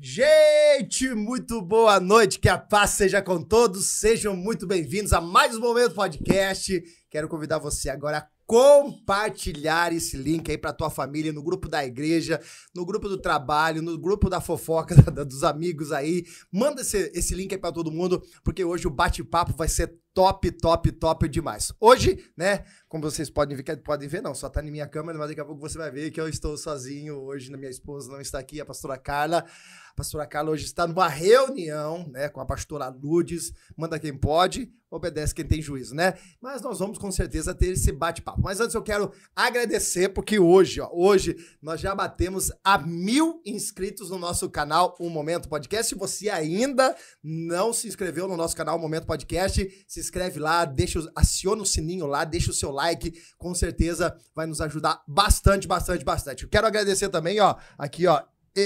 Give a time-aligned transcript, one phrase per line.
[0.00, 3.84] Gente, muito boa noite, que a paz seja com todos.
[3.86, 6.80] Sejam muito bem-vindos a mais um Momento Podcast.
[7.10, 11.84] Quero convidar você agora a compartilhar esse link aí para tua família no grupo da
[11.84, 12.40] igreja,
[12.72, 14.94] no grupo do trabalho, no grupo da fofoca
[15.26, 16.24] dos amigos aí.
[16.52, 20.50] Manda esse, esse link aí para todo mundo, porque hoje o bate-papo vai ser top,
[20.50, 21.72] top, top demais.
[21.78, 25.28] Hoje, né, como vocês podem ver, podem ver não, só tá na minha câmera, mas
[25.28, 28.40] daqui a pouco você vai ver que eu estou sozinho hoje, minha esposa não está
[28.40, 29.44] aqui, a pastora Carla.
[29.90, 33.52] A pastora Carla hoje está numa reunião, né, com a pastora Ludes.
[33.76, 36.14] Manda quem pode, obedece quem tem juízo, né?
[36.40, 38.40] Mas nós vamos com certeza ter esse bate-papo.
[38.40, 44.10] Mas antes eu quero agradecer, porque hoje, ó, hoje nós já batemos a mil inscritos
[44.10, 45.88] no nosso canal Um Momento Podcast.
[45.88, 50.64] Se você ainda não se inscreveu no nosso canal Um Momento Podcast, se inscreve lá,
[50.64, 55.68] deixa, aciona o sininho lá, deixa o seu like, com certeza vai nos ajudar bastante,
[55.68, 56.42] bastante, bastante.
[56.44, 58.22] Eu quero agradecer também, ó, aqui, ó,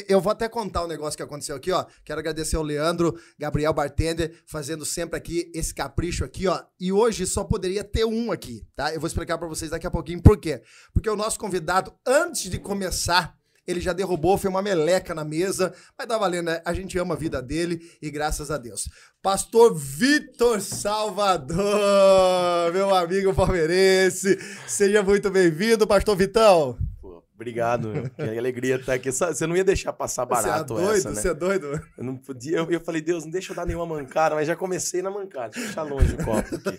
[0.08, 1.84] eu vou até contar um negócio que aconteceu aqui, ó.
[2.04, 6.62] Quero agradecer ao Leandro, Gabriel Bartender, fazendo sempre aqui esse capricho aqui, ó.
[6.80, 8.94] E hoje só poderia ter um aqui, tá?
[8.94, 10.62] Eu vou explicar para vocês daqui a pouquinho por quê.
[10.94, 15.72] Porque o nosso convidado, antes de começar, ele já derrubou, foi uma meleca na mesa,
[15.96, 16.60] mas tá valendo, né?
[16.64, 18.88] A gente ama a vida dele e graças a Deus.
[19.22, 21.62] Pastor Vitor Salvador,
[22.72, 26.76] meu amigo palmeirense, seja muito bem-vindo, Pastor Vitão.
[27.34, 29.10] Obrigado, que alegria estar aqui.
[29.10, 31.14] Você não ia deixar passar barato você é doido, essa, né?
[31.16, 31.80] Você é doido?
[31.98, 32.56] Eu não podia.
[32.58, 35.48] Eu, eu, falei, Deus, não deixa eu dar nenhuma mancada, mas já comecei na mancada.
[35.48, 36.78] Deixa eu deixar longe o copo aqui.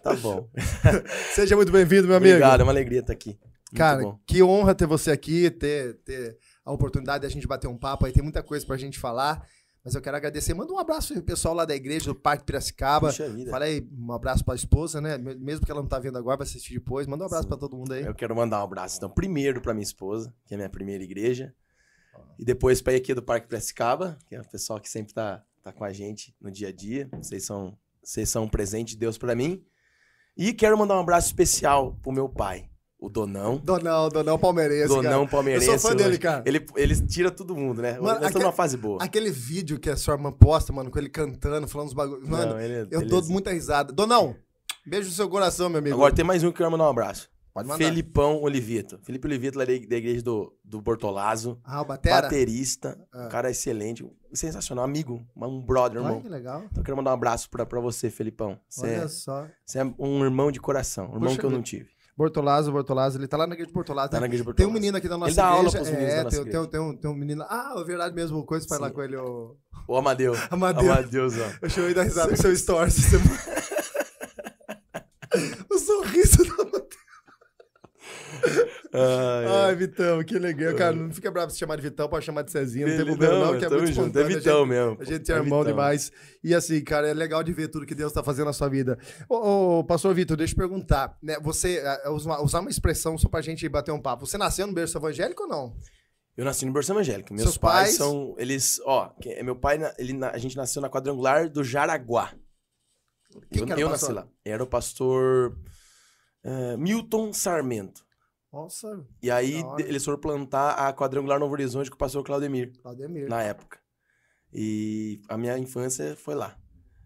[0.00, 0.48] Tá bom.
[1.34, 2.34] Seja muito bem-vindo, meu amigo.
[2.34, 3.36] Obrigado, é uma alegria estar aqui.
[3.74, 7.76] Cara, que honra ter você aqui, ter, ter a oportunidade de a gente bater um
[7.76, 8.12] papo aí.
[8.12, 9.46] Tem muita coisa pra gente falar.
[9.84, 10.52] Mas eu quero agradecer.
[10.52, 13.08] Manda um abraço pro pessoal lá da igreja do Parque Piracicaba.
[13.08, 13.50] Puxa vida.
[13.50, 15.16] Fala aí, um abraço pra esposa, né?
[15.16, 17.06] Mesmo que ela não tá vendo agora, vai assistir depois.
[17.06, 17.48] Manda um abraço Sim.
[17.48, 18.04] pra todo mundo aí.
[18.04, 21.02] Eu quero mandar um abraço, então, primeiro para minha esposa, que é a minha primeira
[21.02, 21.54] igreja,
[22.38, 25.72] e depois para aqui do Parque Piracicaba, que é o pessoal que sempre tá, tá
[25.72, 27.08] com a gente no dia a dia.
[27.12, 29.64] Vocês são, vocês são um presente de Deus para mim.
[30.36, 33.58] E quero mandar um abraço especial pro meu pai, o Donão.
[33.58, 35.26] Donão, Donão Palmeirense, Donão cara.
[35.28, 35.66] palmeirense.
[35.68, 36.18] Eu sou fã dele, hoje.
[36.18, 36.42] cara.
[36.46, 37.92] Ele, ele tira todo mundo, né?
[37.92, 39.02] Mano, Nós aquele- numa fase boa.
[39.02, 42.28] Aquele vídeo que a sua irmã posta, mano, com ele cantando, falando os bagulhos.
[42.28, 43.92] Mano, Não, ele é- eu ele dou muita risada.
[43.92, 44.34] Donão,
[44.86, 45.94] beijo no seu coração, meu amigo.
[45.94, 47.28] Agora tem mais um que eu quero mandar um abraço.
[47.54, 47.84] Pode mandar.
[47.84, 49.00] Felipão Olivito.
[49.02, 51.58] Felipe Olivito, lá da igreja do, do Bortolazzo.
[51.64, 52.22] Ah, o Batera?
[52.22, 53.26] Baterista, Ah.
[53.26, 56.20] um cara excelente, sensacional, amigo, um brother, irmão.
[56.20, 56.62] que legal.
[56.70, 58.58] Então eu quero mandar um abraço pra, pra você, Felipão.
[58.68, 59.46] Você Olha é, só.
[59.66, 61.88] você é um irmão de coração, um irmão que eu não tive.
[62.18, 64.10] Bortolazzo, Bortolazzo, ele tá lá na igreja de Bortolazzo.
[64.10, 64.74] Tá na igreja de Tem um Bortolazzo.
[64.74, 65.78] menino aqui da nossa Ele dá aula igreja.
[65.78, 66.68] pros meninos é, da nossa tem, tem, igreja.
[66.68, 67.44] tem um, tem um menino.
[67.48, 68.94] Ah, é verdade mesmo, coisa faz lá Sim.
[68.94, 69.16] com ele.
[69.16, 69.56] O...
[69.86, 70.34] O Amadeu.
[70.50, 70.92] Amadeu.
[70.92, 71.48] Amadeuzão.
[71.62, 72.94] Eu chamei da risada com seu stories.
[72.94, 73.16] Você...
[75.70, 76.88] o sorriso do Amadeu.
[78.92, 80.74] Ai, Ai, Vitão, que legal.
[80.74, 82.86] Cara, não fica bravo se chamar de Vitão, pode chamar de Cezinha.
[82.86, 84.26] Não tem problema, não, não, que é muito junto, é espontâneo.
[84.26, 85.72] a Vitão gente- mesmo, A gente é é irmão Vitão.
[85.72, 86.12] demais.
[86.42, 88.98] E assim, cara, é legal de ver tudo que Deus tá fazendo na sua vida.
[89.28, 91.16] Ô, ô pastor Vitor, deixa eu perguntar.
[91.22, 94.26] Né, você, ah, usar usar uma expressão só pra gente bater um papo.
[94.26, 95.76] Você nasceu no berço evangélico ou não?
[96.36, 97.32] Eu nasci no berço evangélico.
[97.34, 97.94] Meus Seus pais, pais?
[97.96, 98.34] são.
[98.38, 98.80] Eles.
[98.86, 102.32] Ó, é meu pai, ele, a gente nasceu na quadrangular do Jaraguá.
[103.50, 104.26] Quem eu que era eu nasci lá.
[104.44, 105.58] Era o pastor
[106.44, 108.06] eh, Milton Sarmento.
[108.52, 112.72] Nossa, E aí de- eles foram plantar a quadrangular Novo Horizonte com o pastor Claudemir.
[112.80, 113.28] Claudemir.
[113.28, 113.78] na época.
[114.52, 116.56] E a minha infância foi lá.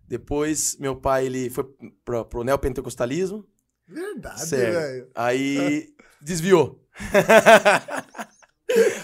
[0.06, 1.64] Depois, meu pai, ele foi
[2.04, 3.44] pro, pro neopentecostalismo.
[3.88, 5.10] Verdade, velho.
[5.14, 5.92] Aí
[6.22, 6.81] desviou.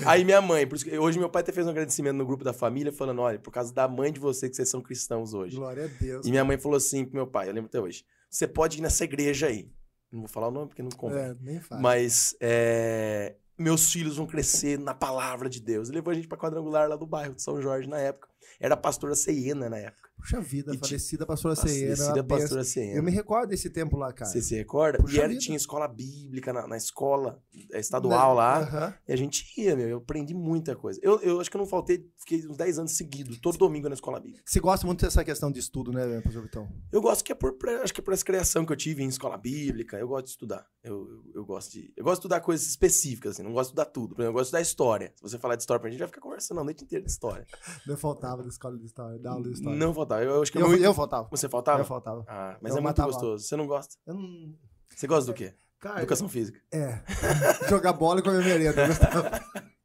[0.06, 2.44] aí minha mãe, por isso que hoje meu pai até fez um agradecimento no grupo
[2.44, 5.56] da família, falando: olha, por causa da mãe de você que vocês são cristãos hoje.
[5.56, 6.27] Glória a Deus.
[6.27, 8.82] E minha mãe falou assim pro meu pai, eu lembro até hoje: você pode ir
[8.82, 9.71] nessa igreja aí.
[10.11, 11.19] Não vou falar o nome porque não convém.
[11.19, 11.81] É, nem faz.
[11.81, 15.89] Mas é, meus filhos vão crescer na palavra de Deus.
[15.89, 18.29] Ele levou a gente pra quadrangular lá do bairro de São Jorge na época.
[18.59, 20.08] Era a pastora Ceiena na época.
[20.19, 21.97] Puxa vida, E falecida pastora Ceena.
[21.97, 22.97] Falecida pastora Ceiena.
[22.99, 24.31] Eu me recordo desse tempo lá, cara.
[24.31, 24.99] Você se recorda?
[24.99, 25.41] Puxa e era, vida.
[25.41, 27.41] tinha escola bíblica na, na escola
[27.73, 28.99] é, estadual lá.
[29.07, 29.89] E a gente ia, meu.
[29.89, 30.99] Eu aprendi muita coisa.
[31.03, 33.95] Eu, eu acho que eu não faltei, fiquei uns 10 anos seguidos, todo domingo na
[33.95, 34.42] escola bíblica.
[34.45, 36.69] Você gosta muito dessa questão de estudo, né, pastor Vitão?
[36.91, 39.09] Eu gosto que é por, acho que é por essa criação que eu tive em
[39.09, 39.97] escola bíblica.
[39.97, 40.66] Eu gosto de estudar.
[40.83, 41.92] Eu, eu, eu gosto de.
[41.97, 43.42] Eu gosto de estudar coisas específicas, assim.
[43.42, 44.15] Não gosto de estudar tudo.
[44.15, 45.13] Por exemplo, eu gosto de estudar história.
[45.15, 47.47] Se você falar de história pra gente, vai ficar conversando a noite inteira de história.
[47.87, 49.78] Eu faltava da escola de história, da aula de história.
[49.78, 50.08] Não faltava.
[50.16, 50.83] Eu, eu acho que é eu, muito.
[50.84, 51.28] eu faltava.
[51.31, 51.81] Você faltava?
[51.81, 52.25] Eu faltava.
[52.28, 53.45] Ah, mas Eu é muito gostoso.
[53.45, 53.95] Você não gosta?
[54.07, 54.55] Eu não...
[54.95, 55.55] Você gosta do quê?
[55.78, 56.60] Cara, Educação física.
[56.72, 57.01] É.
[57.69, 58.83] Jogar bola e comer merenda.
[58.83, 59.41] eu gostava.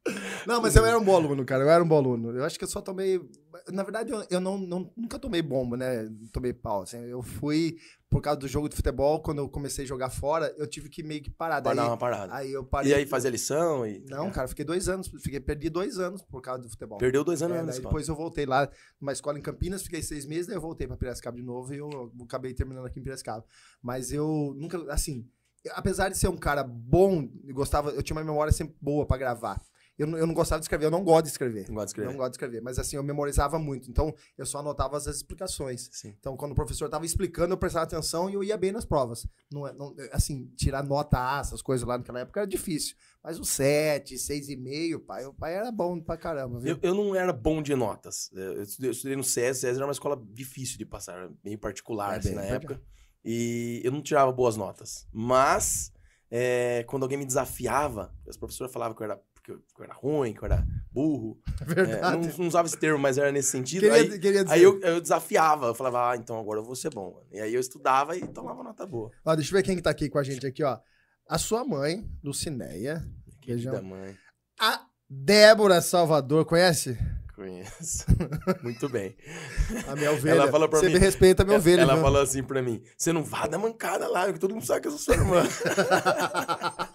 [0.46, 1.64] Não, mas eu era um bom aluno, cara.
[1.64, 2.30] Eu era um bom aluno.
[2.36, 3.20] Eu acho que eu só tomei.
[3.72, 6.08] na verdade, eu, eu não, não- nunca tomei bomba, né?
[6.32, 6.82] Tomei pau.
[6.82, 7.76] Assim, eu fui,
[8.10, 11.02] por causa do jogo de futebol, quando eu comecei a jogar fora, eu tive que
[11.02, 11.62] meio que parar.
[11.62, 12.34] Pra Daí, dar uma parada.
[12.34, 12.90] aí eu parei.
[12.92, 14.04] E aí fazia lição e.
[14.08, 15.08] Não, cara, fiquei dois anos.
[15.22, 16.98] Fiquei, perdi dois anos por causa do futebol.
[16.98, 18.68] Perdeu dois É, anos na daí depois eu voltei lá
[19.00, 21.78] numa escola em Campinas, fiquei seis meses, daí eu voltei pra Piracicaba de novo e
[21.78, 23.44] eu acabei terminando aqui em Piracicaba.
[23.82, 25.26] Mas eu nunca, assim,
[25.72, 29.16] apesar de ser um cara bom, eu gostava, eu tinha uma memória sempre boa pra
[29.16, 29.60] gravar.
[29.96, 31.66] Eu, não- eu não gostava de escrever, eu não gosto de escrever.
[31.68, 32.10] Não gosto de escrever.
[32.10, 33.88] Não gosto de escrever, mas assim, eu memorizava muito.
[33.88, 35.88] Então, eu só anotava as explicações.
[35.92, 36.14] Sim.
[36.18, 39.26] Então, quando o professor tava explicando, eu prestava atenção e eu ia bem nas provas.
[39.52, 42.96] Não, é- não- assim, tirar nota A, essas coisas lá naquela época era difícil.
[43.22, 46.72] Mas o 7, 6,5, pai, o pai era bom pra caramba, viu?
[46.82, 48.30] Eu, eu não era bom de notas.
[48.32, 52.18] Eu estudei, no SES, SES era uma escola difícil de passar, era meio particular É,
[52.18, 52.82] assim, bem na época.
[53.24, 55.06] E eu não tirava boas notas.
[55.10, 55.92] Mas,
[56.30, 59.84] é, quando alguém me desafiava, as professoras falavam que eu era, que eu, que eu
[59.84, 61.38] era ruim, que eu era burro.
[61.60, 62.28] É É, verdade.
[62.28, 63.80] não, não usava esse termo, mas era nesse sentido.
[63.82, 66.90] queria, aí queria aí eu, eu desafiava, eu falava, ah, então agora eu vou ser
[66.92, 67.12] bom.
[67.12, 67.26] mano.
[67.30, 69.10] E aí eu estudava e tomava nota boa.
[69.24, 70.78] Ó, deixa eu ver quem que tá aqui com a gente aqui, ó.
[71.28, 73.02] A sua mãe, Lucinéia.
[73.42, 74.16] Querida mãe,
[74.58, 76.96] A Débora Salvador, conhece?
[77.34, 78.06] conheço.
[78.62, 79.16] Muito bem.
[79.88, 80.34] A minha ovelha.
[80.42, 82.02] Ela falou pra Você mim- me respeita a minha ovelha, Ela viu?
[82.04, 84.86] falou assim pra mim: você não vá dar mancada lá, que todo mundo sabe que
[84.86, 85.42] eu sou sua irmã.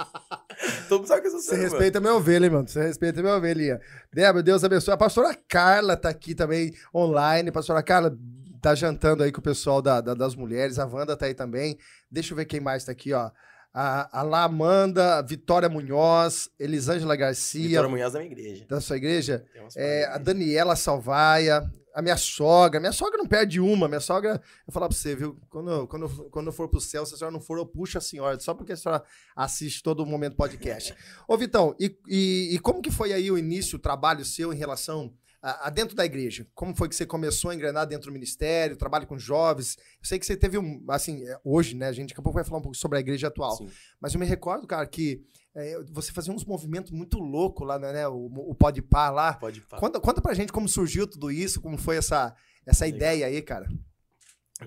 [0.90, 2.68] todo mundo sabe que eu sou sua Você respeita a minha ovelha, hein, mano.
[2.68, 3.80] Você respeita a minha ovelhinha.
[4.14, 4.94] Débora, Deus abençoe.
[4.94, 7.52] A pastora Carla tá aqui também online.
[7.52, 8.18] Pastora Carla
[8.62, 10.78] tá jantando aí com o pessoal da, da- das mulheres.
[10.80, 11.78] A Wanda tá aí também.
[12.12, 13.30] Deixa eu ver quem mais tá aqui, ó.
[13.74, 18.66] A, a Lamanda, Vitória Munhoz, Elisângela Garcia, Vitória Munhoz da minha igreja.
[18.68, 19.46] da sua igreja.
[19.76, 20.18] É, a.
[20.18, 22.80] Daniela Salvaia, a minha sogra.
[22.80, 23.88] Minha sogra não perde uma.
[23.88, 25.40] Minha sogra, eu vou falar pra você, viu?
[25.50, 28.02] Quando, quando, quando eu for pro céu, se a senhora não for, eu puxo a
[28.02, 29.04] senhora, só porque a senhora
[29.36, 30.96] assiste todo momento podcast.
[31.28, 34.58] Ô, Vitão, e, e, e como que foi aí o início, o trabalho seu em
[34.58, 36.46] relação a, dentro da igreja?
[36.54, 39.78] Como foi que você começou a engrenar dentro do ministério, trabalho com jovens?
[39.78, 41.88] Eu sei que você teve um, assim, é, hoje, né?
[41.88, 43.56] A gente daqui a pouco vai falar um pouco sobre a igreja atual.
[43.58, 43.70] Sim.
[44.00, 45.24] Mas eu me recordo, cara, que
[45.56, 48.08] é, você fazia uns movimentos muito loucos lá, né?
[48.08, 49.34] O, o Pode Par lá.
[49.34, 49.80] Pode falar.
[49.80, 52.98] Conta, conta pra gente como surgiu tudo isso, como foi essa, essa Legal.
[52.98, 53.70] ideia aí, cara.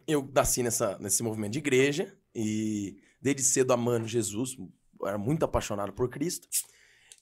[0.07, 4.57] Eu nasci nessa, nesse movimento de igreja e desde cedo amando Jesus,
[5.05, 6.49] era muito apaixonado por Cristo.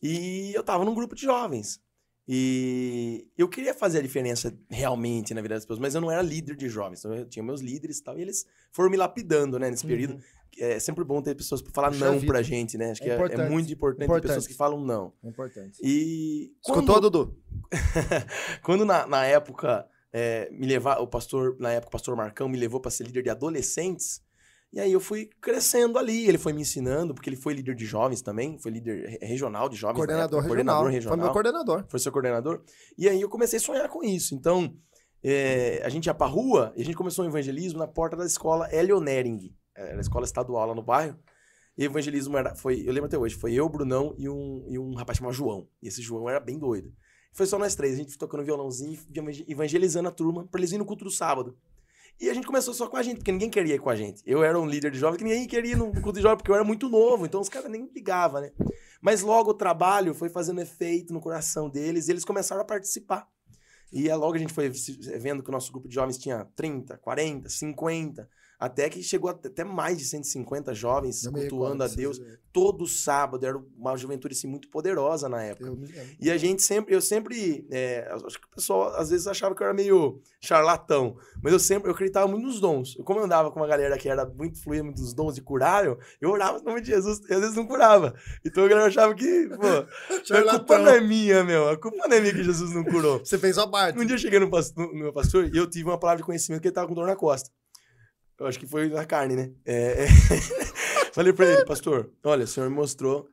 [0.03, 1.81] E eu tava num grupo de jovens.
[2.29, 6.23] E eu queria fazer a diferença realmente na vida das pessoas, mas eu não era
[6.23, 7.01] líder de jovens.
[7.01, 10.21] Então eu tinha meus líderes e tal, e eles foram me lapidando, né, nesse período.
[10.59, 11.93] É sempre bom ter pessoas pra falar Uhum.
[11.95, 12.33] Puxa não vida.
[12.33, 12.91] pra gente, né?
[12.91, 13.51] Acho É que é, é importante.
[13.51, 14.23] muito importante, Importante.
[14.23, 15.13] ter pessoas que falam não.
[15.25, 15.79] É importante.
[15.83, 17.37] E Escutou, Dudu?
[18.63, 22.59] quando na, na época é, me levar, o pastor, na época o pastor Marcão me
[22.59, 24.21] levou para ser líder de adolescentes,
[24.73, 27.85] e aí eu fui crescendo ali, ele foi me ensinando, porque ele foi líder de
[27.85, 29.95] jovens também, foi líder re- regional de jovens.
[29.95, 30.77] na Coordenador época, regional.
[30.77, 31.19] Coordenador Foi regional.
[31.27, 31.85] meu coordenador.
[31.89, 32.63] Foi seu coordenador.
[32.97, 34.35] E aí eu comecei a sonhar com isso.
[34.35, 34.75] Então,
[35.23, 38.25] é, a gente ia pra rua e a gente começou o evangelismo na porta da
[38.25, 39.55] escola Hélio Nering.
[39.75, 41.19] Era a escola estadual lá no bairro.
[41.79, 44.79] E o evangelismo era, foi, eu lembro até hoje, foi eu, Brunão e um, e
[44.79, 45.67] um rapaz chamado João.
[45.83, 46.93] E esse João era bem doido.
[47.33, 48.99] Foi só nós três, a gente tocando violãozinho
[49.49, 51.57] evangelizando a turma pra eles irem no culto do sábado.
[52.21, 54.23] E a gente começou só com a gente, porque ninguém queria ir com a gente.
[54.27, 56.51] Eu era um líder de jovens que ninguém queria ir no culto de jovens, porque
[56.51, 58.53] eu era muito novo, então os caras nem ligavam, né?
[59.01, 63.27] Mas logo o trabalho foi fazendo efeito no coração deles e eles começaram a participar.
[63.91, 64.71] E aí logo a gente foi
[65.19, 68.29] vendo que o nosso grupo de jovens tinha 30, 40, 50,
[68.61, 72.19] até que chegou até mais de 150 jovens Eu cultuando a Deus
[72.53, 73.47] todo sábado.
[73.47, 75.71] Era uma juventude assim, muito poderosa na época.
[76.21, 79.63] E a gente sempre, eu sempre, é, acho que o pessoal às vezes achava que
[79.63, 82.97] eu era meio charlatão, mas eu sempre, eu acreditava muito nos dons.
[82.99, 85.41] Eu, como eu andava com uma galera que era muito fluida, muito dos dons e
[85.41, 88.15] curável, eu orava no nome de Jesus e às vezes não curava.
[88.45, 89.57] Então a galera achava que, pô,
[90.35, 93.21] a culpa não é minha, meu, a culpa não é minha que Jesus não curou.
[93.25, 93.99] Você fez a parte.
[93.99, 96.25] Um dia eu cheguei no, no- no meu pastor e eu tive uma palavra de
[96.27, 97.51] conhecimento que ele tava com dor na costa.
[98.41, 99.53] Eu acho que foi na carne, né?
[99.67, 100.09] É, é.
[101.13, 103.29] Falei pra ele, pastor, olha, o senhor me mostrou.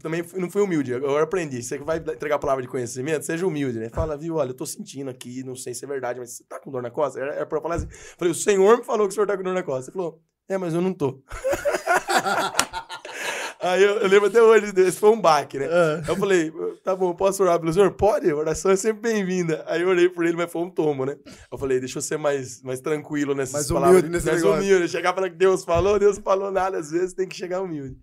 [0.00, 1.62] Também fui- não fui humilde, agora aprendi.
[1.62, 3.90] Você vai entregar a palavra de conhecimento, seja humilde, né?
[3.90, 6.58] Fala, viu, olha, eu tô sentindo aqui, não sei se é verdade, mas você tá
[6.58, 7.20] com dor na costa?
[7.20, 7.88] Era, era pra falar assim.
[8.16, 9.90] Falei, o senhor me falou que o senhor tá com dor na costa.
[9.90, 11.22] Ele falou, é, mas eu não tô.
[13.60, 15.66] Aí eu, eu lembro até hoje, esse foi um baque, né?
[15.68, 16.02] Ah.
[16.06, 16.52] Eu falei,
[16.84, 17.90] tá bom, posso orar pelo senhor?
[17.92, 19.64] Pode, oração é sempre bem-vinda.
[19.66, 21.16] Aí eu orei por ele, mas foi um tomo, né?
[21.50, 23.90] Eu falei, deixa eu ser mais, mais tranquilo nessas Mais palavras.
[23.90, 24.62] humilde nesse mais negócio.
[24.64, 24.88] humilde.
[24.88, 27.96] Chegar para que Deus falou, Deus falou nada, às vezes tem que chegar humilde.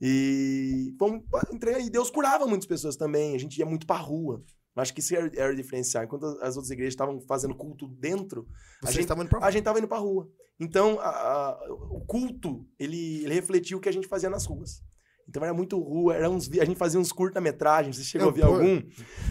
[0.00, 4.42] E fomos, entrei aí, Deus curava muitas pessoas também, a gente ia muito pra rua.
[4.76, 6.04] Acho que isso era, era o diferencial.
[6.04, 8.46] Enquanto as outras igrejas estavam fazendo culto dentro,
[8.82, 10.28] a gente, estavam indo pra a gente tava indo pra rua.
[10.58, 11.58] Então, a- a-
[11.90, 14.82] o culto, ele, ele refletia o que a gente fazia nas ruas.
[15.28, 18.34] Então era muito rua, era uns, a gente fazia uns curta-metragens, você chegou Eu a
[18.34, 18.82] ver pô- algum?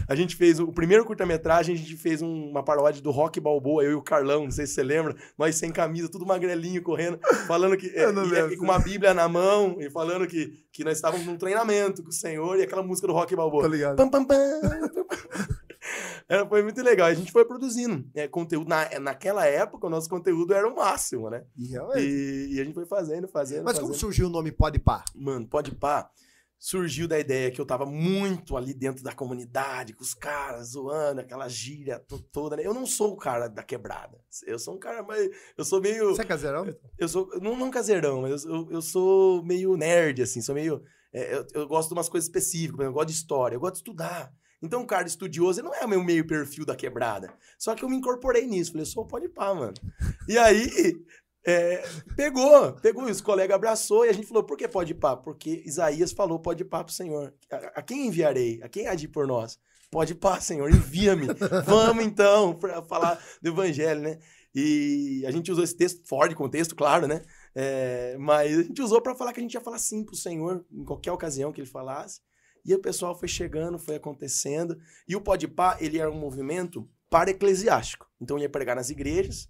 [0.08, 3.38] A gente fez o, o primeiro curta-metragem, a gente fez um- uma paródia do Rock
[3.38, 6.82] Balboa, eu e o Carlão, não sei se você lembra, nós sem camisa, tudo magrelinho,
[6.82, 8.10] correndo, falando que é,
[8.50, 12.02] e- e com uma bíblia na mão e falando que, que nós estávamos num treinamento
[12.02, 13.62] com o Senhor e aquela música do Rock Balboa.
[13.62, 13.96] Tá ligado?
[13.96, 14.36] Pam, pam, pam,
[16.30, 17.08] Era, foi muito legal.
[17.08, 18.68] A gente foi produzindo é, conteúdo.
[18.68, 21.44] Na, naquela época, o nosso conteúdo era o máximo, né?
[21.98, 22.54] E.
[22.54, 23.64] E, a gente foi fazendo, fazendo.
[23.64, 24.00] Mas como fazendo.
[24.00, 25.04] surgiu o nome Pode Pá?
[25.12, 26.08] Mano, pode pá.
[26.56, 31.22] Surgiu da ideia que eu tava muito ali dentro da comunidade, com os caras zoando,
[31.22, 32.64] aquela gíria to- toda, né?
[32.64, 34.20] Eu não sou o cara da quebrada.
[34.46, 35.28] Eu sou um cara mais.
[35.56, 36.10] Eu sou meio.
[36.14, 36.66] Você é caseirão?
[36.96, 37.28] Eu sou.
[37.40, 40.40] Não, não caseirão, mas eu, eu, eu sou meio nerd, assim.
[40.42, 40.82] Sou meio.
[41.12, 43.80] é, eu, eu gosto de umas coisas específicas, eu gosto de história, eu gosto de
[43.80, 44.32] estudar.
[44.62, 47.32] Então, um cara estudioso, não é o meu meio perfil da quebrada.
[47.58, 48.72] Só que eu me incorporei nisso.
[48.72, 49.74] Falei, sou o pode pá, mano.
[50.28, 51.02] E aí,
[51.46, 51.82] é,
[52.14, 53.08] pegou, pegou.
[53.08, 55.16] E os colegas abraçou e a gente falou, por que pode pá?
[55.16, 57.32] Porque Isaías falou, pode pá pro Senhor.
[57.50, 58.60] A, a quem enviarei?
[58.62, 59.58] A quem há de ir por nós?
[59.90, 61.26] Pode pá, Senhor, envia-me.
[61.66, 64.18] Vamos então, pra falar do evangelho, né?
[64.54, 67.22] E a gente usou esse texto fora de contexto, claro, né?
[67.54, 70.64] É, mas a gente usou para falar que a gente ia falar sim pro Senhor
[70.70, 72.20] em qualquer ocasião que ele falasse.
[72.64, 74.78] E o pessoal foi chegando, foi acontecendo.
[75.08, 78.06] E o Podpah, ele era um movimento para-eclesiástico.
[78.20, 79.48] Então ia pregar nas igrejas,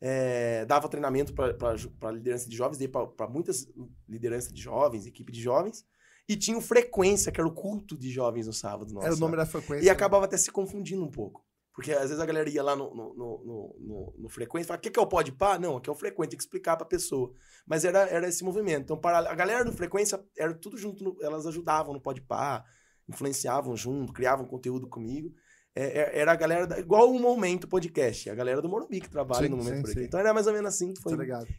[0.00, 2.78] é, dava treinamento para liderança de jovens,
[3.16, 3.66] para muitas
[4.08, 5.84] lideranças de jovens, equipe de jovens.
[6.28, 8.92] E tinha o Frequência, que era o culto de jovens no sábado.
[8.94, 9.38] Nosso, Era o nome né?
[9.38, 9.84] da frequência.
[9.84, 11.44] E acabava até se confundindo um pouco.
[11.74, 14.78] Porque às vezes a galera ia lá no, no, no, no, no, frequência e falava,
[14.78, 15.58] o que, que é o pode pá?
[15.58, 17.32] Não, aqui é o frequência, tem que explicar pra pessoa.
[17.66, 18.84] Mas era, era esse movimento.
[18.84, 22.64] Então, para a galera do frequência, era tudo junto, no- elas ajudavam no pode pá,
[23.08, 25.32] influenciavam junto, criavam conteúdo comigo.
[25.74, 29.10] É, é- era a galera, da- igual o Momento Podcast, a galera do Morumbi que
[29.10, 30.00] trabalha Sim, no Momento sim, por aqui.
[30.00, 30.06] sim.
[30.06, 30.94] Então era mais ou menos assim.
[30.94, 31.16] Tá Foi,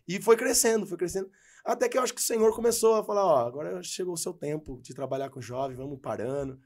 [0.07, 1.29] e foi crescendo, foi crescendo.
[1.65, 4.34] Até que eu acho que o Senhor começou a falar, ó, agora chegou o seu
[4.34, 6.57] tempo de trabalhar com jovem, vamos parando.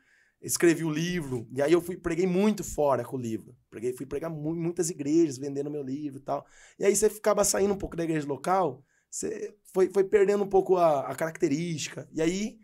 [0.42, 3.56] Escrevi o livro, e aí eu fui preguei muito fora com o livro.
[3.70, 6.46] Preguei, fui pregar mu- muitas igrejas, vendendo meu livro e tal.
[6.80, 10.48] E aí você ficava saindo um pouco da igreja local, você foi, foi perdendo um
[10.48, 12.08] pouco a, a característica.
[12.14, 12.58] E aí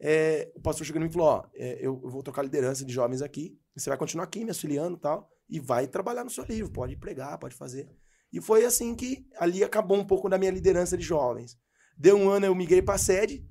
[0.00, 2.92] é, o pastor chegou em e falou, ó, é, eu, eu vou trocar liderança de
[2.92, 6.44] jovens aqui, você vai continuar aqui me auxiliando e tal, e vai trabalhar no seu
[6.44, 7.88] livro, pode pregar, pode fazer.
[8.32, 11.58] E foi assim que ali acabou um pouco da minha liderança de jovens.
[11.96, 13.46] Deu um ano, eu migrei pra sede,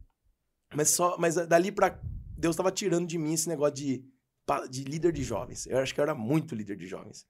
[0.73, 2.01] mas só, mas dali pra
[2.39, 4.03] Deus estava tirando de mim esse negócio de,
[4.69, 5.67] de líder de jovens.
[5.67, 7.27] Eu acho que eu era muito líder de jovens.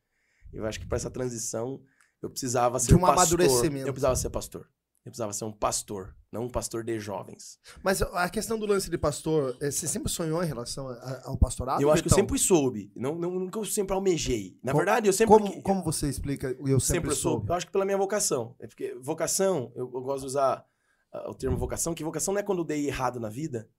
[0.53, 1.81] Eu acho que para essa transição
[2.21, 3.17] eu precisava ser De um pastor.
[3.17, 3.87] amadurecimento.
[3.87, 4.69] Eu precisava ser pastor.
[5.05, 7.57] Eu precisava ser um pastor, não um pastor de jovens.
[7.81, 10.89] Mas a questão do lance de pastor, eh, você sempre sonhou em relação
[11.23, 11.81] ao pastorado?
[11.81, 14.59] eu acho que eu sempre soube, não, não, nunca eu sempre almejei.
[14.61, 17.21] Na verdade, eu sempre Como, como você explica o eu sempre, sempre soube?
[17.21, 17.49] soube.
[17.49, 18.55] Eu acho que pela minha vocação.
[18.59, 20.65] É porque vocação, eu, eu gosto de usar
[21.13, 23.69] ah, o termo vocação, que vocação não é quando eu dei errado na vida.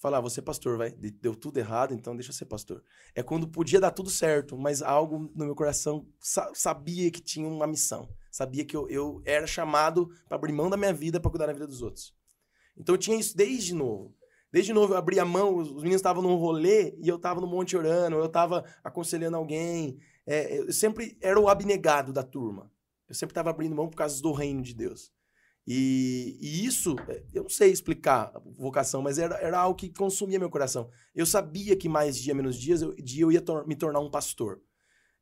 [0.00, 0.90] Falar, ah, você é pastor, vai.
[0.90, 2.82] de- Deu tudo errado, então deixa eu ser pastor.
[3.14, 7.46] É quando podia dar tudo certo, mas algo no meu coração sa- sabia que tinha
[7.46, 8.08] uma missão.
[8.32, 11.52] Sabia que eu, eu era chamado para abrir mão da minha vida para cuidar da
[11.52, 12.14] vida dos outros.
[12.76, 14.16] Então eu tinha isso desde novo.
[14.50, 17.38] Desde novo eu abria a mão, os os meninos estavam num rolê e eu estava
[17.40, 19.98] no monte orando, eu estava aconselhando alguém.
[20.26, 22.72] É, eu sempre era o abnegado da turma.
[23.06, 25.12] Eu sempre estava abrindo mão por causa do reino de Deus.
[25.72, 29.88] E, e isso, é, eu não sei explicar a vocação, mas era, era algo que
[29.88, 30.90] consumia meu coração.
[31.14, 34.10] Eu sabia que mais dia, menos dias, eu, dia eu ia tor- me tornar um
[34.10, 34.60] pastor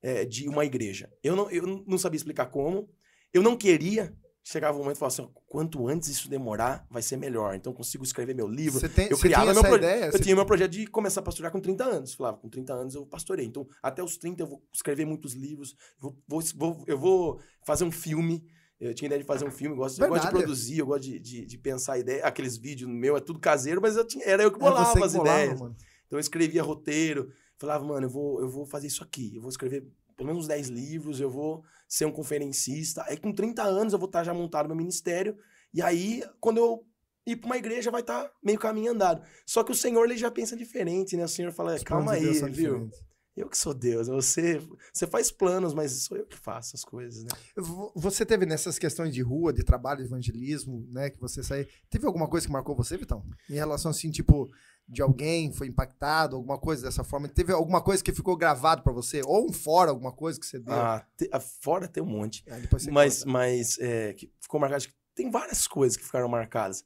[0.01, 1.13] é, de uma igreja.
[1.23, 2.89] Eu não, eu não sabia explicar como.
[3.31, 4.17] Eu não queria.
[4.43, 7.55] Chegava um momento e falava assim: quanto antes isso demorar, vai ser melhor.
[7.55, 8.81] Então eu consigo escrever meu livro.
[8.81, 10.07] Você tem, Eu criava tinha meu ideia?
[10.07, 12.15] Eu tinha meu projeto de começar a pastorear com 30 anos.
[12.15, 13.45] Falava, com 30 anos eu pastorei.
[13.45, 17.85] Então, até os 30 eu vou escrever muitos livros, vou, vou- vou- eu vou fazer
[17.85, 18.43] um filme.
[18.81, 21.03] Eu tinha ideia de fazer um filme, eu gosto, eu gosto de produzir, eu gosto
[21.03, 22.25] de, de, de pensar a ideia.
[22.25, 25.03] Aqueles vídeos meu é tudo caseiro, mas eu tinha, era eu que É bolava que
[25.03, 25.61] as bolava, ideias.
[25.61, 25.77] mano.
[26.07, 29.51] Então eu escrevia roteiro, falava, mano, eu vou, eu vou fazer isso aqui, eu vou
[29.51, 29.85] escrever
[30.17, 33.05] pelo menos 10 livros, eu vou ser um conferencista.
[33.07, 35.37] Aí com 30 anos eu vou estar já montado no meu ministério,
[35.75, 36.85] e aí quando eu
[37.27, 39.23] ir para uma igreja vai estar meio caminho andado.
[39.45, 41.25] Só que o Senhor ele já pensa diferente, né?
[41.25, 42.49] O Senhor fala, Os calma aí, viu?
[42.49, 42.99] diferentes.
[43.39, 44.61] Eu que sou Deus, você,
[44.93, 47.31] você faz planos, mas sou eu que faço as coisas, né?
[47.57, 51.67] Vo- Você teve nessas questões de rua, de trabalho, de evangelismo, né, que você saiu,
[51.89, 53.25] teve alguma coisa que marcou você, Vitão?
[53.49, 54.49] Em relação assim, tipo,
[54.89, 57.29] de alguém foi impactado, alguma coisa dessa forma?
[57.29, 59.21] Teve alguma coisa que ficou gravado pra você?
[59.25, 60.75] Ou um fora, alguma coisa que você deu?
[60.75, 62.43] Ah, te- ah, fora tem um monte.
[62.71, 63.31] Você mas conta.
[63.31, 64.85] mas é, que ficou marcado.
[65.15, 66.85] Tem várias coisas que ficaram marcadas.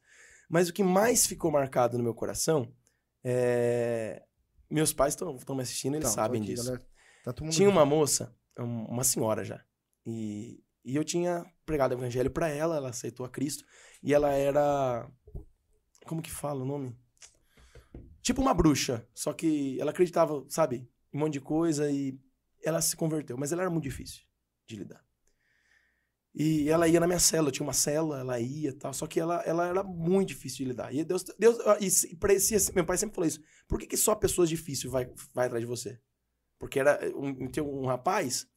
[0.49, 2.67] Mas o que mais ficou marcado no meu coração
[3.23, 4.21] é.
[4.73, 6.65] Meus pais estão me assistindo, eles Então, sabem aqui, disso.
[6.65, 6.85] galera.
[7.23, 9.63] Tá Tinha uma moça, um- uma senhora já.
[10.05, 13.63] E, e eu tinha pregado o evangelho pra ela, ela aceitou a Cristo.
[14.01, 15.09] E ela era.
[16.05, 16.97] Como que fala o nome?
[18.21, 22.17] tipo uma bruxa, só que ela acreditava, sabe, em um monte de coisa e
[22.63, 24.23] ela se converteu, mas ela era muito difícil
[24.65, 25.05] de lidar.
[26.35, 29.05] E ela ia na minha cela, eu tinha uma cela, ela ia e tal, só
[29.05, 30.93] que ela, ela era muito difícil de lidar.
[30.93, 34.49] E Deus, Deus e parecia, meu pai sempre falou isso, por que, que só pessoas
[34.49, 35.99] difíceis vai, vai atrás de você?
[36.57, 38.47] Porque era um, tinha um rapaz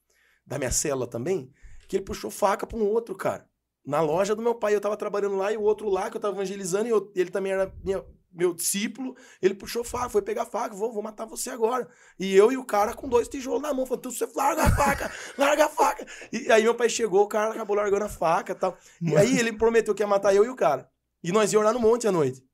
[0.46, 1.52] da minha cela também,
[1.86, 3.46] que ele puxou faca para um outro, cara.
[3.84, 6.20] Na loja do meu pai, eu tava trabalhando lá e o outro lá que eu
[6.20, 8.02] tava evangelizando, e eu, ele também era minha,
[8.36, 11.88] meu discípulo, ele puxou faca, foi pegar faca, vou, vou matar você agora.
[12.18, 15.12] E eu e o cara com dois tijolos na mão, falando, você larga a faca,
[15.36, 16.06] larga a faca.
[16.32, 18.76] E aí meu pai chegou, o cara acabou largando a faca e tal.
[19.00, 20.88] E aí ele prometeu que ia matar eu e o cara.
[21.22, 22.46] E nós ia orar no monte à noite.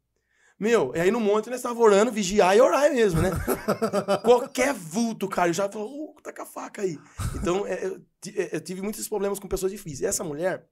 [0.62, 3.31] Meu, e aí no monte nós estávamos orando, vigiar e orar mesmo, né?
[4.23, 6.97] Qualquer vulto, cara, eu já falou, uh, tá com a faca aí.
[7.35, 8.01] Então, é, eu,
[8.37, 10.03] é, eu, tive muitos problemas com pessoas difíceis.
[10.03, 10.65] E essa mulher,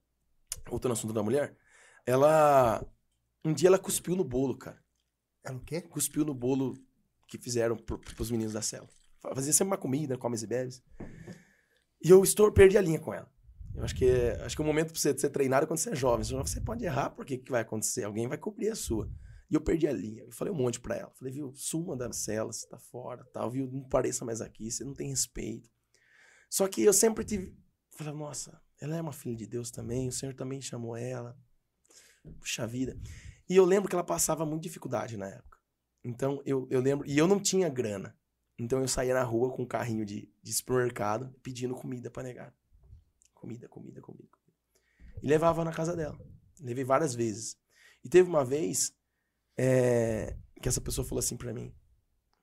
[0.68, 1.56] voltando ao assunto da mulher,
[2.06, 2.86] ela.
[3.44, 4.79] Um dia ela cuspiu no bolo, cara.
[5.44, 5.80] Ela o quê?
[5.80, 6.76] Cuspiu no bolo
[7.28, 8.88] que fizeram pro, pros meninos da cela.
[9.34, 10.82] Fazia sempre uma comida, comes e bebes.
[12.02, 13.30] E eu estou, perdi a linha com ela.
[13.74, 15.90] Eu acho que, é, acho que o momento pra você ser treinado é quando você
[15.90, 16.24] é jovem.
[16.24, 18.04] Você pode errar, porque que vai acontecer?
[18.04, 19.10] Alguém vai cobrir a sua.
[19.50, 20.22] E eu perdi a linha.
[20.24, 21.12] Eu falei um monte pra ela.
[21.14, 23.66] Falei, viu, suma da cela, você tá fora, tal, viu?
[23.66, 25.68] Não pareça mais aqui, você não tem respeito.
[26.48, 27.56] Só que eu sempre tive.
[27.96, 31.36] Falei, nossa, ela é uma filha de Deus também, o Senhor também chamou ela.
[32.38, 32.98] Puxa vida.
[33.50, 35.58] E eu lembro que ela passava muita dificuldade na época.
[36.04, 37.04] Então, eu, eu lembro.
[37.04, 38.16] E eu não tinha grana.
[38.56, 42.54] Então, eu saía na rua com um carrinho de, de supermercado pedindo comida para negar.
[43.34, 44.30] Comida, comida, comida.
[45.20, 46.16] E levava na casa dela.
[46.60, 47.58] Levei várias vezes.
[48.04, 48.94] E teve uma vez
[49.58, 51.74] é, que essa pessoa falou assim para mim: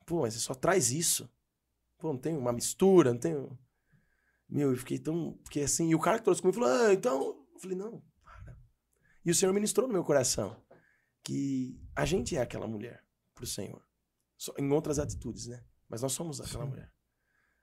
[0.05, 1.31] Pô, mas você só traz isso.
[1.97, 3.33] Pô, não tem uma mistura, não tem.
[4.49, 5.39] Meu, eu fiquei tão.
[5.45, 5.89] Fiquei assim.
[5.89, 7.45] E o cara que trouxe comigo falou: Ah, então.
[7.53, 8.59] Eu falei: Não, para.
[9.23, 10.66] E o Senhor ministrou no meu coração
[11.27, 13.03] que a gente é aquela mulher
[13.35, 13.85] para o Senhor.
[14.57, 15.61] Em outras atitudes, né?
[15.89, 16.69] Mas nós somos aquela Sim.
[16.69, 16.93] mulher.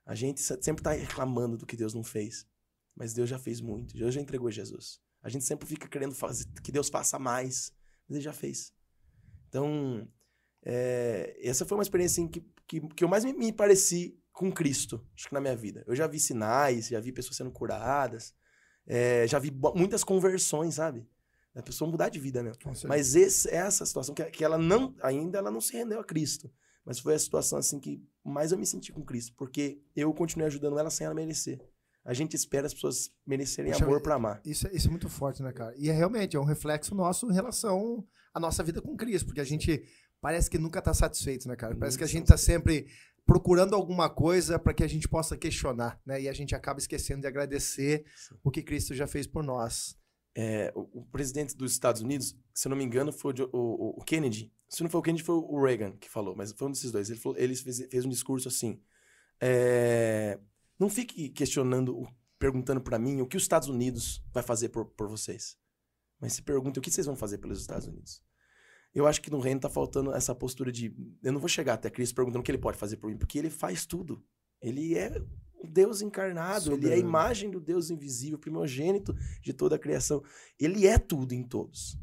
[0.05, 2.47] A gente sempre está reclamando do que Deus não fez.
[2.95, 3.97] Mas Deus já fez muito.
[3.97, 5.01] Deus já entregou Jesus.
[5.19, 7.73] A gente sempre fica querendo fazer, que Deus faça mais.
[8.07, 8.71] Mas Ele já fez.
[9.49, 10.07] Então,
[10.63, 14.51] é, essa foi uma experiência assim, que, que, que eu mais me, me pareci com
[14.51, 15.83] Cristo, acho que na minha vida.
[15.87, 18.35] Eu já vi sinais, já vi pessoas sendo curadas,
[18.85, 21.09] é, já vi muitas conversões, sabe?
[21.55, 22.51] A pessoa mudar de vida, né?
[22.85, 26.51] Mas esse, essa situação que, que ela não, ainda ela não se rendeu a Cristo.
[26.85, 30.47] Mas foi a situação assim que mais eu me senti com Cristo, porque eu continuei
[30.47, 31.59] ajudando ela sem ela merecer.
[32.03, 34.41] A gente espera as pessoas merecerem Poxa, amor para amar.
[34.45, 35.73] Isso, é, isso é muito forte, né, cara?
[35.75, 39.41] E é realmente é um reflexo nosso em relação à nossa vida com Cristo, porque
[39.41, 39.83] a gente
[40.21, 41.75] parece que nunca tá satisfeito, né, cara?
[41.75, 42.85] Parece que a gente tá sempre
[43.25, 46.21] procurando alguma coisa para que a gente possa questionar, né?
[46.21, 48.35] E a gente acaba esquecendo de agradecer Sim.
[48.43, 49.97] o que Cristo já fez por nós.
[50.37, 53.99] É, o, o, presidente dos Estados Unidos, se eu não me engano, foi o, o,
[53.99, 54.51] o, Kennedy.
[54.67, 57.09] Se não foi o Kennedy, foi o Reagan que falou, mas foi um desses dois.
[57.09, 58.81] Ele, falou, ele fez, fez, um discurso assim:
[59.39, 60.37] é,
[60.77, 62.05] não fique questionando,
[62.37, 65.57] perguntando para mim o que os Estados Unidos vai fazer por, por vocês.
[66.19, 68.21] Mas se pergunte o que vocês vão fazer pelos Estados Unidos.
[68.93, 71.89] Eu acho que no reino tá faltando essa postura de eu não vou chegar até
[71.89, 74.21] Cristo perguntando o que ele pode fazer por mim, porque ele faz tudo.
[74.61, 75.21] Ele é
[75.65, 76.87] o Deus encarnado, Soberano.
[76.87, 80.23] ele é a imagem do Deus invisível, primogênito de toda a criação.
[80.59, 81.97] Ele é tudo em todos.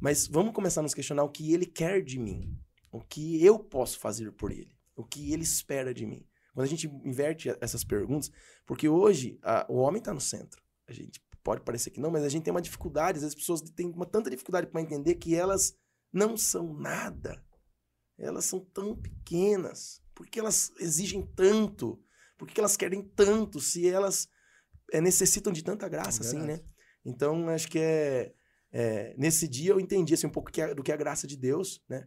[0.00, 2.56] Mas vamos começar a nos questionar o que ele quer de mim,
[2.92, 6.24] o que eu posso fazer por ele, o que ele espera de mim.
[6.54, 8.30] Quando a gente inverte essas perguntas,
[8.66, 10.62] porque hoje a, o homem está no centro.
[10.86, 13.90] A gente pode parecer que não, mas a gente tem uma dificuldade, as pessoas têm
[13.90, 15.76] uma tanta dificuldade para entender que elas
[16.12, 17.42] não são nada.
[18.18, 20.02] Elas são tão pequenas.
[20.14, 22.02] Porque elas exigem tanto?
[22.38, 24.28] Por que elas querem tanto se elas
[24.92, 26.60] é, necessitam de tanta graça, é assim, né?
[27.04, 28.32] Então, acho que é,
[28.70, 31.36] é, Nesse dia eu entendi assim, um pouco que do que é a graça de
[31.36, 32.06] Deus, né?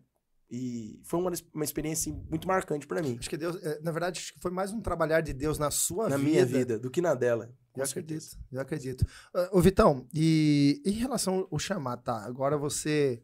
[0.49, 3.15] E foi uma, uma experiência muito marcante para mim.
[3.17, 5.71] Acho que Deus, é, na verdade, acho que foi mais um trabalhar de Deus na
[5.71, 6.27] sua na vida.
[6.27, 7.53] Na minha vida, do que na dela.
[7.73, 9.01] Eu acredito, eu acredito.
[9.33, 12.25] Uh, ô, Vitão, e em relação ao chamar, tá?
[12.25, 13.23] Agora você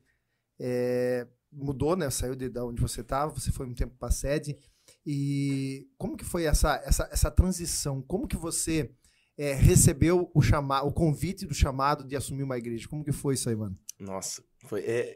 [0.57, 2.09] é, mudou, né?
[2.09, 4.57] Saiu de, de onde você estava, você foi um tempo para sede.
[5.09, 8.01] E como que foi essa, essa, essa transição?
[8.01, 8.91] Como que você
[9.37, 12.89] é, recebeu o chamado, o convite do chamado de assumir uma igreja?
[12.89, 13.79] Como que foi isso aí, mano?
[13.97, 14.81] Nossa, foi.
[14.81, 15.15] É,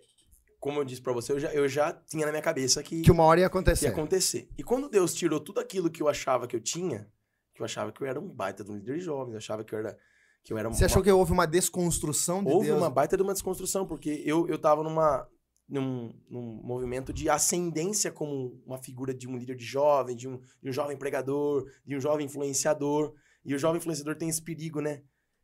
[0.61, 3.01] como eu disse para você, eu já, eu já tinha na minha cabeça que.
[3.01, 3.87] Que uma hora ia acontecer.
[3.87, 4.47] Ia acontecer.
[4.57, 7.11] E quando Deus tirou tudo aquilo que eu achava que eu tinha,
[7.53, 9.61] que eu achava que eu era um baita de um líder de jovens, eu achava
[9.61, 9.97] que eu era.
[10.41, 10.85] Que eu era Você uma...
[10.85, 12.75] achou que houve uma desconstrução de houve Deus?
[12.75, 15.27] Houve uma baita de uma desconstrução, porque eu, eu tava numa,
[15.67, 20.39] num, num, movimento de ascendência como uma figura de um líder de jovem, de um,
[20.61, 23.13] de um jovem pregador, de um jovem influenciador.
[23.43, 25.01] E o jovem influenciador tem esse perigo, né?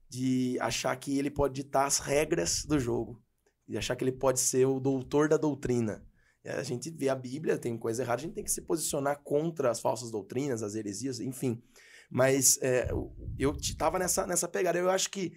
[0.10, 3.22] De achar que ele pode ditar as regras do jogo.
[3.68, 6.06] De achar que ele pode ser o doutor da doutrina.
[6.46, 9.70] A gente vê a Bíblia, tem coisa errada, a gente tem que se posicionar contra
[9.70, 11.62] as falsas doutrinas, as heresias, enfim.
[12.10, 12.90] Mas é,
[13.38, 14.78] eu estava nessa, nessa pegada.
[14.78, 15.34] Eu acho que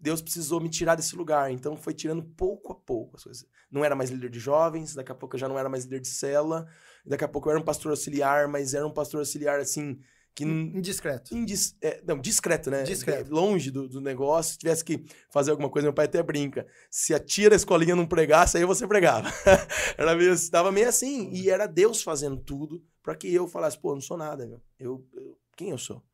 [0.00, 1.50] Deus precisou me tirar desse lugar.
[1.50, 3.46] Então foi tirando pouco a pouco as coisas.
[3.70, 6.00] Não era mais líder de jovens, daqui a pouco eu já não era mais líder
[6.00, 6.66] de cela,
[7.04, 9.98] daqui a pouco eu era um pastor auxiliar, mas era um pastor auxiliar assim.
[10.34, 11.36] Que, Indiscreto.
[11.36, 12.84] Indis, é, não, discreto, né?
[12.84, 13.28] Discreto.
[13.28, 14.52] Longe do, do, negócio.
[14.52, 16.64] Se tivesse que fazer alguma coisa, meu pai até brinca.
[16.88, 19.28] Se a tia da escolinha não pregasse, aí você pregava.
[19.98, 21.28] era meio, tava meio assim.
[21.32, 24.62] E era Deus fazendo tudo para que eu falasse, pô, não sou nada, meu.
[24.78, 26.04] Eu, eu, quem eu sou?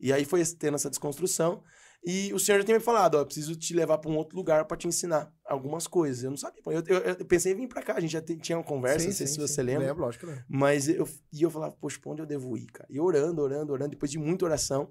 [0.00, 1.62] E aí foi tendo essa desconstrução.
[2.02, 4.64] E o senhor já tinha me falado, ó, preciso te levar para um outro lugar
[4.64, 6.24] para te ensinar algumas coisas.
[6.24, 6.62] Eu não sabia.
[6.66, 9.08] Eu, eu, eu pensei em vir para cá, a gente já tinha uma conversa, sim,
[9.08, 9.62] não sei sim, se você sim.
[9.62, 9.86] lembra.
[9.86, 10.44] Lembro, lógico, lembro.
[10.48, 12.88] Mas eu, e eu falava, poxa, onde eu devo ir, cara?
[12.90, 14.90] E orando, orando, orando, depois de muita oração.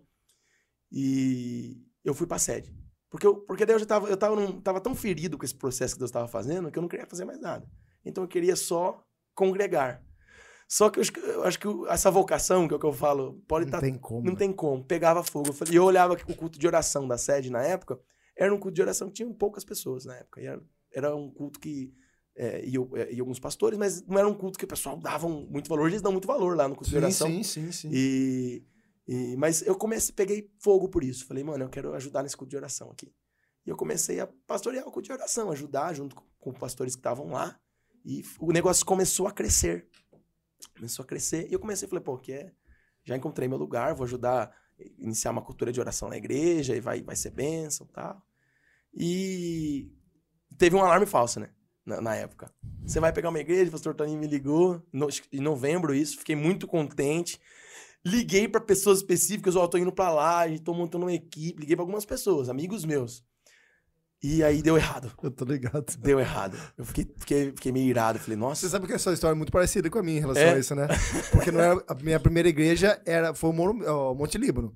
[0.92, 2.72] E eu fui pra sede.
[3.10, 5.56] Porque, eu, porque daí eu já tava, eu tava, num, tava tão ferido com esse
[5.56, 7.68] processo que Deus estava fazendo que eu não queria fazer mais nada.
[8.06, 10.04] Então eu queria só congregar.
[10.70, 12.94] Só que eu acho que, eu acho que essa vocação, que é o que eu
[12.94, 13.78] falo, pode estar.
[13.78, 14.24] Não tá, tem como.
[14.24, 14.38] Não né?
[14.38, 14.84] tem como.
[14.84, 15.50] Pegava fogo.
[15.66, 18.00] E eu, eu olhava o culto de oração da sede na época,
[18.38, 20.40] era um culto de oração que tinha poucas pessoas na época.
[20.40, 20.62] Era,
[20.94, 21.92] era, um culto que.
[22.36, 25.28] É, e, é, e, alguns pastores, mas não era um culto que o pessoal dava
[25.28, 25.88] muito valor.
[25.88, 27.28] Eles dão muito valor lá no culto sim, de oração.
[27.28, 27.90] Sim, sim, sim.
[27.92, 28.64] E,
[29.08, 31.26] e, mas eu comecei, peguei fogo por isso.
[31.26, 33.12] Falei, mano, eu quero ajudar nesse culto de oração aqui.
[33.66, 37.00] E eu comecei a pastorear o culto de oração, ajudar junto com, com pastores que
[37.00, 37.60] estavam lá.
[38.06, 39.88] E o negócio começou a crescer.
[40.76, 41.48] Começou a crescer.
[41.50, 42.52] E eu comecei, falei, pô, que é,
[43.04, 44.54] já encontrei meu lugar, vou ajudar
[44.98, 48.22] iniciar uma cultura de oração na igreja, e vai, vai ser bênção e tal.
[48.94, 49.92] E
[50.58, 51.50] teve um alarme falso, né?
[51.86, 52.54] Na, na, época.
[52.84, 56.36] Você vai pegar uma igreja, o pastor Toninho me ligou, no, em novembro isso, fiquei
[56.36, 57.40] muito contente.
[58.06, 61.76] Liguei para pessoas específicas, ó, oh, tô indo para lá, tô montando uma equipe, liguei
[61.76, 63.26] para algumas pessoas, amigos meus.
[64.22, 65.12] E aí deu errado.
[65.24, 65.98] Eu tô ligado.
[65.98, 66.58] Deu errado.
[66.78, 68.20] Eu fiquei, fiquei, fiquei meio irado.
[68.20, 68.62] Falei, nossa.
[68.62, 70.54] Você sabe que essa história é muito parecida com a minha em relação é?
[70.54, 70.88] a isso, né?
[71.32, 74.76] Porque não era, a minha primeira igreja era, foi o Monte Líbano.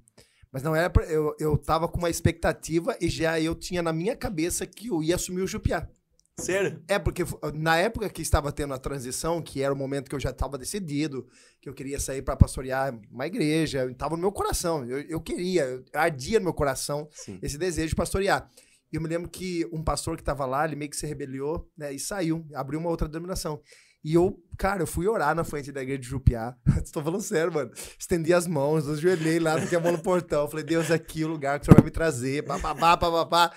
[0.52, 0.90] Mas não era.
[0.90, 4.88] Pra, eu, eu tava com uma expectativa e já eu tinha na minha cabeça que
[4.88, 5.90] eu ia assumir o Jupiá.
[6.38, 6.82] Sério?
[6.88, 10.20] É, porque na época que estava tendo a transição, que era o momento que eu
[10.20, 11.28] já estava decidido,
[11.62, 14.84] que eu queria sair para pastorear uma igreja, estava no meu coração.
[14.86, 17.38] Eu, eu queria, eu, ardia no meu coração Sim.
[17.42, 18.50] esse desejo de pastorear.
[18.94, 21.68] E eu me lembro que um pastor que estava lá, ele meio que se rebeliou,
[21.76, 21.92] né?
[21.92, 23.60] E saiu, abriu uma outra denominação.
[24.04, 26.56] E eu, cara, eu fui orar na frente da igreja de Jupiá.
[26.84, 27.72] Estou falando sério, mano.
[27.98, 30.48] Estendi as mãos, ajoelhei lá, fiquei a mão no portão.
[30.48, 32.46] Falei, Deus, aqui é o lugar que o senhor vai me trazer.
[32.46, 33.52] Papapá, papapá.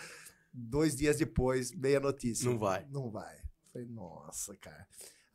[0.51, 2.49] Dois dias depois, veio a notícia.
[2.49, 2.87] Não vai.
[2.91, 3.37] Não vai.
[3.71, 4.87] Falei, nossa, cara.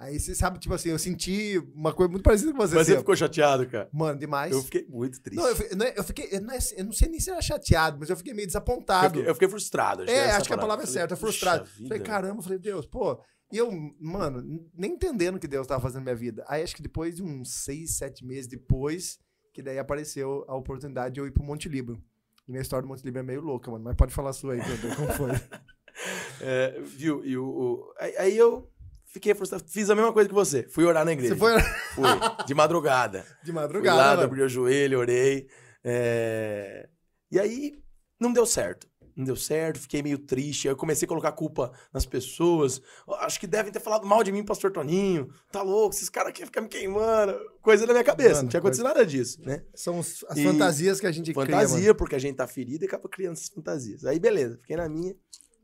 [0.02, 2.74] Aí você sabe, tipo assim, eu senti uma coisa muito parecida com você.
[2.74, 3.88] Mas assim, você ficou chateado, cara?
[3.94, 4.52] Mano, demais.
[4.52, 5.40] Eu fiquei muito triste.
[5.40, 8.00] Não, eu, fiquei, eu, fiquei, eu, não, é, eu não sei nem se era chateado,
[8.00, 9.06] mas eu fiquei meio desapontado.
[9.06, 10.02] Eu fiquei, eu fiquei frustrado.
[10.02, 11.68] Acho é, acho que a palavra é certa, frustrado.
[11.88, 13.22] Falei, caramba, falei, Deus, pô.
[13.52, 14.42] E eu, mano,
[14.74, 16.44] nem entendendo o que Deus estava fazendo na minha vida.
[16.48, 19.20] Aí acho que depois de uns seis, sete meses depois,
[19.54, 22.02] que daí apareceu a oportunidade de eu ir pro Monte Libro.
[22.48, 23.84] E minha história do Monte Libro é meio louca, mano.
[23.84, 25.30] Mas pode falar a sua aí, Pedro, como foi.
[26.42, 27.24] é, viu?
[27.24, 28.70] E o, aí eu
[29.12, 29.63] fiquei frustrado.
[29.67, 30.63] Fiz a mesma coisa que você.
[30.69, 31.34] Fui orar na igreja.
[31.34, 31.93] Você foi orar?
[31.93, 32.04] Fui.
[32.47, 33.26] De madrugada.
[33.43, 33.97] De madrugada.
[33.97, 35.47] Fui lá, abri o joelho, orei.
[35.84, 36.88] É...
[37.32, 37.74] E aí,
[38.19, 38.91] não deu certo.
[39.15, 40.67] Não deu certo, fiquei meio triste.
[40.67, 42.82] Aí eu comecei a colocar culpa nas pessoas.
[43.19, 45.30] Acho que devem ter falado mal de mim, pastor Toninho.
[45.52, 47.38] Tá louco, esses caras aqui ficam me queimando.
[47.62, 48.36] Coisa na minha cabeça.
[48.36, 49.63] Mano, não tinha acontecido nada disso, né?
[49.76, 50.43] São as e...
[50.43, 51.67] fantasias que a gente fantasia, cria.
[51.67, 54.06] Fantasia, porque a gente tá ferido e acaba criando essas fantasias.
[54.06, 55.13] Aí, beleza, fiquei na minha.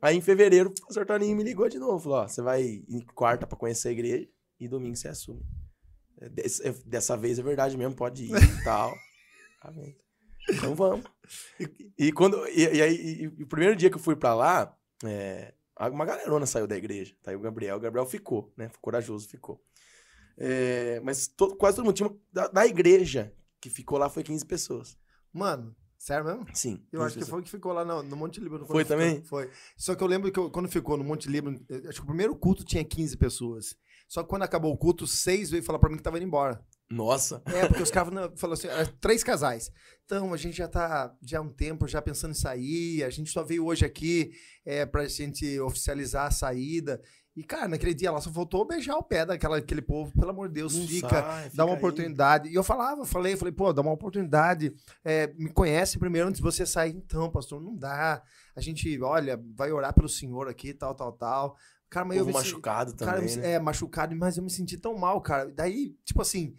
[0.02, 2.00] Aí em fevereiro, o pastor Toninho me ligou de novo.
[2.00, 4.28] Falou: ó, você vai em quarta para conhecer a igreja
[4.60, 5.44] e domingo você assume.
[6.20, 8.94] É, é, dessa vez é verdade mesmo, pode ir e tal.
[9.62, 9.96] Amém.
[10.50, 11.06] Então vamos.
[11.60, 12.48] E, e quando.
[12.48, 15.54] E, e aí, e, o primeiro dia que eu fui para lá, é,
[15.92, 17.16] uma galerona saiu da igreja.
[17.22, 17.78] Tá aí o Gabriel.
[17.78, 18.70] O Gabriel ficou, né?
[18.82, 19.62] Corajoso, ficou.
[20.38, 22.16] É, mas quase todo mundo tinha.
[22.32, 24.98] Da, da igreja que ficou lá foi 15 pessoas.
[25.34, 26.46] Mano, Sério mesmo?
[26.54, 26.82] Sim.
[26.92, 28.66] Eu acho que foi o que ficou lá no, no Monte Líbano.
[28.66, 29.24] Foi também?
[29.24, 29.50] foi.
[29.76, 32.36] Só que eu lembro que eu, quando ficou no Monte Líbano, acho que o primeiro
[32.36, 33.76] culto tinha 15 pessoas.
[34.08, 36.64] Só que quando acabou o culto, seis veio falar pra mim que tava indo embora.
[36.90, 37.42] Nossa.
[37.46, 38.70] É, porque os caras falaram assim,
[39.02, 39.70] três casais.
[40.06, 43.30] Então, a gente já tá já há um tempo já pensando em sair, a gente
[43.30, 44.32] só veio hoje aqui
[44.66, 47.02] é, pra gente oficializar a saída.
[47.38, 50.48] E, cara, naquele dia ela só faltou beijar o pé daquela, aquele povo, pelo amor
[50.48, 51.78] de Deus, fica, sai, fica, dá uma aí.
[51.78, 52.50] oportunidade.
[52.50, 54.74] E eu falava, falei, falei, pô, dá uma oportunidade,
[55.06, 56.96] é, me conhece primeiro antes de você sair.
[56.96, 58.24] Então, pastor, não dá.
[58.56, 61.56] A gente, olha, vai orar pelo senhor aqui, tal, tal, tal.
[61.92, 62.98] Cara, mas eu me machucado se...
[62.98, 63.52] também, cara, né?
[63.52, 65.52] É, machucado, mas eu me senti tão mal, cara.
[65.52, 66.56] Daí, tipo assim,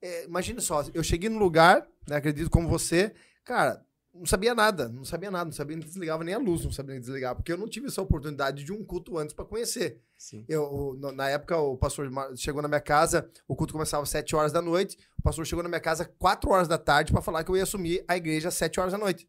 [0.00, 3.12] é, imagina só, eu cheguei no lugar, né, acredito como você,
[3.44, 6.72] cara, não sabia nada, não sabia nada, não sabia nem desligava nem a luz, não
[6.72, 10.00] sabia nem desligar, porque eu não tive essa oportunidade de um culto antes para conhecer.
[10.18, 10.44] Sim.
[10.48, 14.52] Eu, na época, o pastor chegou na minha casa, o culto começava às 7 horas
[14.52, 17.50] da noite, o pastor chegou na minha casa 4 horas da tarde para falar que
[17.50, 19.28] eu ia assumir a igreja às 7 horas da noite.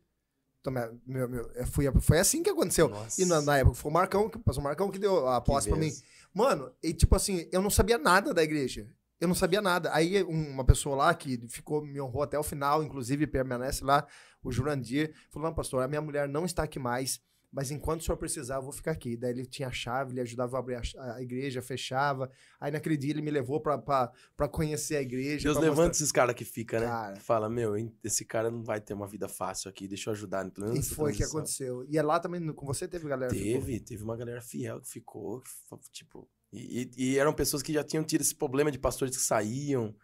[0.60, 0.72] Então,
[1.08, 2.88] meu, meu, eu fui, foi assim que aconteceu.
[2.89, 3.22] Nossa.
[3.22, 5.70] E na, na época foi o Marcão, que- o pastor Marcão que deu a posse
[5.70, 5.91] pra mim.
[6.34, 8.88] Mano, e tipo assim, eu não sabia nada da igreja.
[9.21, 9.93] Eu não sabia nada.
[9.93, 14.05] Aí um- uma pessoa lá que ficou, me honrou até o final, inclusive permanece lá,
[14.43, 17.21] o Jurandir, falou: Não, pastor, a minha mulher não está aqui mais,
[17.53, 19.15] mas enquanto o senhor precisar, eu vou ficar aqui.
[19.15, 20.81] Daí ele tinha a chave, ele ajudava a abrir a,
[21.15, 22.31] a igreja, fechava.
[22.60, 25.43] Aí naquele dia ele me levou pra conhecer a igreja.
[25.43, 26.88] Deus levanta mostrar- esses caras que fica, né?
[26.88, 27.15] Cara.
[27.17, 30.49] Fala, meu, esse cara não vai ter uma vida fácil aqui, deixa eu ajudar.
[30.49, 31.86] Pelo E foi que transição." aconteceu.
[31.88, 33.31] E é lá também, com você teve galera?
[33.31, 33.62] que ficou?
[33.62, 36.27] Teve, teve uma galera fiel que ficou, que tipo.
[36.52, 39.96] E, e- e eram pessoas que já tinham tido esse problema de pastores que saíam.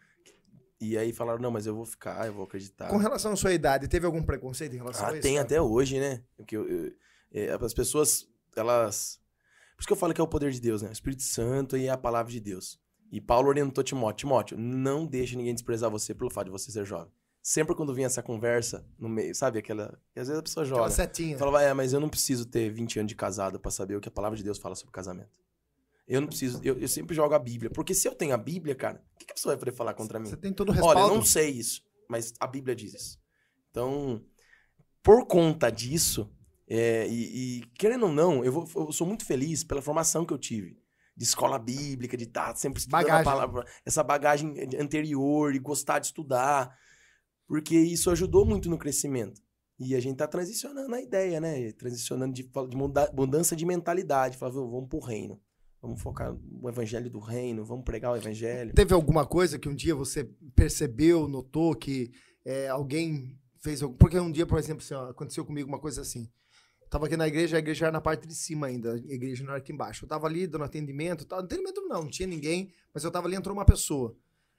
[0.80, 2.88] E aí falaram, não, mas eu vou ficar, eu vou acreditar.
[2.90, 5.22] Com relação à sua idade, teve algum preconceito em relação Ah, a isso?
[5.24, 5.46] tem cara?
[5.46, 6.24] até hoje, né?
[6.36, 6.92] Porque eu- eu-
[7.34, 9.20] é, as pessoas, elas.
[9.76, 10.90] Por isso que eu falo que é o poder de Deus, né?
[10.90, 12.80] O Espírito Santo e a palavra de Deus.
[13.12, 16.86] E Paulo orientou Timóteo: Timóteo, não deixe ninguém desprezar você pelo fato de você ser
[16.86, 17.12] jovem.
[17.42, 19.58] Sempre quando vinha essa conversa no meio, sabe?
[19.60, 19.98] Aquela.
[20.14, 20.92] Que às vezes a pessoa Aquela joga.
[20.92, 21.38] setinha.
[21.38, 24.10] Falava, é, mas eu não preciso ter 20 anos de casado pra saber o que
[24.10, 25.30] a palavra de Deus fala sobre casamento.
[26.08, 27.70] Eu não preciso, eu, eu sempre jogo a Bíblia.
[27.70, 29.94] Porque se eu tenho a Bíblia, cara, o que, que a pessoa vai poder falar
[29.94, 30.30] contra mim?
[30.30, 31.00] Você tem todo o respaldo.
[31.02, 33.20] Olha, eu não sei isso, mas a Bíblia diz isso.
[33.70, 34.24] Então,
[35.04, 36.32] por conta disso,
[36.68, 40.34] é, e, e querendo ou não, eu, vou- eu sou muito feliz pela formação que
[40.34, 40.80] eu tive.
[41.16, 43.22] De escola bíblica, de estar sempre estudando Bagagem.
[43.22, 46.78] a palavra, essa bagagem anterior, de gostar de estudar.
[47.48, 49.42] Porque isso ajudou muito no crescimento.
[49.80, 51.72] E a gente tá transicionando a ideia, né?
[51.72, 54.38] Transicionando de, de muda- mudança de mentalidade.
[54.38, 55.42] Falar, "Viu, vamos pro reino.
[55.82, 58.74] Vamos focar no evangelho do reino, vamos pregar o evangelho.
[58.74, 60.24] Teve alguma coisa que um dia você
[60.56, 62.12] percebeu, notou que
[62.44, 63.82] é, alguém fez.
[64.00, 66.30] Porque um dia, por exemplo, assim, ó, aconteceu comigo uma coisa assim.
[66.90, 69.52] Tava aqui na igreja, a igreja era na parte de cima ainda, a igreja não
[69.52, 70.06] era aqui embaixo.
[70.06, 71.40] Eu tava ali dando atendimento, tal.
[71.40, 74.16] atendimento não, não tinha ninguém, mas eu tava ali, entrou uma pessoa.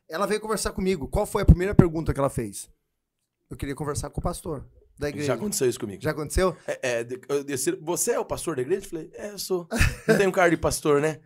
[0.08, 1.08] Ela veio conversar comigo.
[1.08, 2.70] Qual foi a primeira pergunta que ela fez?
[3.50, 4.64] Eu queria conversar com o pastor
[4.98, 5.28] da igreja.
[5.28, 6.02] Já aconteceu isso comigo.
[6.02, 6.56] Já aconteceu?
[6.66, 7.06] É, é,
[7.80, 8.84] você é o pastor da igreja?
[8.84, 9.68] Eu falei, é, eu sou.
[10.06, 11.20] Não tem um cara de pastor, né?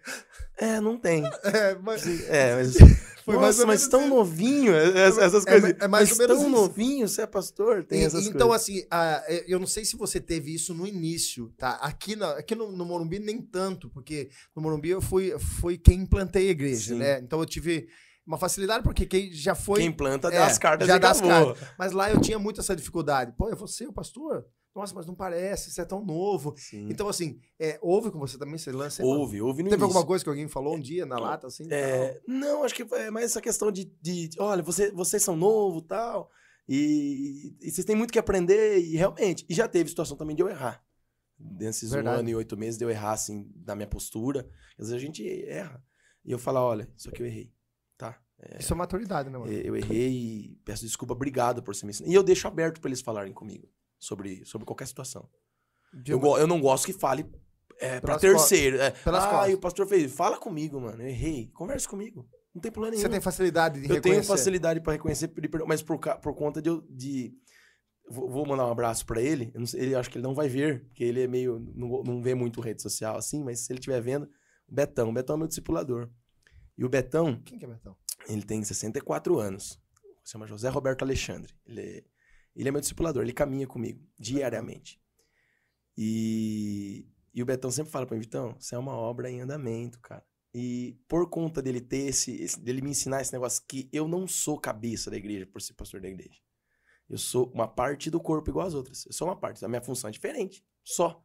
[0.58, 1.22] É, não tem.
[1.44, 2.06] É, mas...
[2.28, 2.76] É, mas.
[3.24, 5.70] Foi Nossa, mais ou mas tão novinho, essas, essas É, coisas.
[5.80, 6.60] é mais mas ou menos tão isso.
[6.60, 7.84] novinho, você é pastor?
[7.84, 8.68] Tem E- essas então, coisas.
[8.68, 11.74] assim, ah, é, eu não sei se você teve isso no início, tá?
[11.76, 16.00] Aqui, na- aqui no, no Morumbi, nem tanto, porque no Morumbi eu fui, fui quem
[16.00, 16.98] implantei a igreja, Sim.
[16.98, 17.20] né?
[17.20, 17.86] Então eu tive
[18.26, 19.80] uma facilidade, porque quem já foi.
[19.80, 21.56] Quem planta é, dá as cartas já dá as acabou.
[21.78, 23.32] Mas lá eu tinha muito essa dificuldade.
[23.36, 24.46] Pô, é você o pastor?
[24.74, 26.54] Nossa, mas não parece, você é tão novo.
[26.56, 26.88] Sim.
[26.88, 28.56] Então, assim, é, houve com você também?
[28.56, 29.04] Você lança.
[29.04, 29.84] Houve, houve no Teve início.
[29.84, 31.68] alguma coisa que alguém falou um dia na lata, assim?
[31.70, 35.84] É, não, acho que é mais essa questão de, de olha, você, vocês são novos
[35.86, 36.30] tal,
[36.66, 40.42] e, e vocês têm muito que aprender, e realmente, e já teve situação também de
[40.42, 40.82] eu errar.
[41.38, 42.16] Desses Verdade.
[42.16, 44.48] um ano e oito meses de eu errar, assim, da minha postura.
[44.78, 45.82] Às vezes a gente erra.
[46.24, 47.52] E eu falo, olha, isso aqui eu errei,
[47.96, 48.12] tá?
[48.12, 48.22] tal?
[48.58, 49.52] Isso é maturidade, né, mano?
[49.52, 52.08] É, Eu errei e peço desculpa, obrigado por você me ensinar.
[52.08, 55.28] E eu deixo aberto pra eles falarem comigo sobre, sobre qualquer situação.
[56.06, 57.24] Eu, uma- eu não gosto que fale
[57.78, 58.80] é, pra Pelas terceiro.
[58.80, 59.50] É, Pelas ah, costas.
[59.50, 60.12] e o pastor fez.
[60.12, 61.02] Fala comigo, mano.
[61.02, 61.50] Eu errei.
[61.52, 62.28] Converse comigo.
[62.54, 63.02] Não tem problema nenhum.
[63.02, 64.28] Você tem facilidade de eu tenho reconhecer.
[64.28, 66.68] facilidade pra reconhecer, pedir perdão, mas por, por conta de.
[66.68, 67.32] eu- de
[68.08, 69.50] vou, mandar um abraço pra ele.
[69.54, 71.58] Eu sei- ele acho que ele não vai ver, porque ele é meio.
[71.74, 74.28] Não, não vê muito rede social assim, mas se ele estiver vendo,
[74.68, 75.08] Betão.
[75.10, 76.08] O Betão é meu discipulador.
[76.76, 77.96] E o Betão, Quem que é Betão?
[78.28, 79.80] ele tem 64 anos.
[80.24, 81.54] Se chama José Roberto Alexandre.
[81.66, 82.04] Ele é,
[82.56, 85.00] ele é meu discipulador, ele caminha comigo diariamente.
[85.96, 90.00] E, e o Betão sempre fala pra mim, Vitão, você é uma obra em andamento,
[90.00, 90.24] cara.
[90.54, 94.26] E por conta dele ter esse, esse- dele me ensinar esse negócio que eu não
[94.26, 96.40] sou cabeça da igreja por ser pastor da igreja.
[97.08, 99.04] Eu sou uma parte do corpo igual as outras.
[99.06, 101.22] Eu sou uma parte, a minha função é diferente, só.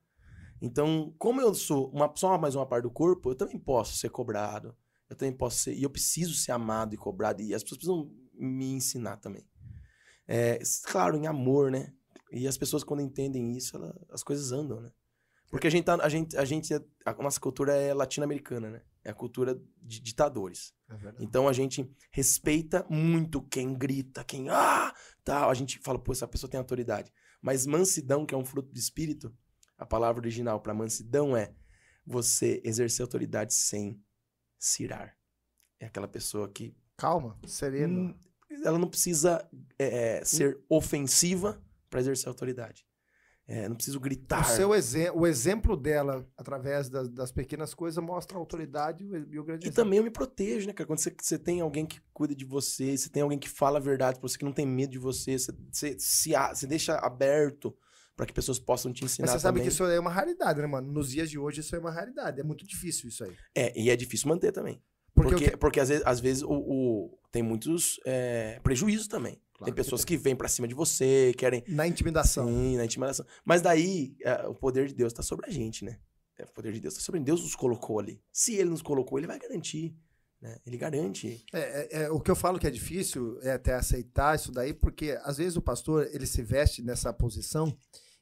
[0.62, 4.10] Então, como eu sou uma, só mais uma parte do corpo, eu também posso ser
[4.10, 4.76] cobrado.
[5.10, 8.12] Eu também posso ser, e eu preciso ser amado e cobrado, e as pessoas precisam
[8.34, 9.46] me ensinar também.
[10.28, 11.94] É, claro, em amor, né?
[12.32, 14.92] E as pessoas, quando entendem isso, ela- as coisas andam, né?
[15.50, 18.82] Porque a gente, tá, a gente, a gente, é- a nossa cultura é latino-americana, né?
[19.04, 20.74] É a cultura de ditadores.
[20.90, 21.14] É.
[21.22, 24.94] Então a gente respeita muito quem grita, quem ah,
[25.24, 25.50] tal.
[25.50, 27.14] A gente fala, pô, essa pessoa tem autoridade.
[27.42, 29.34] Mas mansidão, que é um fruto do espírito,
[29.78, 31.54] a palavra original para mansidão é
[32.06, 34.02] você exercer autoridade sem
[34.60, 35.16] cirar.
[35.80, 38.10] É aquela pessoa que Calma, sereno.
[38.10, 38.16] Hum,
[38.66, 42.86] ela não precisa é, é, ser ofensiva para exercer autoridade.
[43.48, 44.44] é, não preciso O, gritar.
[44.44, 49.34] seu exe o exemplo dela, através das, das pequenas coisas, mostra a autoridade e o,
[49.34, 49.84] e o grande E exemplo.
[49.84, 50.88] também eu me protejo, né, cara?
[50.88, 53.82] Quando você, você tem alguém que cuida de você, você tem alguém que fala a
[53.82, 57.74] verdade pra você, que não tem medo de você, você, você, se você deixa aberto
[58.18, 59.70] pra que pessoas possam te ensinar Mas você sabe também.
[59.70, 60.92] que isso é uma raridade, né, mano?
[60.92, 62.42] Nos dias de hoje isso é uma raridade.
[62.42, 63.34] É muito difícil isso aí.
[63.56, 64.82] É, e é difícil manter também.
[65.14, 69.34] Porque, Porque, eu porque, às vezes, às vezes o, o- tem muitos é, prejuízos também.
[69.54, 71.64] Claro tem que pessoas que, vêm pra cima de você, querem.
[71.68, 72.48] na intimidação.
[72.48, 73.26] Sim, na intimidação.
[73.46, 75.98] Mas daí, é, o poder de Deus tá sobre a gente, né?
[76.38, 78.22] É, o poder de Deus tá sobre Deus nos colocou ali.
[78.32, 79.96] Se ele nos colocou, ele vai garantir.
[80.40, 80.56] Né?
[80.68, 81.44] Ele garante.
[81.52, 84.72] É, é, é, o que eu falo que é difícil é até aceitar isso daí,
[84.72, 87.76] porque às vezes o pastor ele se veste nessa posição,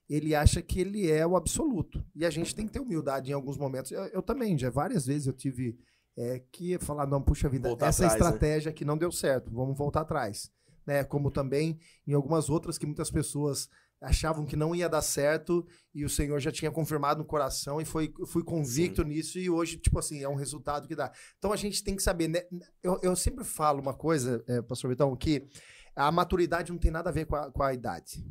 [0.10, 2.04] ele acha que ele é o absoluto.
[2.16, 3.92] E a gente tem que ter humildade em alguns momentos.
[3.92, 5.78] Eu, eu também, já várias vezes eu tive
[6.18, 8.28] é, que falar, não, puxa vida, Voltar essa atrás, né?
[8.28, 10.52] estratégia aqui não deu certo, vamos voltar atrás.
[10.86, 11.04] Né?
[11.04, 13.68] Como também em algumas outras que muitas pessoas
[14.02, 17.86] achavam que não ia dar certo e o Senhor já tinha confirmado no coração e
[17.86, 21.12] foi fui convicto nisso e hoje, tipo assim, é um resultado que dá.
[21.38, 22.42] Então a gente tem que saber, né?
[22.84, 25.48] Eu, eu sempre falo uma coisa, é, pastor Vitão, que
[25.96, 28.24] a maturidade não tem nada a ver com a, com a idade.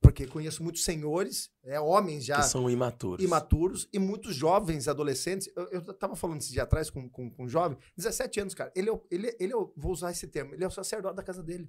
[0.00, 3.24] Porque conheço muitos senhores, é, homens já Que são imaturos.
[3.24, 5.50] imaturos e muitos jovens adolescentes.
[5.56, 8.72] Eu, eu tava falando esse dia atrás com, com, com um jovem, 17 anos, cara.
[8.76, 11.22] Ele, é, ele, ele é o- vou usar esse termo, ele é o sacerdote da
[11.22, 11.68] casa dele.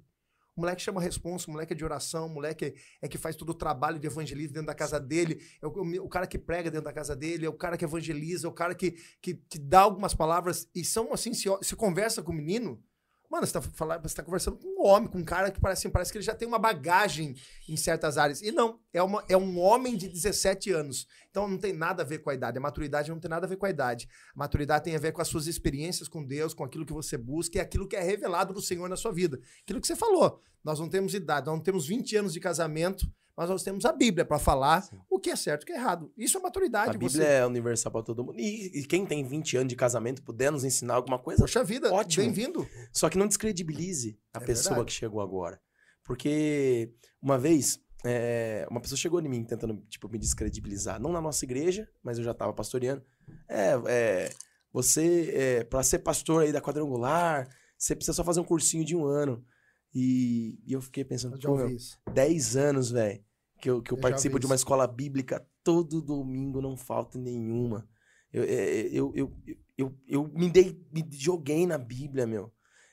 [0.56, 3.34] O moleque chama responsa, o moleque é de oração, o moleque é, é que faz
[3.34, 5.70] todo o trabalho de evangelismo dentro da casa dele, é o,
[6.04, 8.52] o cara que prega dentro da casa dele, é o cara que evangeliza, é o
[8.52, 12.34] cara que, que, que dá algumas palavras e são assim, se, se conversa com o
[12.34, 12.82] menino,
[13.30, 15.88] mano, você tá, falando, você tá conversando com um homem, com um cara que parece,
[15.88, 17.36] parece que ele já tem uma bagagem
[17.68, 18.42] em certas áreas.
[18.42, 21.06] E não, é, uma, é um homem de 17 anos.
[21.30, 22.58] Então não tem nada a ver com a idade.
[22.58, 24.08] A maturidade não tem nada a ver com a idade.
[24.34, 27.16] A maturidade tem a ver com as suas experiências com Deus, com aquilo que você
[27.16, 29.40] busca e aquilo que é revelado do Senhor na sua vida.
[29.62, 30.40] Aquilo que você falou.
[30.64, 33.92] Nós não temos idade, nós não temos 20 anos de casamento, mas nós temos a
[33.92, 35.00] Bíblia para falar Sim.
[35.08, 36.12] o que é certo e o que é errado.
[36.16, 36.90] Isso é maturidade.
[36.90, 37.24] A Bíblia você...
[37.24, 38.38] é universal pra todo mundo.
[38.38, 41.92] E, e quem tem 20 anos de casamento puder nos ensinar alguma coisa, Poxa vida,
[41.92, 42.24] Ótimo.
[42.24, 42.68] bem-vindo.
[42.92, 44.92] Só que não descredibilize a É pessoa verdade.
[44.92, 45.60] que chegou agora.
[46.04, 51.00] Porque uma vez, é, uma pessoa chegou em mim tentando, tipo, me descredibilizar.
[51.00, 53.02] Não na nossa igreja, mas eu já tava pastoreando.
[53.48, 54.30] É, é
[54.72, 58.94] você, é, pra ser pastor aí da quadrangular, você precisa só fazer um cursinho de
[58.94, 59.44] um ano.
[59.94, 61.98] E, e eu fiquei pensando, Eu já pô, meu, ouvi isso.
[62.12, 63.22] 10 anos, velho,
[63.60, 67.88] que eu, que eu Eu participo de uma escola bíblica todo domingo, não falta nenhuma.
[68.32, 72.52] Eu, é, eu, eu, eu, eu, eu me, dei, me joguei na Bíblia, meu.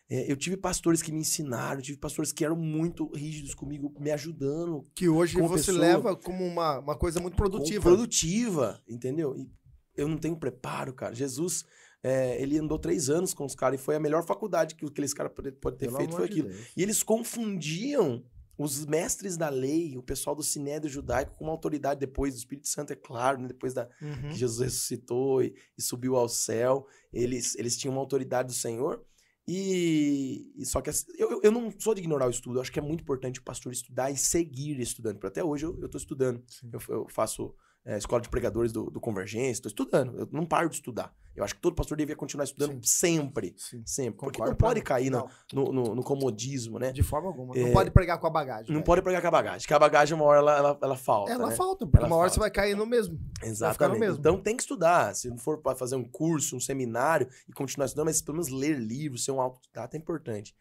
[0.09, 4.09] É, eu tive pastores que me ensinaram, tive pastores que eram muito rígidos comigo, me
[4.09, 4.85] ajudando.
[4.95, 7.81] Que hoje você pessoa- leva como uma, uma coisa muito produtiva.
[7.83, 9.35] Produtiva, entendeu?
[9.37, 9.51] E
[9.95, 11.13] eu não tenho preparo, cara.
[11.13, 11.65] Jesus,
[12.07, 15.13] é, ele andou três anos com os caras e foi a melhor faculdade que aqueles
[15.13, 16.49] caras podem ter Pelo feito, foi aquilo.
[16.49, 16.67] Deus.
[16.75, 18.23] E eles confundiam
[18.57, 22.67] os mestres da lei, o pessoal do sinédrio judaico, com uma autoridade depois do Espírito
[22.67, 23.47] Santo, é claro, né?
[23.47, 24.29] depois da, Uhum.
[24.29, 29.03] que Jesus ressuscitou e, e subiu ao céu, eles, eles tinham uma autoridade do Senhor.
[29.47, 32.79] E, e só que eu, eu- não sou de ignorar o estudo, eu acho que
[32.79, 35.15] é muito importante o pastor estudar e seguir estudando.
[35.15, 36.43] Porque até hoje eu, tô estudando.
[36.73, 37.53] Eu, eu faço
[37.89, 40.19] é, escola de pregadores do, do Convergência, estou estudando.
[40.19, 41.15] Eu não paro de estudar.
[41.33, 42.81] Eu acho que todo pastor devia continuar estudando Sim.
[42.83, 43.53] sempre.
[43.57, 43.81] Sim.
[43.85, 44.19] Sempre.
[44.19, 45.19] Porque Concordo não pode cair no,
[45.53, 46.91] Não, no, no- no comodismo, né?
[46.91, 47.53] de forma alguma.
[47.55, 48.65] Não É, pode pregar com a bagagem.
[48.69, 48.83] Não velho.
[48.85, 49.65] pode pegar com a bagagem.
[49.67, 51.31] Que a bagagem, uma hora, ela, ela, ela falta.
[51.31, 51.55] Ela né?
[51.55, 52.33] falta, porque Ela uma hora falta.
[52.33, 53.17] você vai cair no mesmo.
[53.41, 53.99] Exatamente.
[53.99, 54.17] mesmo.
[54.19, 55.15] Então tem que estudar.
[55.15, 58.49] Se não for para fazer um curso, um seminário e continuar estudando, mas pelo menos
[58.51, 60.53] ler livros, ser um autodidata é importante.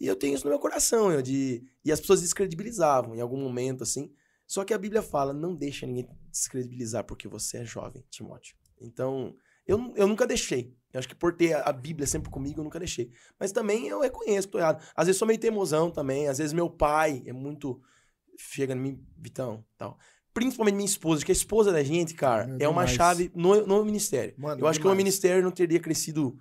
[0.00, 3.38] E eu tenho isso no meu coração, eu de e as pessoas descredibilizavam em algum
[3.40, 4.10] momento assim.
[4.52, 8.54] Só que a Bíblia fala, não deixa ninguém descredibilizar porque você é jovem, Timóteo.
[8.78, 9.34] Então,
[9.66, 10.76] eu, eu nunca deixei.
[10.92, 13.10] Eu acho que por ter a a Bíblia sempre comigo, eu nunca deixei.
[13.40, 14.84] Mas também eu reconheço que tô errado.
[14.94, 16.28] Às vezes sou meio teimosão também.
[16.28, 17.80] Às vezes meu pai é muito.
[18.36, 19.98] Chega em mim, Vitão, tal.
[20.34, 22.90] Principalmente minha esposa, que a esposa da gente, cara, É é uma demais.
[22.90, 24.34] chave no, no ministério.
[24.36, 26.38] Mano, eu acho que o ministério não teria crescido.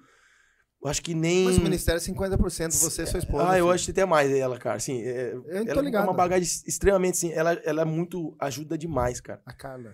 [0.84, 1.46] Eu acho que nem.
[1.46, 3.44] Mas o ministério é 50% você e sua esposa.
[3.50, 3.76] Ah, eu filho.
[3.76, 4.78] acho que até mais ela, cara.
[4.78, 6.04] Assim, é, Eu tô ela ligado.
[6.04, 8.36] é uma bagagem extremamente, assim, ela, ela é muito.
[8.40, 9.42] ajuda demais, cara.
[9.46, 9.94] A Carla.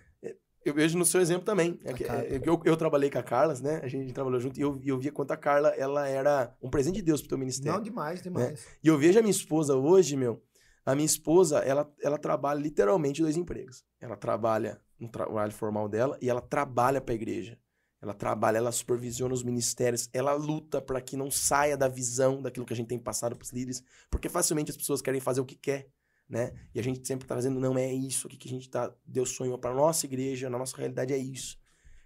[0.65, 1.79] Eu vejo no seu exemplo também.
[1.85, 3.79] É A que- é eu, eu trabalhei com a Carla, né?
[3.83, 6.95] A gente trabalhou junto e eu, eu via quanto a Carla ela era um presente
[6.95, 7.73] de Deus pro teu ministério.
[7.73, 8.65] Não, demais, demais.
[8.83, 10.41] E eu vejo a minha esposa hoje, meu.
[10.85, 13.83] A minha esposa, ela, ela trabalha literalmente dois empregos.
[13.99, 17.57] Ela trabalha no trabalho formal dela e ela trabalha pra igreja.
[18.01, 22.65] Ela trabalha, ela supervisiona os ministérios, ela luta para que não saia da visão daquilo
[22.65, 25.55] que a gente tem passado pros líderes, porque facilmente as pessoas querem fazer o que
[25.55, 25.87] quer,
[26.29, 26.53] né?
[26.75, 29.29] E a gente sempre tá trazendo, não é isso aqui que a gente tá, Deus
[29.31, 31.57] sonhou para nossa igreja, na nossa realidade é isso.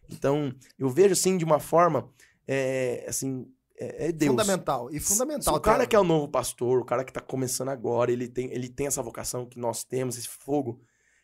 [0.10, 2.10] Então, eu vejo assim de uma forma,
[2.48, 3.46] é, assim,
[3.82, 4.30] é, é Deus.
[4.30, 4.90] Fundamental.
[4.92, 5.54] E fundamental.
[5.54, 5.88] Se o cara cara.
[5.88, 8.88] que é o novo pastor, o cara que tá começando agora, ele tem, ele tem
[8.88, 10.80] essa vocação que nós temos, esse fogo.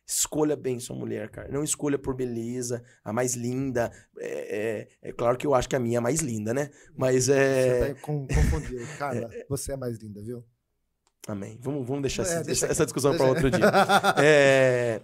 [0.07, 1.49] Escolha bem sua mulher, cara.
[1.51, 3.91] Não escolha por beleza, a mais linda.
[4.17, 6.71] É, é, é claro que eu acho que a minha é a mais linda, né?
[6.95, 7.89] Mas é.
[7.89, 8.87] Você tá confundido.
[8.97, 10.45] Cara, você é mais linda, viu?
[11.27, 11.59] Amém.
[11.61, 13.65] Vamos, vamos deixar É, essa, deixa essa discussão para outro dia.
[14.23, 15.01] É,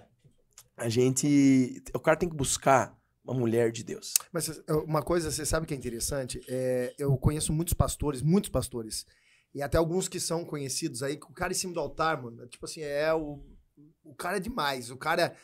[0.77, 1.83] a gente.
[1.93, 4.13] O cara tem que buscar uma mulher de Deus.
[4.31, 6.41] Mas eh, uma coisa, você sabe que é interessante?
[6.47, 9.05] É, eu conheço muitos pastores, muitos pastores,
[9.53, 12.65] e até alguns que são conhecidos aí, o cara em cima do altar, mano, tipo
[12.65, 13.43] assim, é o.
[14.03, 14.89] O cara é demais.
[14.89, 15.35] O cara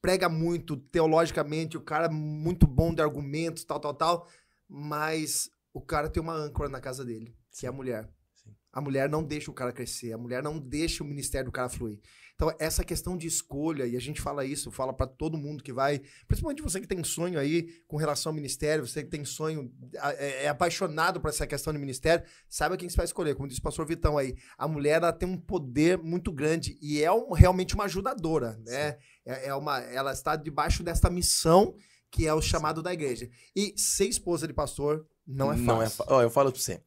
[0.00, 4.28] prega muito teologicamente, o cara é muito bom de argumentos, tal, tal, tal,
[4.68, 8.08] mas o cara tem uma âncora na casa dele, que é a mulher.
[8.34, 8.54] Sim.
[8.72, 11.68] A mulher não deixa o cara crescer, a mulher não deixa o ministério do cara
[11.68, 11.98] fluir.
[12.36, 15.72] Então, essa questão de escolha, e a gente fala isso, fala pra todo mundo que
[15.72, 19.72] vai, principalmente você que tem sonho aí com relação ao ministério, você que tem sonho,
[20.18, 23.34] é, é apaixonado por essa questão de ministério, saiba quem você vai escolher.
[23.34, 27.02] Como disse o pastor Vitão aí, a mulher ela tem um poder muito grande e
[27.02, 28.98] é um- realmente uma ajudadora, né?
[29.24, 31.74] É, é uma, ela está debaixo desta missão
[32.10, 33.30] que é o chamado da igreja.
[33.56, 35.64] E ser esposa de pastor não é fácil.
[35.66, 36.82] Não é fa- Ó, eu falo pra você.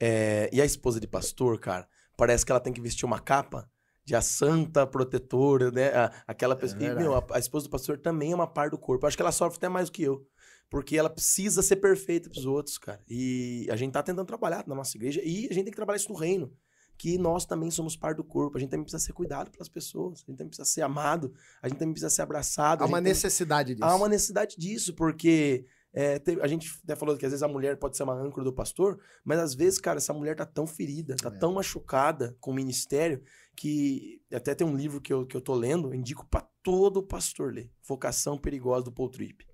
[0.00, 1.86] É, e a esposa de pastor, cara,
[2.16, 3.70] parece que ela tem que vestir uma capa
[4.04, 5.88] de a santa protetora, né?
[5.94, 6.80] A- aquela pessoa.
[6.80, 7.08] e, É verdade.
[7.08, 9.04] meu, a, a esposa do pastor também é uma par do corpo.
[9.04, 10.26] Eu acho que ela sofre até mais do que eu.
[10.70, 13.00] Porque ela precisa ser perfeita pros outros, cara.
[13.08, 15.20] E a gente tá tentando trabalhar na nossa igreja.
[15.22, 16.52] E a gente tem que trabalhar isso no reino.
[16.96, 18.56] Que nós também somos par do corpo.
[18.56, 20.18] A gente também precisa ser cuidado pelas pessoas.
[20.18, 21.32] A gente também precisa ser amado.
[21.62, 22.82] A gente também precisa ser abraçado.
[22.82, 23.84] Há uma gente tem- necessidade disso.
[23.84, 27.48] Há uma necessidade disso, porque é, te- a gente até falou que às vezes a
[27.48, 30.66] mulher pode ser uma âncora do pastor, mas às vezes, cara, essa mulher tá tão
[30.66, 31.38] ferida, tá É.
[31.38, 33.22] tão machucada com o ministério,
[33.56, 37.02] que até tem um livro que eu, que eu tô lendo, eu indico pra todo
[37.02, 39.46] pastor ler, Vocação Perigosa do Paul Tripp.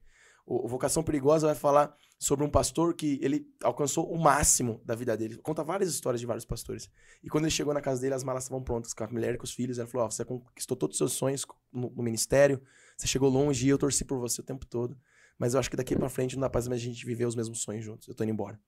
[0.46, 4.94] O, o Vocação Perigosa vai falar sobre um pastor que ele alcançou o máximo da
[4.94, 5.36] vida dele.
[5.38, 6.90] Conta várias histórias de vários pastores.
[7.22, 9.38] E quando ele chegou na casa dele, as malas estavam prontas com a mulher e
[9.38, 9.78] com os filhos.
[9.78, 12.60] Ela falou: Ó, você conquistou todos os seus sonhos no, no ministério,
[12.96, 14.98] você chegou longe e eu torci por você o tempo todo.
[15.40, 17.34] Mas eu acho que daqui pra frente não dá pra mais a gente viver os
[17.34, 18.06] mesmos sonhos juntos.
[18.06, 18.60] Eu tô indo embora.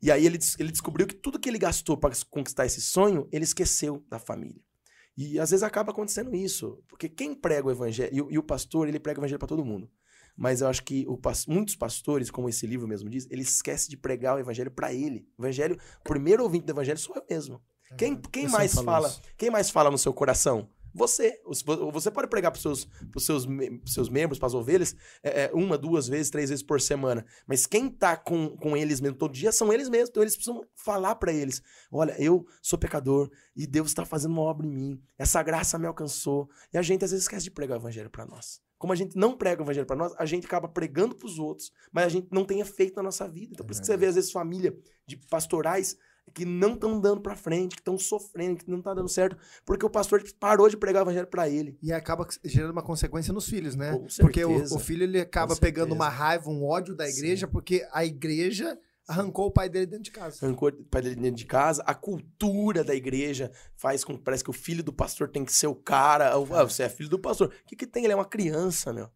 [0.00, 3.42] E aí ele, ele descobriu que tudo que ele gastou pra conquistar esse sonho, ele
[3.44, 4.62] esqueceu da família.
[5.16, 6.80] E às vezes acaba acontecendo isso.
[6.88, 9.48] Porque quem prega o evangelho, e, o- e o pastor, ele prega o evangelho pra
[9.48, 9.90] todo mundo.
[10.36, 13.96] Mas eu acho que o muitos pastores, como esse livro mesmo diz, ele esquece de
[13.96, 15.28] pregar o evangelho pra ele.
[15.36, 17.60] O evangelho, o primeiro ouvinte do evangelho sou eu mesmo.
[17.98, 19.08] Quem, quem Eu mais fala?
[19.08, 19.20] isso.
[19.36, 20.68] Quem mais fala no seu coração?
[20.94, 21.40] Você.
[21.44, 24.94] Os- vo- Você pode pregar para seus, pros seus, pros seus membros, para as ovelhas,
[25.22, 27.26] é, é, uma, duas vezes, três vezes por semana.
[27.46, 30.10] Mas quem tá com, com eles mesmo todo dia são eles mesmos.
[30.10, 34.42] Então eles precisam falar para eles: olha, eu sou pecador e Deus está fazendo uma
[34.42, 35.02] obra em mim.
[35.18, 36.48] Essa graça me alcançou.
[36.72, 38.62] E a gente às vezes esquece de pregar o evangelho para nós.
[38.78, 41.38] Como a gente não prega o evangelho para nós, a gente acaba pregando para os
[41.38, 43.52] outros, mas a gente não tem efeito na nossa vida.
[43.54, 44.76] Então por isso que você vê às vezes família
[45.06, 45.96] de pastorais
[46.34, 49.86] que não estão dando para frente, que estão sofrendo, que não tá dando certo, porque
[49.86, 51.78] o pastor parou de pregar o evangelho para ele.
[51.82, 53.92] E acaba gerando uma consequência nos filhos, né?
[53.92, 54.74] Com Porque o, certeza.
[54.76, 58.76] o filho ele acaba pegando uma raiva, um ódio da igreja, porque a igreja
[59.06, 60.44] arrancou o pai dele dentro de casa.
[60.44, 64.50] Arrancou para ele dentro de casa, a cultura da igreja faz com que parece que
[64.50, 66.36] o filho do pastor tem que ser o cara.
[66.38, 67.48] o- Ah, você é filho do pastor.
[67.48, 68.04] O que, que tem?
[68.04, 69.08] Ele é uma criança, meu.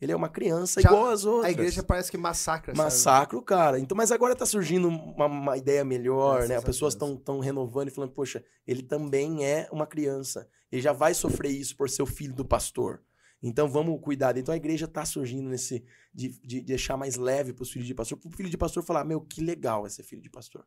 [0.00, 1.46] Ele é uma criança Já igual as outras.
[1.46, 2.74] A igreja parece que massacra.
[2.74, 3.78] Massacra o cara.
[3.78, 6.56] Então, mas agora tá surgindo uma, uma ideia melhor, Graças né?
[6.56, 10.46] As pessoas estão tão renovando e falando, poxa, ele também é uma criança.
[10.70, 13.02] Ele já vai sofrer isso por ser o filho do pastor.
[13.42, 14.36] Então vamos cuidar.
[14.36, 18.18] Então a igreja tá surgindo nesse de, de deixar mais leve pros filhos de pastor,
[18.18, 20.64] pro filho de pastor falar, meu, que legal é ser filho de pastor.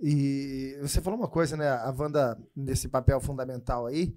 [0.00, 1.68] E você falou uma coisa, né?
[1.68, 4.16] A Wanda, nesse papel fundamental aí,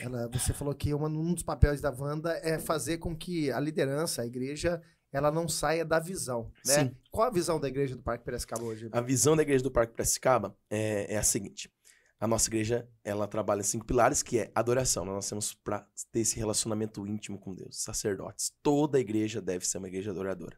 [0.00, 3.60] ela, você falou que uma- um dos papéis da Wanda é fazer com que a
[3.60, 4.82] liderança, a igreja,
[5.12, 6.84] ela não saia da visão, né?
[6.84, 6.96] Sim.
[7.10, 8.88] Qual a visão da igreja do Parque Piracicaba hoje?
[8.92, 11.70] A visão da igreja do Parque Piracicaba é, é a seguinte.
[12.18, 15.04] A nossa igreja, ela trabalha em cinco pilares, que é adoração.
[15.04, 18.52] Nós nascemos para ter esse relacionamento íntimo com Deus, sacerdotes.
[18.62, 20.56] Toda igreja deve ser uma igreja adoradora.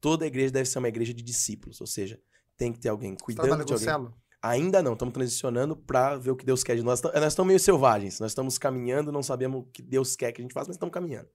[0.00, 2.20] Toda igreja deve ser uma igreja de discípulos, ou seja,
[2.56, 3.88] tem que ter alguém Você cuidando trabalha de alguém.
[3.88, 4.14] célula?
[4.40, 7.02] Ainda não, estamos transicionando para ver o que Deus quer de nós.
[7.02, 10.44] Nós estamos meio selvagens, nós estamos caminhando, não sabemos o que Deus quer que a
[10.44, 11.28] gente faça, mas estamos caminhando.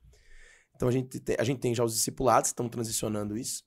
[0.76, 3.64] Então a gente tem, a gente tem já os discipulados, estamos transicionando isso.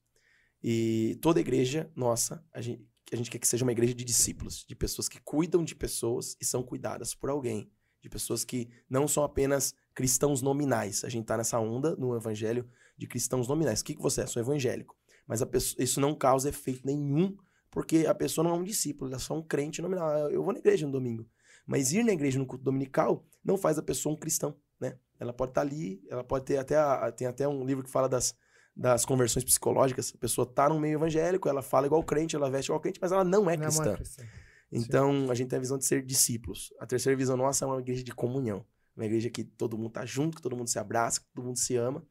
[0.63, 2.83] E toda igreja nossa, a gente,
[3.13, 6.37] a gente quer que seja uma igreja de discípulos, de pessoas que cuidam de pessoas
[6.41, 7.71] e são cuidadas por alguém.
[8.03, 11.05] De pessoas que não são apenas cristãos nominais.
[11.05, 13.81] A gente está nessa onda no evangelho de cristãos nominais.
[13.81, 14.27] O que, que você é?
[14.27, 14.97] Sou evangélico.
[15.27, 17.37] Mas pessoa- isso não causa efeito nenhum,
[17.77, 20.31] porque a pessoa não é um discípulo, ela é só um crente nominal.
[20.31, 21.29] Eu- vou na igreja no domingo.
[21.67, 24.97] Mas ir na igreja no culto dominical não faz a pessoa um cristão, né?
[25.21, 28.09] Ela pode estar ali, ela pode ter até a- tem até um livro que fala
[28.09, 28.35] das,
[28.75, 30.11] das conversões psicológicas.
[30.15, 33.13] A pessoa tá no meio evangélico, ela fala igual crente, ela veste igual crente, mas
[33.13, 33.95] ela não é Não, cristã.
[33.95, 34.25] cristã.
[34.73, 36.73] Então, a gente tem a visão de ser discípulos.
[36.81, 38.65] A terceira visão nossa é uma igreja de comunhão.
[38.97, 41.59] uma igreja que todo mundo tá junto, que todo mundo se abraça, que todo mundo
[41.59, 42.03] se ama.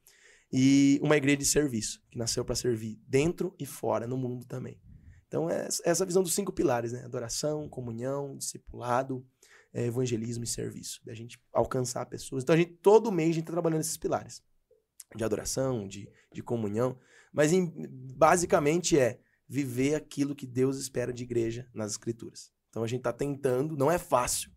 [0.53, 4.79] E uma igreja de serviço, que nasceu para servir dentro e fora, no mundo também.
[5.35, 7.03] Então, é essa visão dos cinco pilares, né?
[7.03, 9.27] Adoração, comunhão, discipulado,
[9.73, 11.01] é, evangelismo e serviço.
[11.05, 12.41] Da gente alcançar pessoas.
[12.41, 14.41] Então, a gente, todo mês, a gente está trabalhando esses pilares.
[15.13, 16.97] De adoração, de, de comunhão.
[17.33, 17.69] Mas, em,
[18.15, 22.49] basicamente, é viver aquilo que Deus espera de igreja nas escrituras.
[22.69, 24.49] Então, a gente está tentando, não é fácil,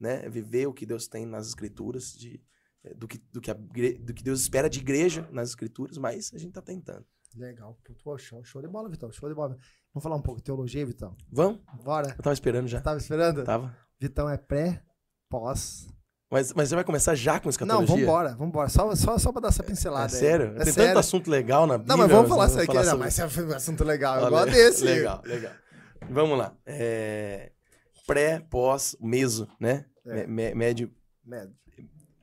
[0.00, 0.26] né?
[0.30, 2.42] Viver o que Deus tem nas escrituras, de,
[2.82, 6.32] é, do, que, do, que a, do que Deus espera de igreja nas escrituras, mas
[6.32, 7.04] a gente está tentando.
[7.36, 7.76] Legal.
[8.04, 9.10] Pô, show, show de bola, Vitão.
[9.12, 9.56] Show de bola.
[9.94, 11.16] Vamos falar um pouco de teologia, Vitão?
[11.30, 11.60] Vamos?
[11.84, 12.08] Bora.
[12.16, 12.80] Eu tava esperando já.
[12.80, 13.44] Tava esperando?
[13.44, 13.76] Tava.
[14.00, 14.82] Vitão é pré,
[15.30, 15.86] pós.
[16.30, 17.94] Mas, mas você vai começar já com escatologia?
[17.94, 18.68] Não, vambora, vambora.
[18.70, 20.12] Só, só, só pra dar essa pincelada.
[20.12, 20.46] É, é sério?
[20.56, 20.90] É Tem sério?
[20.90, 21.96] tanto assunto legal na Bíblia.
[21.96, 22.74] Não, mas vamos falar isso aqui.
[22.74, 24.18] Não, sobre- mas é um assunto legal.
[24.20, 24.84] Eu gosto desse.
[24.84, 25.52] Legal, legal.
[26.10, 26.56] Vamos lá.
[26.66, 27.52] É,
[28.06, 29.84] Pré, pós, meso, né?
[30.06, 30.26] É.
[30.26, 30.90] Médio,
[31.24, 31.54] Médio.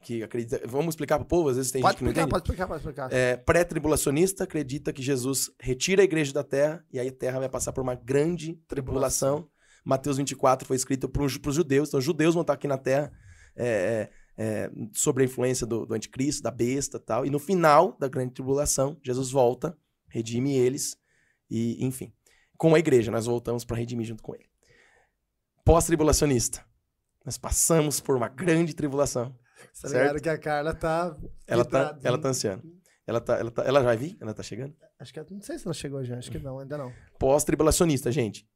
[0.09, 0.59] Que acredita...
[0.65, 1.49] Vamos explicar pro povo?
[1.49, 2.31] Às vezes tem Pode gente que não explicar, entende.
[2.31, 3.13] pode explicar, pode explicar.
[3.13, 7.47] É, Pré-tribulacionista acredita que Jesus retira a igreja da terra e aí a terra vai
[7.47, 9.47] passar por uma grande tribulação.
[9.85, 13.11] Mateus 24 foi escrito para os judeus, então os judeus vão estar aqui na terra
[13.55, 17.25] é, é, é, sob a influência do, do anticristo, da besta e tal.
[17.27, 20.97] E no final da grande tribulação, Jesus volta, redime eles
[21.51, 22.11] e, enfim,
[22.57, 24.49] com a igreja, nós voltamos para redimir junto com ele.
[25.63, 26.65] Pós-tribulacionista.
[27.23, 29.37] Nós passamos por uma grande tribulação.
[29.81, 31.15] Tá ligado que a Carla tá.
[31.47, 32.63] Ela tá, ela tá ansiando.
[33.09, 34.17] Ela, tá, ela, tá, ela vai vir?
[34.21, 34.75] Ela tá chegando?
[34.99, 36.93] Acho que não sei se ela chegou já, acho que não, ainda não.
[37.17, 38.47] pós-tribulacionista, gente.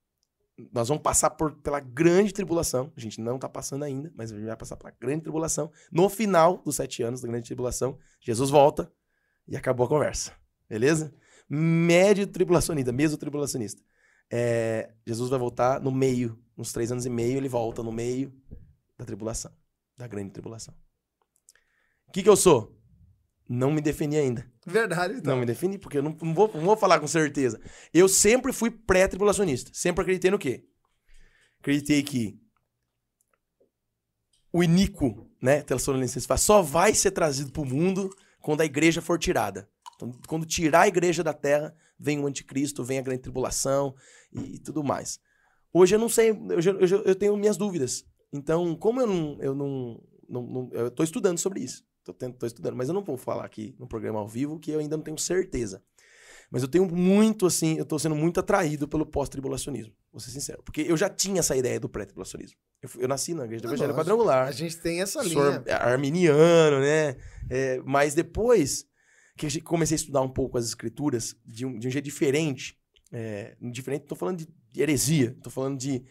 [0.72, 2.94] Nós vamos passar por, pela grande tribulação.
[2.96, 5.72] A gente não está passando ainda, mas a gente vai passar pela grande tribulação.
[5.92, 8.92] No final dos sete anos da grande tribulação, Jesus volta
[9.48, 10.34] e acabou a conversa.
[10.70, 11.12] Beleza?
[11.50, 13.82] Médio tribulacionista, mesmo tribulacionista.
[14.32, 18.32] É, Jesus vai voltar no meio, uns três anos e meio, ele volta no meio
[18.98, 19.52] da tribulação,
[19.98, 20.76] da grande tribulação.
[22.14, 22.80] O que, que eu sou?
[23.50, 24.48] Não me defini ainda.
[24.68, 25.34] Verdade, então.
[25.34, 27.60] Não me defini, porque eu não, não vou, não vou falar com certeza.
[27.92, 29.72] Eu sempre fui pré-tribulacionista.
[29.74, 30.64] Sempre acreditei no quê?
[31.60, 32.40] Acreditei que
[34.52, 38.12] o iníquo, né, Tessalonicenses fala, só vai ser trazido para o mundo
[38.42, 39.68] quando a igreja for tirada.
[39.96, 43.96] Então, quando tirar a igreja da terra, vem o anticristo, vem a grande tribulação
[44.32, 45.20] e, e tudo mais.
[45.74, 48.06] Hoje eu não sei, eu, tenho minhas dúvidas.
[48.32, 50.00] Então, como eu não, eu não,
[50.30, 51.84] não, não- eu tô estudando sobre isso.
[52.04, 54.72] Tô, tendo- tô estudando, mas eu não vou falar aqui no programa ao vivo que
[54.72, 55.82] eu ainda não tenho certeza.
[56.52, 60.62] Mas eu tenho muito, assim, eu tô sendo muito atraído pelo pós-tribulacionismo, vou ser sincero.
[60.64, 62.58] Porque eu já tinha essa ideia do pré-tribulacionismo.
[62.82, 64.02] Eu, eu nasci na igreja do Evangelho lógico.
[64.12, 65.64] Quadrangular A gente tem essa linha.
[65.70, 67.16] ar- arminiano, né?
[67.50, 68.86] É, mas depois
[69.38, 72.78] que comecei a estudar um pouco as escrituras de um, de um jeito diferente,
[73.12, 76.04] é, diferente, tô falando de, de heresia, tô falando de,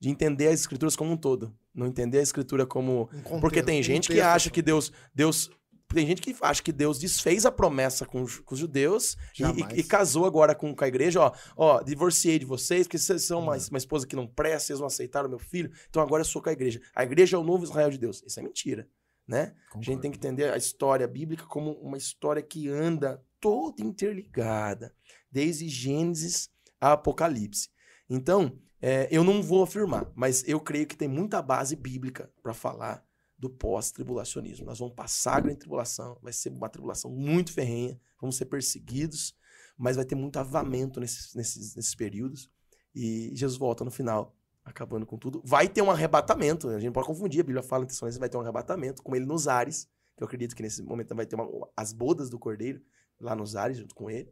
[0.00, 3.62] de entender as escrituras como um todo, não entender a escritura como Um contexto, porque
[3.62, 5.50] tem gente que acha que Deus Deus
[5.92, 9.80] tem gente que acha que Deus desfez a promessa com, os- com os judeus e-
[9.80, 13.40] e, casou agora com, com a igreja, ó, ó, divorciei de vocês, porque vocês são
[13.40, 13.64] uma, Não.
[13.70, 16.48] uma esposa que não presta, vocês não aceitaram meu filho, então agora eu sou com
[16.48, 16.80] a igreja.
[16.94, 18.22] A igreja é o novo Israel de Deus.
[18.24, 18.88] Isso é mentira,
[19.26, 19.52] né?
[19.74, 24.94] A gente tem que entender a história bíblica como uma história que anda toda interligada,
[25.28, 26.48] desde Gênesis
[26.80, 27.68] a Apocalipse.
[28.08, 32.54] Então, é, eu não vou afirmar, mas eu creio que tem muita base bíblica para
[32.54, 33.04] falar
[33.38, 34.66] do pós-tribulacionismo.
[34.66, 39.34] Nós vamos passar a grande tribulação, vai ser uma tribulação muito ferrenha, vamos ser perseguidos,
[39.76, 42.50] mas vai ter muito avamento nesses, nesses, nesses períodos.
[42.94, 45.42] E Jesus volta no final, acabando com tudo.
[45.44, 48.40] Vai ter um arrebatamento, a gente pode confundir, a Bíblia fala em vai ter um
[48.42, 51.92] arrebatamento, com ele nos ares, que eu acredito que nesse momento vai ter uma- as
[51.92, 52.82] bodas do cordeiro
[53.18, 54.30] lá nos ares, junto com ele.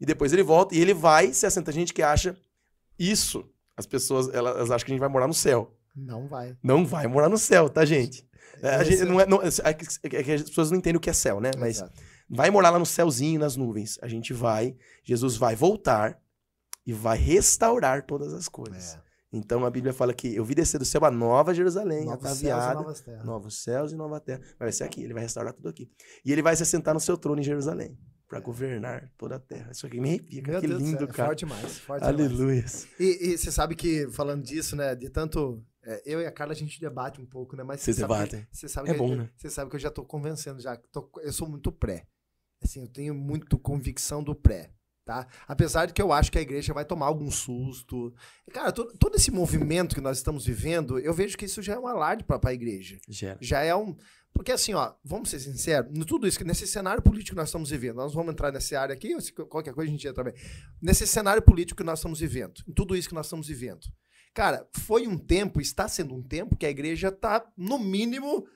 [0.00, 1.70] E depois ele volta e ele vai se assenta.
[1.70, 2.36] A gente que acha
[2.98, 3.48] isso,
[3.82, 5.76] as pessoas elas acham que a gente vai morar no céu.
[5.94, 6.56] Não vai.
[6.62, 8.26] Não vai morar no céu, tá, gente?
[8.62, 11.10] É, gente não é, não- é que- é que as pessoas não entendem o que
[11.10, 11.50] é céu, né?
[11.58, 12.00] Mas Exato.
[12.30, 13.98] vai morar lá no céuzinho, nas nuvens.
[14.00, 16.18] A gente vai, Jesus vai voltar
[16.86, 18.94] e vai restaurar todas as coisas.
[18.94, 19.00] É.
[19.34, 22.52] Então a Bíblia fala que eu vi descer do céu a nova Jerusalém, Novos céus
[22.52, 23.24] ataviada, terras.
[23.24, 24.40] novos céus e nova terra.
[24.58, 25.90] Vai ser aqui, ele vai restaurar tudo aqui.
[26.24, 27.96] E ele vai se assentar no seu trono em Jerusalém,
[28.32, 29.72] para governar toda a terra.
[29.72, 31.28] Isso aqui me arrepia, que Deus do lindo, é cara.
[31.28, 32.02] Forte demais, forte.
[32.02, 32.64] Aleluia.
[32.98, 35.62] E, e você sabe que, falando disso, né, de tanto.
[35.84, 37.62] é, eu e a Carla a gente debate um pouco, né?
[37.62, 38.46] Mas Vocês debatem.
[38.50, 39.28] Você sabe É bom, né?
[39.36, 40.74] Você sabe que eu já tô convencendo já.
[40.90, 42.06] tô- eu sou muito pré.
[42.62, 44.70] Assim, eu tenho muito convicção do pré.
[45.04, 45.26] Tá?
[45.48, 48.14] Apesar de que eu acho que a igreja vai tomar algum susto.
[48.52, 51.78] Cara, to- todo esse movimento que nós estamos vivendo, eu vejo que isso já é
[51.78, 52.98] um alarde para a igreja.
[53.08, 53.36] Gera.
[53.40, 53.96] Já é um.
[54.32, 57.68] Porque assim, ó, vamos ser sinceros, tudo isso, que nesse cenário político que nós estamos
[57.70, 60.40] vivendo, nós vamos entrar nessa área aqui, ou se qualquer coisa a gente entra também.
[60.80, 63.80] Nesse cenário político que nós estamos vivendo, em tudo isso que nós estamos vivendo.
[64.32, 68.46] Cara, foi um tempo, está sendo um tempo que a igreja tá, no mínimo,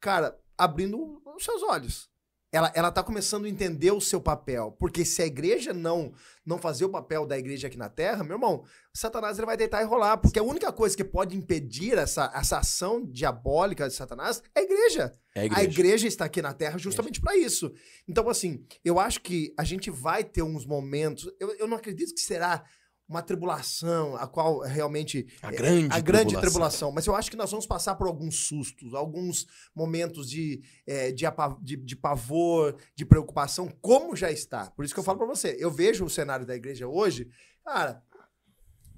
[0.00, 2.08] cara, abrindo os seus olhos.
[2.56, 4.74] Ela, ela tá começando a entender o seu papel.
[4.78, 8.36] Porque se a igreja não não fazer o papel da igreja aqui na terra, meu
[8.36, 8.62] irmão,
[8.94, 10.16] Satanás ele vai deitar e rolar.
[10.16, 14.62] Porque a única coisa que pode impedir essa, essa ação diabólica de Satanás é a
[14.62, 15.12] igreja.
[15.34, 15.68] É a A igreja.
[15.70, 17.72] igreja está aqui na Terra justamente para isso.
[18.08, 21.28] Então, assim, eu acho que a gente vai ter uns momentos.
[21.40, 22.64] Eu, eu não acredito que será
[23.08, 25.26] uma tribulação, a qual realmente.
[25.42, 26.40] A é, grande a grande tribulação.
[26.40, 26.92] tribulação.
[26.92, 31.24] Mas eu acho que nós vamos passar por alguns sustos, alguns momentos de, é, de,
[31.62, 34.70] de- de pavor, de preocupação, como já está.
[34.70, 35.56] Por isso que eu falo para você.
[35.58, 37.28] Eu vejo o cenário da igreja hoje,
[37.64, 38.02] cara.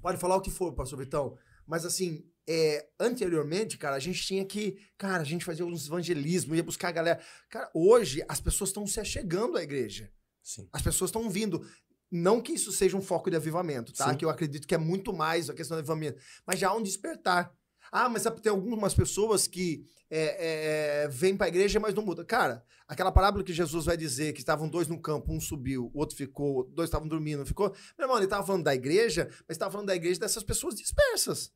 [0.01, 1.37] Pode falar o que for, pastor Vitão.
[1.67, 6.57] Mas assim, é, anteriormente, cara, a gente tinha que, cara, a gente fazia uns evangelismos,
[6.57, 7.19] ia buscar a galera.
[7.49, 10.11] Cara, hoje as pessoas estão se achegando à igreja.
[10.41, 10.67] Sim.
[10.73, 11.63] As pessoas estão vindo.
[12.11, 14.09] Não que isso seja um foco de avivamento, tá?
[14.09, 14.17] Sim.
[14.17, 16.19] Que eu acredito que é muito mais a questão do avivamento.
[16.45, 17.53] Mas já há um despertar.
[17.91, 22.25] Ah, mas tem algumas pessoas que é, é, vêm pra igreja, mas não mudam.
[22.25, 25.99] Cara, aquela parábola que Jesus vai dizer que estavam dois no campo, um subiu, o
[25.99, 27.69] outro ficou, dois estavam dormindo, ficou.
[27.97, 31.51] Meu irmão, ele estava falando da igreja, mas estava falando da igreja dessas pessoas dispersas.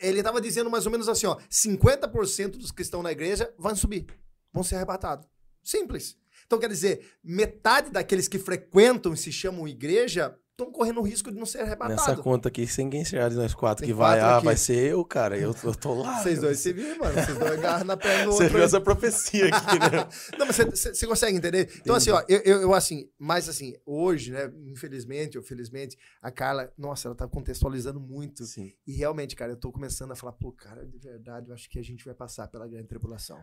[0.00, 3.74] Ele estava dizendo mais ou menos assim, ó, 50% dos que estão na igreja vão
[3.76, 4.06] subir,
[4.52, 5.26] vão ser arrebatados.
[5.62, 6.16] Simples.
[6.52, 11.32] Então, quer dizer, metade daqueles que frequentam e se chamam igreja estão correndo o risco
[11.32, 12.22] de não ser Nessa arrebatados.
[12.22, 14.44] conta aqui, sem quem chegar de nós quatro Tem que vai, ah, aqui.
[14.44, 15.38] vai ser eu, cara.
[15.38, 16.22] Eu, eu tô lá.
[16.22, 17.14] Vocês dois se viram, mano.
[17.14, 20.06] Vocês dois agarram na perna do Você viu essa profecia aqui, né?
[20.38, 21.72] Não, mas você- consegue entender?
[21.80, 26.30] Então, assim, ó, eu, eu, eu, assim, mas assim, hoje, né, infelizmente ou felizmente, a
[26.30, 28.44] Carla, nossa, ela tá contextualizando muito.
[28.44, 28.74] Sim.
[28.86, 31.78] E realmente, cara, eu tô começando a falar, pô, cara, de verdade, eu acho que
[31.78, 33.42] a gente vai passar pela grande tribulação.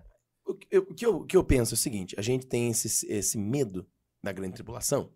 [0.59, 3.07] O que eu, que eu, que eu penso é o seguinte: a gente tem esse,
[3.11, 3.87] esse medo
[4.23, 5.11] da grande tribulação,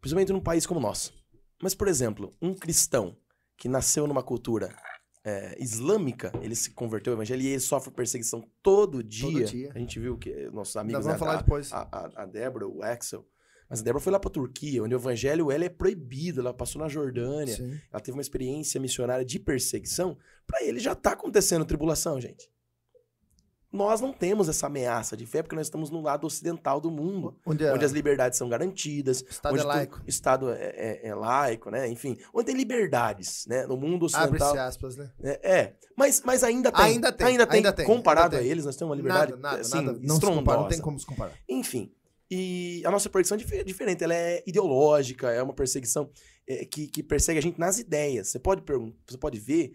[0.00, 1.14] principalmente num país como o nosso.
[1.60, 3.16] Mas, por exemplo, um cristão
[3.56, 4.74] que nasceu numa cultura
[5.24, 9.44] é, islâmica, ele se converteu ao evangelho e ele sofre perseguição todo dia.
[9.44, 9.72] dia.
[9.74, 11.04] A gente viu que nossos Nós amigos.
[11.04, 11.72] vamos né, falar a, depois.
[11.72, 13.26] a, a, a Débora, o Axel.
[13.68, 16.82] Mas a Débora foi lá pra Turquia, onde o evangelho ela é proibido, ela passou
[16.82, 17.80] na Jordânia, Sim.
[17.90, 20.18] ela teve uma experiência missionária de perseguição.
[20.46, 22.50] Pra ele já tá acontecendo tribulação, gente.
[23.72, 27.34] Nós não temos essa ameaça de fé porque nós estamos no lado ocidental do mundo,
[27.46, 30.02] Onde, é, onde as liberdades são garantidas, o Estado onde é tu- laico.
[30.06, 31.88] Estado é, é- é laico, né?
[31.88, 33.66] Enfim, onde tem liberdades, né?
[33.66, 34.50] No mundo ocidental.
[34.50, 35.10] Abre-se aspas, né?
[35.22, 35.76] É, é.
[35.96, 36.84] Mas, mas ainda tem.
[36.84, 37.56] Ainda tem, Ainda tem.
[37.56, 38.48] ainda tem, Comparado ainda tem.
[38.48, 39.98] a eles, nós temos uma liberdade nada, nada, assim, nada.
[40.02, 41.32] Não, compara, não tem como se comparar.
[41.48, 41.90] Enfim.
[42.30, 46.10] E a nossa perseguição é dif- diferente, ela é ideológica, é uma perseguição
[46.48, 48.28] é, que, que persegue a gente nas ideias.
[48.28, 48.62] Você pode
[49.06, 49.72] você pode ver.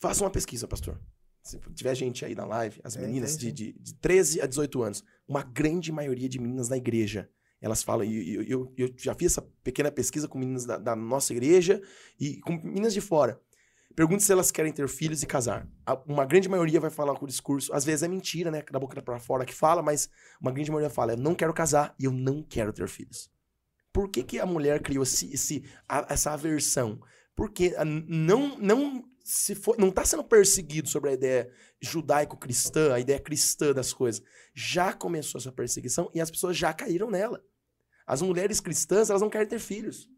[0.00, 0.98] Faça uma pesquisa, pastor.
[1.42, 4.82] Se tiver gente aí na live, as Tem, meninas de, de, de 13 a 18
[4.82, 7.28] anos, uma grande maioria de meninas da igreja,
[7.60, 10.94] elas falam, e eu, eu, eu já fiz essa pequena pesquisa com meninas da, da
[10.96, 11.82] nossa igreja
[12.18, 13.40] e com meninas de fora.
[13.94, 15.68] Pergunte se elas querem ter filhos e casar.
[15.84, 18.78] A- Uma grande maioria vai falar com o discurso, às vezes é mentira, né, da
[18.78, 20.08] boca pra fora que fala, mas
[20.40, 23.30] uma grande maioria fala, eu não quero casar e eu não quero ter filhos.
[23.92, 27.00] Por que, que a mulher criou esse, esse- a- essa aversão?
[27.36, 31.50] Porque a- não, não se for, não está sendo perseguido sobre a ideia
[31.80, 34.22] judaico-cristã, a ideia cristã das coisas.
[34.54, 37.42] Já começou essa perseguição e as pessoas já caíram nela.
[38.06, 40.08] As mulheres cristãs, elas não querem ter filhos.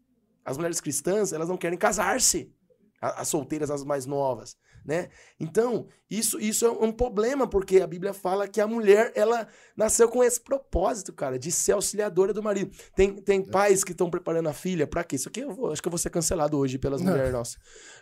[0.43, 2.53] As mulheres cristãs, elas não querem casar-se.
[3.01, 5.09] As solteiras, as mais novas, né?
[5.39, 10.07] Então, isso, isso é um problema, porque a Bíblia fala que a mulher, ela nasceu
[10.07, 12.71] com esse propósito, cara, de ser auxiliadora do marido.
[12.95, 15.15] Tem, tem pais que estão preparando a filha pra quê?
[15.15, 17.57] Isso aqui eu vou- acho que eu vou ser cancelado hoje pelas mulheres nossas.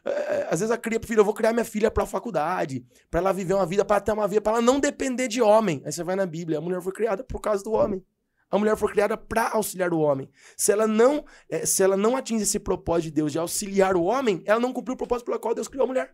[0.05, 3.19] É, às vezes a cria pro filho, eu vou criar minha filha pra faculdade, pra
[3.21, 5.81] ela viver uma vida, pra ter uma vida, pra ela não depender de homem.
[5.85, 8.03] Aí você vai na Bíblia, a mulher foi criada por causa do homem.
[8.51, 10.29] A mulher foi criada pra auxiliar o homem.
[10.55, 14.03] Se ela não, eh, se ela não atinge esse propósito de Deus de auxiliar o
[14.03, 16.13] homem, ela não cumpriu o propósito pelo qual Deus criou a mulher.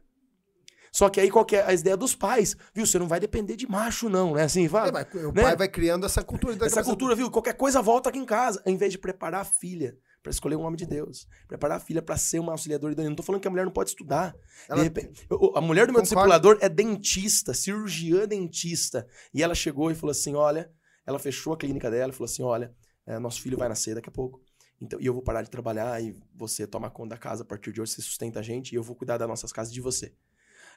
[0.91, 2.55] Só que aí qual que é a ideia dos pais?
[2.73, 2.85] Viu?
[2.85, 4.43] Você não vai depender de macho, não, né?
[4.43, 5.41] Assim, vai, É, o né?
[5.43, 6.55] pai vai criando essa cultura.
[6.55, 7.29] da essa cultura, viu?
[7.29, 8.61] Qualquer coisa volta aqui em casa.
[8.65, 11.27] Em vez de preparar a filha pra escolher um homem de Deus.
[11.47, 13.09] Preparar a filha pra ser uma auxiliadora idônea.
[13.09, 14.35] Não tô falando que a mulher não pode estudar.
[14.67, 16.03] Ela- De repente, eu- a mulher do meu Concordo.
[16.03, 19.07] discipulador é dentista, cirurgiã dentista.
[19.33, 20.69] E ela chegou e falou assim: olha,
[21.05, 22.73] ela fechou a clínica dela e falou assim: olha,
[23.07, 24.41] é, nosso filho vai nascer daqui a pouco.
[24.81, 27.73] Então, e eu vou parar de trabalhar e você toma conta da casa a partir
[27.73, 30.13] de hoje, você sustenta a gente e eu vou cuidar das nossas casas de você.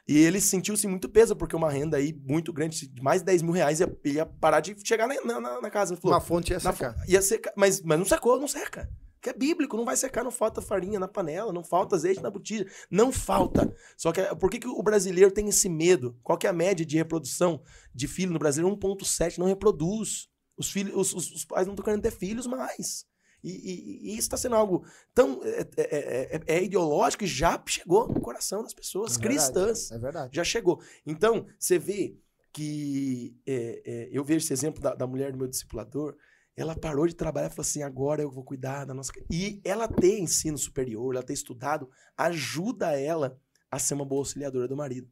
[0.07, 3.41] E ele sentiu-se muito peso, porque uma renda aí muito grande, de mais de 10
[3.41, 5.95] mil reais, ia, ia parar de chegar na, na- na casa.
[5.95, 6.67] Falou, Uma fonte ia fo-
[7.07, 8.89] ia secar, mas, mas não secou, não seca.
[9.21, 12.29] Que é bíblico, não vai secar, não falta farinha na panela, não falta azeite na
[12.29, 13.73] botija, não falta.
[13.95, 16.19] Só que por que, que o brasileiro tem esse medo?
[16.21, 17.63] Qual que é a média de reprodução
[17.95, 18.67] de filho no Brasil?
[18.67, 20.27] 1.7, não reproduz.
[20.57, 23.05] Os, filhos, os, os- os pais não estão querendo ter filhos mais.
[23.43, 27.61] E, e- e isso está sendo algo tão é, é- é- é ideológico que já
[27.67, 30.35] chegou no coração das pessoas É verdade, cristãs É verdade.
[30.35, 30.81] já chegou.
[31.05, 32.15] Então, você vê
[32.53, 36.15] que é, é, eu vejo esse exemplo da, da mulher do meu discipulador,
[36.55, 39.11] ela parou de trabalhar e falou assim: agora eu vou cuidar da nossa.
[39.29, 43.37] E ela ter ensino superior, ela ter estudado, ajuda ela
[43.71, 45.09] a ser uma boa auxiliadora do marido.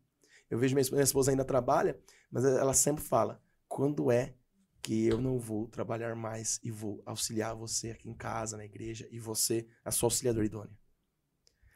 [0.50, 2.00] Eu vejo minha esposa, minha esposa ainda trabalha,
[2.32, 4.36] mas ela sempre fala: quando é
[4.82, 9.08] que eu não vou trabalhar mais e vou auxiliar você aqui em casa, na igreja,
[9.12, 10.78] e você, a sua auxiliadora idônea?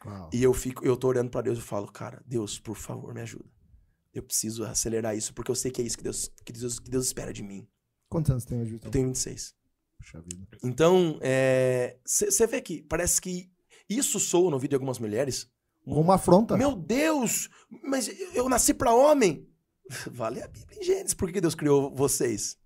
[0.04, 0.30] Uau.
[0.32, 3.20] E eu fico, eu tô orando para Deus e falo, cara, Deus, por favor, me
[3.20, 3.48] ajuda.
[4.12, 6.90] Eu preciso acelerar isso, porque eu sei que é isso que Deus, que Deus, que
[6.90, 7.68] Deus espera de mim.
[8.08, 8.80] Quantos anos tem hoje?
[8.82, 9.54] Eu tenho 26.
[9.98, 10.46] Puxa vida.
[10.62, 11.18] Então,
[12.04, 13.50] você é, vê que parece que
[13.88, 15.50] isso soa no vídeo de algumas mulheres.
[15.84, 16.56] Uma afronta.
[16.56, 17.48] Meu Deus,
[17.82, 19.48] mas eu nasci para homem.
[20.10, 21.14] Vale a Bíblia em Gênesis.
[21.14, 22.58] Por que Deus criou vocês?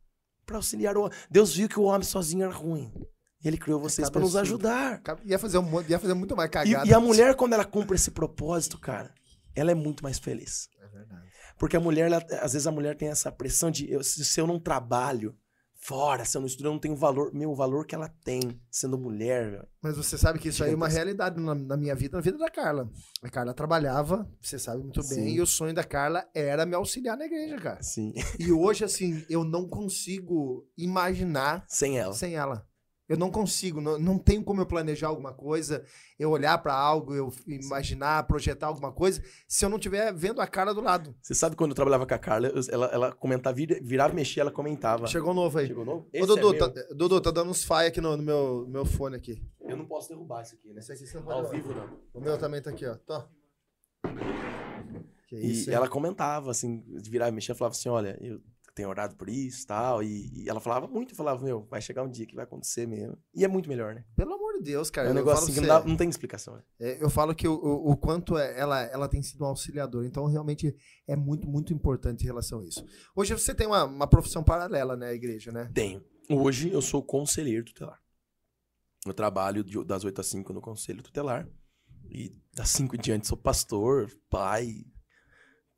[0.50, 1.16] Para auxiliar o homem.
[1.30, 2.92] Deus viu que o homem sozinho era ruim.
[3.40, 5.00] E ele criou vocês para nos ajudar.
[5.24, 6.84] Ia fazer, um, ia fazer muito mais cagada.
[6.84, 9.14] E, e, a mulher, quando ela cumpre esse propósito, cara,
[9.54, 10.68] ela é muito mais feliz.
[10.82, 11.28] É verdade.
[11.56, 14.46] Porque a mulher, ela, às vezes a mulher tem essa pressão de eu, se eu
[14.46, 15.36] não trabalho,
[15.80, 18.08] fora, se eu não estudo, eu não tenho o valor, meu, o valor que ela
[18.22, 19.66] tem sendo mulher.
[19.82, 22.38] Mas você sabe que isso aí é uma realidade na, na, minha vida, na vida
[22.38, 22.88] da Carla.
[23.22, 25.28] A Carla trabalhava, você sabe muito bem, Sim.
[25.28, 27.82] e o sonho da Carla era me auxiliar na igreja, cara.
[27.82, 28.12] Sim.
[28.38, 32.12] E hoje, assim, eu não consigo imaginar sem ela.
[32.12, 32.69] Sem ela.
[33.10, 35.84] Eu não consigo, não, não tenho como eu planejar alguma coisa,
[36.16, 40.46] eu olhar para algo, eu imaginar, projetar alguma coisa, se eu não estiver vendo a
[40.46, 41.12] cara do lado.
[41.20, 45.08] Você sabe quando eu trabalhava com a Carla, ela, ela comentava, virava, mexia, ela comentava.
[45.08, 45.66] Chegou novo aí.
[45.66, 46.08] Chegou novo?
[46.12, 48.84] Esse Ô, Dudu, é tá, Dudu, tá dando uns fai aqui no, no, meu, meu
[48.84, 49.42] fone aqui.
[49.60, 50.78] Eu não posso derrubar isso aqui, né?
[50.78, 51.98] Esse aqui você não pode Ao vivo, não.
[52.14, 52.94] O meu também tá aqui, ó.
[52.94, 53.24] Tô.
[55.26, 58.40] Que e isso, ela comentava, assim, virava e mexia, falava assim, olha, eu
[58.74, 62.10] tenho orado por isso tal, e, e ela falava muito, falava, meu, vai chegar um
[62.10, 63.18] dia que vai acontecer mesmo.
[63.34, 64.04] E é muito melhor, né?
[64.16, 65.08] Pelo amor de Deus, cara.
[65.08, 66.54] É um negócio assim que não, dá, não, tem explicação.
[66.54, 66.62] Né?
[66.80, 70.04] É, eu falo que o, o, o quanto é, ela, ela tem sido um auxiliador,
[70.04, 70.74] então realmente
[71.06, 72.84] é muito, muito importante em relação a isso.
[73.14, 75.70] Hoje você tem uma, uma profissão paralela, né, igreja, né?
[75.74, 76.04] Tenho.
[76.28, 78.00] Hoje eu sou conselheiro tutelar.
[79.06, 81.48] Eu trabalho de, das 8 às 5 no conselho tutelar.
[82.08, 84.84] E das 5 em diante sou pastor, pai.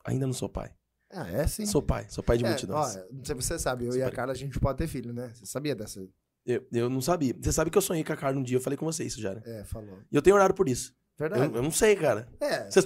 [0.04, 0.74] Ainda não sou pai.
[1.12, 1.66] Ah, é sim.
[1.66, 2.96] Sou pai, sou pai de é, multidões.
[2.96, 4.86] Ó, não sei se você sabe, eu sou e a Carla a gente pode ter
[4.86, 5.30] filho, né?
[5.34, 6.00] Você sabia dessa?
[6.44, 7.34] Eu, eu não sabia.
[7.40, 9.20] Você sabe que eu sonhei com a Carla um dia, eu falei com você isso
[9.20, 9.42] já, né?
[9.44, 9.98] É, falou.
[10.10, 10.94] E eu tenho horário por isso.
[11.18, 11.44] Verdade.
[11.44, 12.26] Eu, eu não sei, cara.
[12.40, 12.70] É.
[12.70, 12.84] Vocês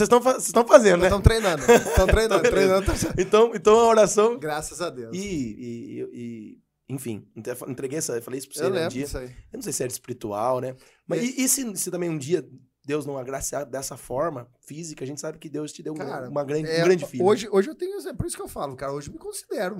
[0.00, 1.06] estão fazendo, né?
[1.06, 1.62] Estão treinando.
[1.70, 2.92] Estão treinando, treinando.
[3.18, 4.38] então, então a oração.
[4.38, 5.14] Graças a Deus.
[5.14, 6.58] E, e, e
[6.88, 7.28] enfim,
[7.68, 8.20] entreguei essa.
[8.22, 9.06] Falei isso pra você eu né, um dia.
[9.52, 10.74] Eu não sei se era espiritual, né?
[11.06, 12.44] Mas e, e se, se também um dia
[12.86, 16.44] Deus não agraciar dessa forma física, a gente sabe que Deus te deu cara, uma
[16.44, 17.24] grande, é, um grande filho.
[17.24, 17.98] Hoje, hoje eu tenho.
[18.08, 18.92] É por isso que eu falo, cara.
[18.92, 19.76] Hoje eu me considero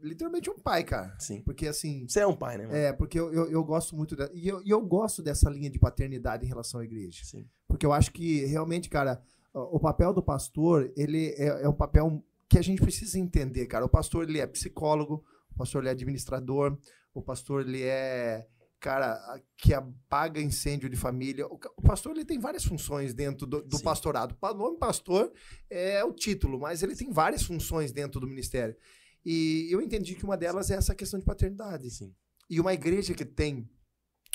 [0.00, 1.12] literalmente um pai, cara.
[1.18, 1.42] Sim.
[1.42, 2.06] Porque assim.
[2.08, 2.66] Você é um pai, né?
[2.66, 2.76] Mano?
[2.76, 4.14] É, porque eu, eu, eu gosto muito.
[4.14, 7.24] Da, e eu, eu gosto dessa linha de paternidade em relação à igreja.
[7.24, 7.48] Sim.
[7.66, 9.20] Porque eu acho que realmente, cara,
[9.52, 13.84] o papel do pastor, ele é, é um papel que a gente precisa entender, cara.
[13.84, 16.78] O pastor, ele é psicólogo, o pastor, ele é administrador,
[17.12, 18.46] o pastor, ele é
[18.86, 21.44] cara que apaga incêndio de família.
[21.48, 24.36] O, pastor ele tem várias funções dentro do, do pastorado.
[24.40, 25.32] O nome pastor
[25.68, 28.76] é o título, mas ele tem várias funções dentro do ministério.
[29.24, 31.90] E eu entendi que uma delas é essa questão de paternidade.
[31.90, 32.14] Sim.
[32.48, 33.68] E uma igreja que tem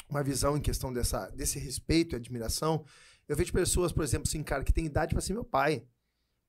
[0.10, 2.84] uma visão em questão dessa, desse respeito e admiração,
[3.30, 5.82] eu vejo pessoas, por exemplo, assim, cara, que tem idade para ser meu pai.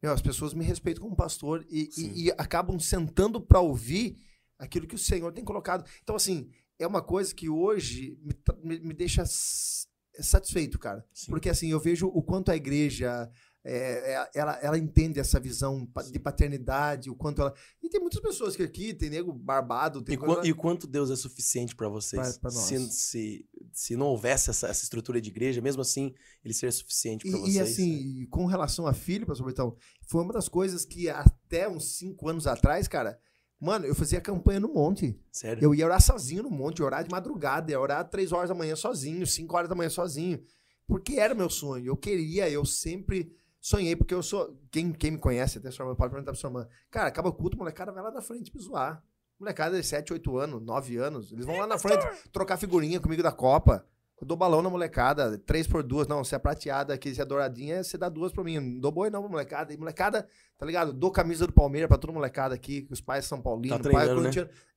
[0.03, 4.19] Meu, as pessoas me respeitam como pastor e, e, e acabam sentando para ouvir
[4.59, 5.89] aquilo que o Senhor tem colocado.
[6.03, 6.51] Então, assim,
[6.83, 8.19] é uma coisa que hoje
[8.63, 11.05] me, me, deixa satisfeito, cara.
[11.13, 11.31] Sim.
[11.31, 13.31] Porque assim, eu vejo o quanto a igreja
[13.65, 17.55] é, é, ela, ela entende essa visão de paternidade, o quanto ela.
[17.81, 20.03] E tem muitas pessoas que aqui, tem nego barbado.
[20.03, 20.47] Tem e, coisa...
[20.49, 22.39] e quanto Deus é suficiente para vocês?
[22.39, 26.13] Pra, pra se, se, se não houvesse essa, essa estrutura de igreja, mesmo assim,
[26.45, 27.55] ele seria suficiente para vocês.
[27.55, 28.27] E assim, né?
[28.31, 29.77] com relação a filho, pastor Bertão,
[30.09, 33.17] foi uma das coisas que até uns cinco anos atrás, cara,
[33.63, 35.17] Mano, eu fazia campanha no monte.
[35.31, 35.63] Sério?
[35.63, 38.75] Eu ia orar sozinho no monte, orar de madrugada, ia orar três horas da manhã
[38.75, 40.43] sozinho, cinco horas da manhã sozinho.
[40.85, 41.87] Porque era meu sonho.
[41.87, 44.59] Eu queria, eu sempre sonhei, porque eu sou.
[44.69, 46.69] Quem, quem me conhece, até sua irmã pode perguntar pra sua irmã.
[46.91, 49.01] Cara, acaba o culto, molecada vai lá na frente me zoar.
[49.39, 51.31] Molecada de 7, 8 anos, 9 anos.
[51.31, 53.87] Eles vão lá na frente trocar figurinha comigo da Copa.
[54.23, 56.07] Eu dou balão na molecada, três por duas.
[56.07, 58.61] Não, se é prateada aqui, se é douradinha, você dá duas pra mim.
[58.61, 59.75] Não dou boi não pra molecada.
[59.75, 60.93] E molecada, tá ligado?
[60.93, 64.07] Dou camisa do Palmeiras pra toda molecada aqui, que os pais são paulinos, tá pai
[64.07, 64.31] né?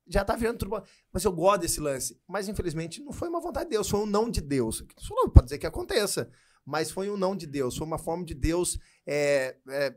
[0.08, 0.82] Já tá virando tudo.
[1.14, 2.20] Mas eu gosto desse lance.
[2.28, 4.84] Mas infelizmente não foi uma vontade de Deus, foi um não de Deus.
[5.12, 6.28] Não pode dizer que aconteça.
[6.66, 8.80] Mas foi um não de Deus, foi uma forma de Deus.
[9.06, 9.96] É, é,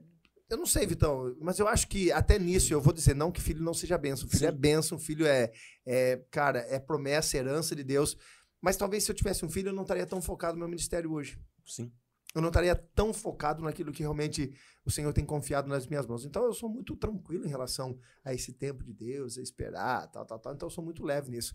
[0.50, 3.40] eu não sei, Vitão, mas eu acho que até nisso eu vou dizer não que
[3.40, 4.28] filho não seja benção.
[4.28, 4.46] Filho Sim.
[4.46, 5.50] é benção, filho é,
[5.86, 8.14] é, cara, é promessa, herança de Deus.
[8.60, 11.12] Mas talvez se eu tivesse um filho, eu não estaria tão focado no meu ministério
[11.12, 11.38] hoje.
[11.66, 11.92] Sim.
[12.34, 14.54] eu não estaria tão focado naquilo que realmente
[14.84, 16.24] o Senhor tem confiado nas minhas mãos.
[16.24, 20.24] Então eu sou muito tranquilo em relação a esse tempo de Deus, a esperar, tal,
[20.24, 20.54] tal, tal.
[20.54, 21.54] Então eu sou muito leve nisso.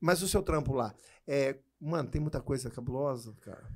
[0.00, 0.94] Mas o seu trampo lá,
[1.26, 3.68] é, mano, tem muita coisa cabulosa, cara.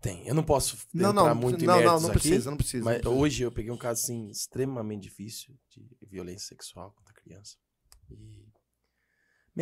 [0.00, 0.26] Tem.
[0.26, 2.84] Eu não posso Não, entrar não, muito em não, não, não aqui, precisa, não precisa.
[2.84, 3.20] Mas não precisa.
[3.22, 7.56] hoje eu peguei um caso assim extremamente difícil de violência sexual contra criança.
[8.10, 8.46] E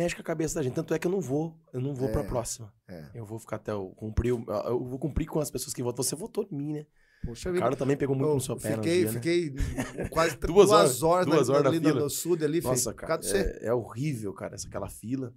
[0.01, 0.73] mexe com a cabeça da gente.
[0.73, 2.73] Tanto é que eu não vou, eu não vou É, pra próxima.
[2.87, 3.09] é.
[3.13, 6.03] Eu vou ficar até eu cumprir, o- eu vou cumprir com as pessoas que votam.
[6.03, 6.85] Você votou em mim, né?
[7.25, 9.11] Poxa O cara também pegou muito Eu no seu pé fiquei, dia, né?
[9.11, 9.53] fiquei
[10.09, 11.99] quase Duas horas, horas, duas horas na ali fila.
[11.99, 15.33] no sul ali, Nossa, por cara, é, é horrível, cara, essa aquela fila.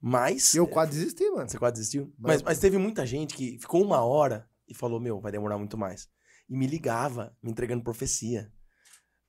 [0.00, 1.48] Mas Eu quase desisti, mano.
[1.48, 2.12] Você quase desistiu?
[2.18, 5.56] Mas- Mas, mas teve muita gente que ficou uma hora e falou, meu, vai demorar
[5.56, 6.06] muito mais.
[6.50, 8.52] E me ligava, me entregando profecia.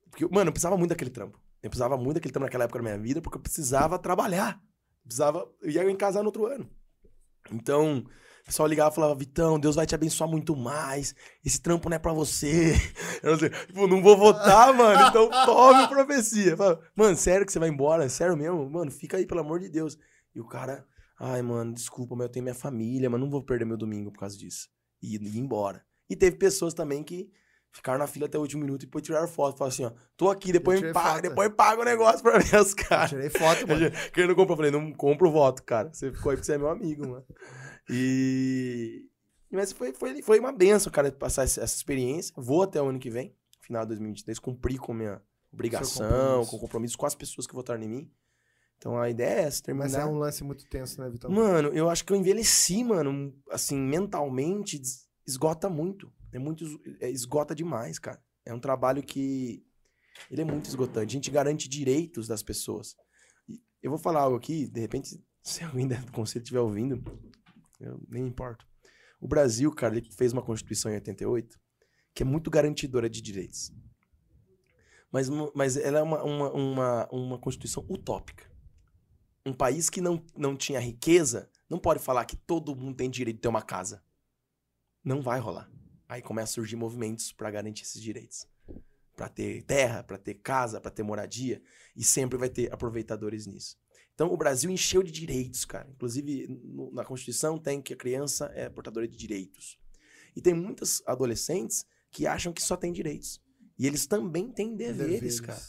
[0.09, 1.39] Porque, mano, eu precisava muito daquele trampo.
[1.61, 4.59] Eu precisava muito daquele trampo naquela época da minha vida, porque eu precisava trabalhar.
[5.03, 5.47] Precisava.
[5.61, 6.69] Eu ia em casar no outro ano.
[7.51, 8.05] Então,
[8.43, 11.15] o pessoal ligava e falava, Vitão, Deus vai te abençoar muito mais.
[11.45, 12.73] Esse trampo não é pra você.
[13.23, 15.07] Eu não, tipo, não vou votar, mano.
[15.07, 16.57] Então tome profecia.
[16.57, 18.07] Falava, mano, sério que você vai embora?
[18.09, 18.69] Sério mesmo?
[18.69, 19.97] Mano, fica aí, pelo amor de Deus.
[20.35, 20.85] E o cara,
[21.17, 24.19] ai, mano, desculpa, mas eu tenho minha família, mas não vou perder meu domingo por
[24.19, 24.67] causa disso.
[25.01, 25.85] E ir embora.
[26.09, 27.31] E teve pessoas também que
[27.73, 29.57] ficaram na fila até o último minuto e depois tiraram foto.
[29.57, 31.21] Falaram assim, ó, tô aqui, depois me paga, foto.
[31.23, 33.09] depois paga o negócio pra ver os caras.
[33.09, 33.91] Tirei foto, mano.
[34.13, 35.91] Quem não comprou, eu falei, não compra o voto, cara.
[35.91, 37.25] Você ficou aí porque você é meu amigo, mano.
[37.89, 39.09] E.
[39.51, 42.33] Mas foi, foi, foi uma benção, cara, passar essa essa experiência.
[42.37, 45.21] Vou até o ano que vem, final de 2023, cumprir com minha
[45.51, 46.51] obrigação, compromisso.
[46.51, 48.11] com compromisso com as pessoas que votaram em mim.
[48.77, 49.85] Então a ideia é essa, terminar.
[49.85, 51.31] Mas é um lance muito tenso, né, Vitão?
[51.31, 54.81] Mano, eu acho que eu envelheci, mano, assim, mentalmente,
[55.25, 56.11] esgota muito.
[56.33, 56.65] É muito,
[56.99, 58.21] é, esgota demais, cara.
[58.45, 59.65] É um trabalho que,
[60.29, 61.11] ele é muito esgotante.
[61.11, 62.95] A gente garante direitos das pessoas.
[63.47, 67.03] E eu vou falar algo aqui, de repente, se alguém do conselho estiver ouvindo,
[67.79, 68.65] eu nem importo.
[69.19, 71.57] O Brasil, cara, ele fez uma Constituição em 88
[72.13, 73.73] que é muito garantidora de direitos.
[75.11, 78.51] Mas, mas ela é uma, uma, uma, uma Constituição utópica.
[79.45, 83.37] Um país que não, não tinha riqueza não pode falar que todo mundo tem direito
[83.37, 84.03] de ter uma casa.
[85.03, 85.69] Não vai rolar.
[86.13, 88.47] Aí começa a surgir movimentos para garantir esses direitos.
[89.15, 91.59] Para ter terra, para ter casa, para ter moradia.
[91.95, 93.75] E sempre vai ter aproveitadores nisso.
[94.13, 95.89] Então o Brasil encheu de direitos, cara.
[95.89, 99.79] Inclusive no- na Constituição tem que a criança é portadora de direitos.
[100.35, 103.41] E tem muitas adolescentes que acham que só tem direitos.
[103.79, 105.61] E eles também têm deveres, cara.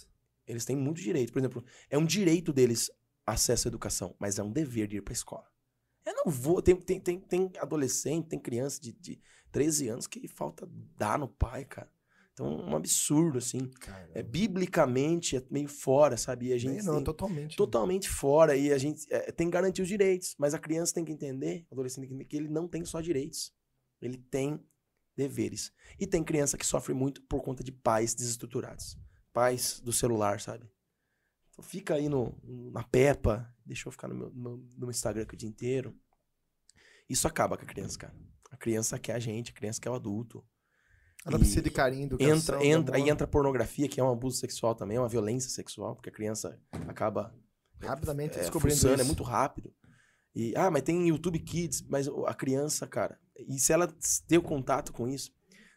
[0.46, 1.30] Eles têm muitos direitos.
[1.32, 2.90] Por exemplo, é um direito deles
[3.24, 5.46] acesso à educação, mas é um dever de ir pra escola.
[6.04, 6.60] Eu não vou.
[6.62, 11.28] Tem, tem, tem, tem adolescente, tem criança de, de 13 anos que falta dar no
[11.28, 11.90] pai, cara.
[12.32, 13.60] Então é um absurdo, assim.
[13.80, 16.46] Cara, É, biblicamente é meio fora, sabe?
[16.48, 16.84] E a gente.
[16.84, 17.56] não, tem- totalmente.
[17.56, 21.04] totalmente fora e a gente é, tem que garantir os direitos, mas a criança tem
[21.04, 23.52] que entender, o adolescente tem que entender que ele não tem só direitos,
[24.02, 24.60] ele tem
[25.16, 25.72] deveres.
[25.98, 28.98] E tem criança que sofre muito por conta de pais desestruturados,
[29.32, 30.68] pais do celular, sabe?
[31.54, 32.36] Então fica aí no,
[32.72, 35.96] na pepa, deixa eu ficar no meu, no, no Instagram aqui o dia inteiro.
[37.08, 38.14] Isso acaba com a criança, cara.
[38.50, 40.44] A criança quer a gente, a criança quer o adulto.
[41.24, 42.36] Ela E precisa de carinho, educação.
[42.36, 45.94] Entra, entra, aí entra pornografia, que é um abuso sexual também, é uma violência sexual,
[45.94, 47.34] porque a criança acaba
[47.80, 49.02] Rapidamente é, descobrindo fuçando, isso.
[49.02, 49.72] é muito rápido.
[50.34, 53.86] E, ah, mas tem YouTube Kids, mas a criança, cara, e se ela
[54.26, 55.32] ter o contato com isso?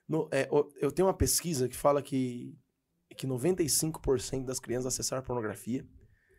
[0.08, 0.48] no- é,
[0.82, 2.58] eu tenho uma pesquisa que fala que,
[3.18, 5.86] que 95% das crianças acessaram pornografia.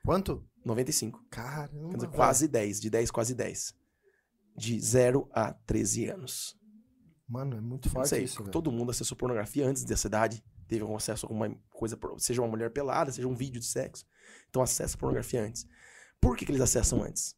[0.04, 0.48] Quanto?
[0.64, 1.26] 95.
[1.30, 1.90] Caramba.
[1.90, 2.12] Quer dizer, velho.
[2.12, 3.74] quase 10, de 10, quase 10.
[4.56, 6.58] De 0 a 13 anos.
[7.28, 8.50] Mano, é muito forte sei, isso, velho.
[8.50, 10.42] todo mundo acessou pornografia antes dessa idade.
[10.66, 14.06] Teve algum acesso a alguma coisa, seja uma mulher pelada, seja um vídeo de sexo.
[14.48, 15.66] Então acessa a pornografia antes.
[16.20, 17.36] Por que, que eles acessam antes?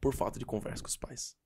[0.00, 1.36] Por falta de conversa com os pais.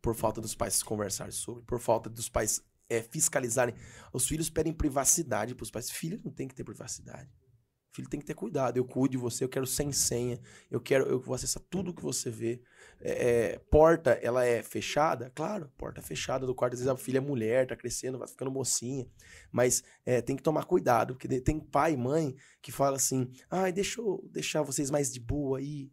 [0.00, 1.64] Por falta dos pais conversarem sobre.
[1.64, 2.62] Por falta dos pais
[2.92, 3.74] é, fiscalizarem.
[4.12, 5.90] Os filhos pedem privacidade para os pais.
[5.90, 7.30] Filho não tem que ter privacidade.
[7.94, 8.78] Filho tem que ter cuidado.
[8.78, 10.40] Eu cuido de você, eu quero sem senha.
[10.70, 12.62] Eu quero, eu vou acessar tudo que você vê.
[13.00, 15.30] É, é, porta, ela é fechada?
[15.34, 16.72] Claro, porta fechada do quarto.
[16.72, 19.06] Às vezes a filha é mulher, tá crescendo, vai ficando mocinha.
[19.50, 23.70] Mas é, tem que tomar cuidado, porque tem pai e mãe que fala assim: ai,
[23.72, 25.90] deixa eu deixar vocês mais de boa aí.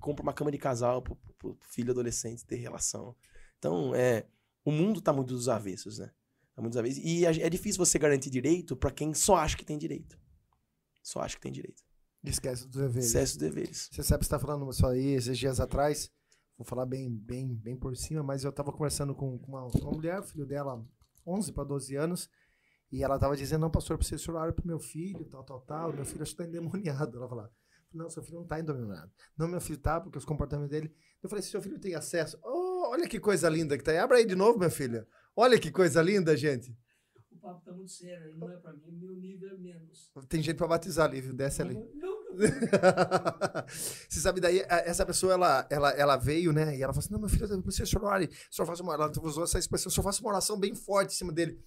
[0.00, 3.14] Compra uma cama de casal pro, pro- pro filho adolescente ter relação.
[3.58, 4.24] Então, é,
[4.64, 6.10] o mundo tá muito dos avessos, né?
[6.56, 7.02] Dos avessos.
[7.02, 10.18] E é difícil você garantir direito pra quem só acha que tem direito.
[11.02, 11.82] Só acha que tem direito.
[12.22, 13.08] Esquece dos deveres.
[13.08, 13.90] Excesso de deveres.
[13.92, 16.10] Você sabe que você tá falando só aí esses dias atrás.
[16.56, 19.90] Vou falar bem, bem, bem por cima, mas eu tava conversando com com uma, uma
[19.90, 20.82] mulher, filho dela,
[21.26, 22.30] 11 para 12 anos,
[22.90, 25.92] e ela tava dizendo: Não, pastor, preciso celular pro meu filho, tal, tal, tal.
[25.92, 27.18] Meu filho acho que tá endemoniado.
[27.18, 27.50] Ela falou:
[27.92, 29.10] Não, seu filho não tá endemoniado.
[29.36, 30.94] Não, meu filho tá, porque os comportamentos dele.
[31.22, 32.38] Eu falei: Se seu filho tem acesso.
[32.42, 33.98] Oh, olha que coisa linda que tá aí.
[33.98, 35.06] Abra aí de novo, minha filha.
[35.36, 36.76] Olha que coisa linda, gente.
[37.32, 40.10] O papo tá muito sério, não é pra mim, meu nível é menos.
[40.28, 41.34] Tem gente pra batizar ali, viu?
[41.34, 41.74] Desce ali.
[41.74, 42.14] Não, não.
[44.08, 46.76] Você sabe, daí, essa pessoa, ela, ela, ela veio, né?
[46.76, 47.82] E ela falou assim: Não, meu filho, você.
[47.82, 51.12] O senhor faz uma, ela usou essa expressão, o senhor faz uma oração bem forte
[51.12, 51.58] em cima dele.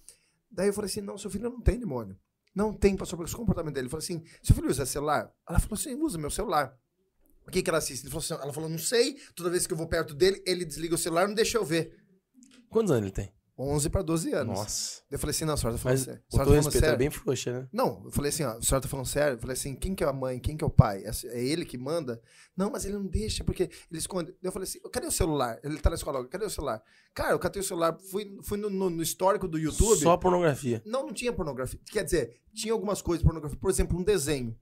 [0.50, 2.18] Daí eu falei assim: Não, seu filho não tem demônio.
[2.54, 3.84] Não tem, pastor, porque o comportamento dele.
[3.84, 5.32] Ele falou assim: Seu filho usa celular?
[5.48, 6.76] Ela falou assim: Usa meu celular.
[7.46, 8.02] O que, que ela assiste?
[8.02, 9.16] Ele falou assim, ela falou: Não sei.
[9.34, 11.64] Toda vez que eu vou perto dele, ele desliga o celular e não deixa eu
[11.64, 11.96] ver.
[12.68, 13.32] Quantos anos ele tem?
[13.58, 14.58] 11 para 12 anos.
[14.58, 15.02] Nossa.
[15.10, 16.20] Eu falei assim: Não, a senhora tá falando Mas sério.
[16.20, 16.98] A o senhora tá falando é sério?
[16.98, 17.68] bem frouxa, né?
[17.72, 19.34] Não, eu falei assim, ó, a senhora tá falando sério?
[19.34, 21.02] Eu falei assim, quem que é a mãe, quem que é o pai?
[21.04, 22.20] É é ele que manda?
[22.56, 24.32] Não, mas ele não deixa, porque ele esconde.
[24.42, 25.58] Eu falei assim, cadê o celular?
[25.64, 26.80] Ele tá na escola, cadê o celular?
[27.14, 29.98] Cara, eu catei o celular, fui, fui no, no- no histórico do YouTube.
[30.00, 30.80] Só pornografia.
[30.86, 31.80] Não, não tinha pornografia.
[31.90, 33.58] Quer dizer, tinha algumas coisas pornografia.
[33.60, 34.56] Por exemplo, um desenho.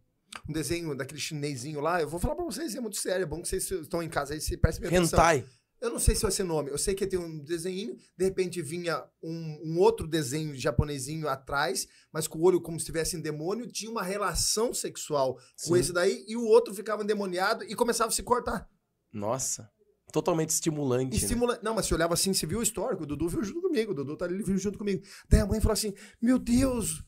[0.49, 2.01] Um desenho daquele chinesinho lá.
[2.01, 3.22] Eu vou falar pra vocês, é muito sério.
[3.24, 5.18] É bom que vocês estão em casa aí, se prestem atenção.
[5.18, 5.44] Hentai.
[5.87, 6.70] Eu não sei se é esse nome.
[6.70, 11.87] Eu sei que tem um desenho, de repente vinha um, um outro desenho japonesinho atrás,
[12.12, 15.78] mas com o olho como se tivesse em demônio, tinha uma relação sexual com Sim.
[15.78, 18.68] esse daí, e o outro ficava endemoniado e começava a se cortar.
[19.12, 19.70] Nossa.
[20.12, 21.11] Totalmente estimulante.
[21.11, 21.16] né?
[21.16, 21.61] Estimula...
[21.62, 23.95] Não, mas você olhava assim, você viu o histórico, o Dudu viu junto comigo, o
[23.95, 25.05] Dudu tá ali, viu junto comigo.
[25.28, 27.05] Daí a mãe falou assim: Meu Deus,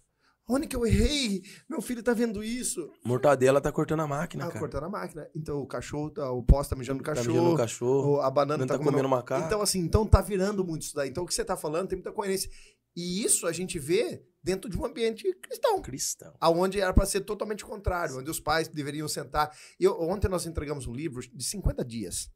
[0.48, 1.42] onde que eu errei?
[1.68, 2.90] Meu filho tá vendo isso.
[3.04, 4.58] Mortadela tá cortando a máquina, Ah, cara.
[4.60, 5.28] cortando a máquina.
[5.34, 7.28] Então o cachorro, tá, o pó tá mijando no Tá cachorro.
[7.34, 8.16] mijando no cachorro.
[8.16, 9.46] o- A banana tá, tá comendo macaco.
[9.46, 11.10] Então, assim, então tá virando muito isso daí.
[11.10, 12.50] Então, o que você tá falando tem muita coerência.
[12.96, 15.80] E isso a gente vê dentro de um ambiente cristão.
[15.82, 16.34] Cristão.
[16.40, 19.54] Aonde era para ser totalmente contrário, onde os pais deveriam sentar.
[19.78, 22.28] E eu- ontem nós entregamos um livro de 50 dias.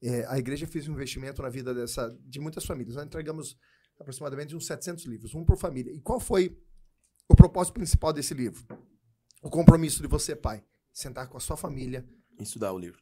[0.00, 2.94] É, a igreja fez um investimento na vida dessa, de muitas famílias.
[2.94, 3.56] Nós entregamos
[3.98, 5.92] aproximadamente uns 700 livros, um por família.
[5.92, 6.56] E qual foi
[7.28, 8.64] o propósito principal desse livro?
[9.42, 12.04] O compromisso de você, pai, sentar com a sua família,
[12.40, 13.00] Estudar o livro.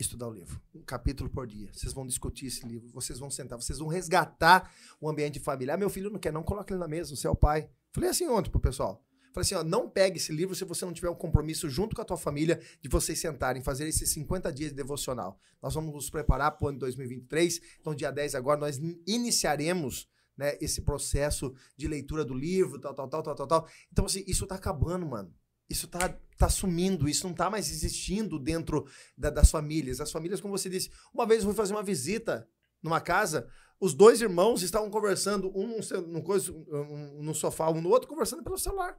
[0.00, 1.70] estudar o livro, um capítulo por dia.
[1.72, 5.74] Vocês vão discutir esse livro, vocês vão sentar, vocês vão resgatar o ambiente de família.
[5.74, 7.70] Ah, meu filho não quer, não coloca ele na mesa, você é o pai.
[7.92, 9.00] Falei assim ontem pro pessoal.
[9.32, 12.02] Falei assim, ó, não pegue esse livro se você não tiver um compromisso junto com
[12.02, 15.38] a tua família de vocês sentarem, fazer esses 50 dias de devocional.
[15.62, 17.60] Nós vamos nos preparar para o ano 2023.
[17.80, 20.06] Então, dia 10 agora, nós in- iniciaremos
[20.36, 23.68] né, esse processo de leitura do livro, tal, tal, tal, tal, tal, tal.
[23.90, 25.34] Então, assim, isso tá acabando, mano.
[25.68, 30.00] Isso tá, tá sumindo, isso não tá mais existindo dentro da- das famílias.
[30.00, 32.46] As famílias, como você disse, uma vez eu fui fazer uma visita
[32.82, 33.48] numa casa,
[33.80, 35.78] os dois irmãos estavam conversando, um
[36.08, 38.98] num coisa, um, no sofá, um no outro, conversando pelo celular.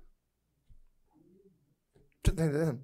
[2.23, 2.31] Tá?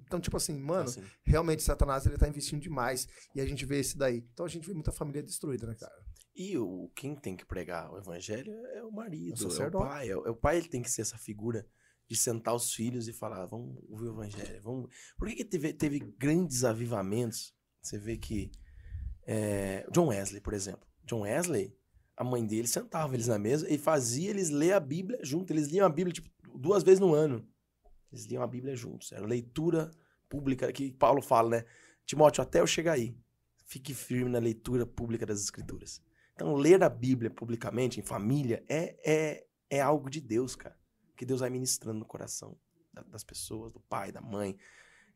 [0.06, 1.02] Então, tipo assim, mano, Assim.
[1.24, 3.08] realmente Satanás ele tá investindo demais.
[3.34, 4.18] E a gente vê esse daí.
[4.32, 6.04] Então a gente vê muita família destruída, né, cara?
[6.42, 9.50] E o, quem tem que pregar o evangelho é o marido, É o é o
[9.50, 9.84] sacerdote.
[9.84, 10.08] pai.
[10.08, 11.66] É o, é o pai ele tem que ser essa figura
[12.08, 14.62] de sentar os filhos e falar, vamos ouvir o evangelho.
[14.62, 14.88] Vamos...
[15.18, 17.54] Por que, que teve, teve grandes avivamentos?
[17.82, 18.50] Você vê que
[19.26, 20.88] é, John Wesley, por exemplo.
[21.04, 21.76] John Wesley,
[22.16, 25.52] a mãe dele sentava eles na mesa e fazia eles ler a Bíblia junto.
[25.52, 27.46] Eles liam a Bíblia tipo, duas vezes no ano.
[28.10, 29.12] Eles liam a Bíblia juntos.
[29.12, 29.90] Era leitura
[30.26, 31.64] pública que Paulo fala, né?
[32.06, 33.14] Timóteo, até eu chegar aí,
[33.66, 36.02] fique firme na leitura pública das Escrituras.
[36.40, 40.74] Então, ler a Bíblia publicamente, em família, é, é, é algo de Deus, cara.
[41.14, 42.56] Que Deus vai ministrando no coração
[42.94, 44.56] da- das pessoas, do pai, da mãe.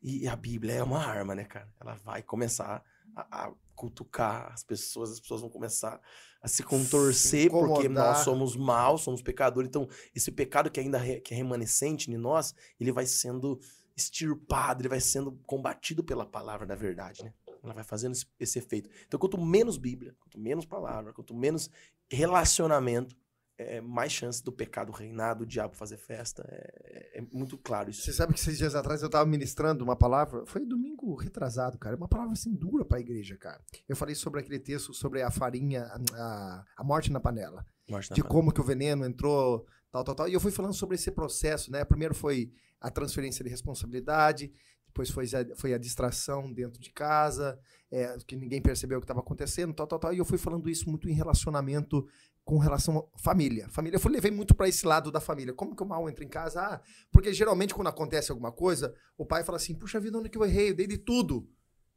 [0.03, 1.67] E a Bíblia é uma arma, né, cara?
[1.81, 2.83] Ela vai começar
[3.15, 5.99] a, a cutucar as pessoas, as pessoas vão começar
[6.43, 8.09] a se contorcer, porque incomodar.
[8.13, 9.67] nós somos maus, somos pecadores.
[9.67, 13.59] Então, esse pecado que ainda re- que é remanescente em nós, ele vai sendo
[13.97, 17.33] extirpado, ele vai sendo combatido pela palavra da verdade, né?
[17.65, 18.89] Ela vai fazendo esse, esse efeito.
[19.07, 21.69] Então, quanto menos Bíblia, quanto menos palavra, quanto menos
[22.09, 23.15] relacionamento,
[23.57, 26.45] é, mais chance do pecado reinar, do diabo fazer festa.
[26.49, 28.01] É, é muito claro isso.
[28.01, 31.95] Você sabe que seis dias atrás eu tava ministrando uma palavra, foi domingo retrasado, cara,
[31.95, 33.61] uma palavra assim dura pra igreja, cara.
[33.87, 37.65] Eu falei sobre aquele texto sobre a farinha, a, a morte na panela.
[37.89, 38.29] Morte na de panela.
[38.41, 40.27] como que o veneno entrou, tal, tal, tal.
[40.27, 41.85] E eu fui falando sobre esse processo, né?
[41.85, 42.51] Primeiro foi
[42.81, 44.51] a transferência de responsabilidade,
[44.95, 47.59] depois foi a, foi a distração dentro de casa,
[47.91, 50.13] é, que ninguém percebeu o que estava acontecendo, tal, tal, tal.
[50.13, 52.07] E eu fui falando isso muito em relacionamento
[52.45, 53.67] com relação à família.
[53.67, 55.53] Família, eu fui, levei muito para esse lado da família.
[55.53, 56.61] Como que o mal entra em casa?
[56.61, 56.81] Ah,
[57.11, 60.45] porque geralmente quando acontece alguma coisa, o pai fala assim, puxa vida, onde que eu
[60.45, 60.69] errei?
[60.69, 61.45] Eu dei de tudo.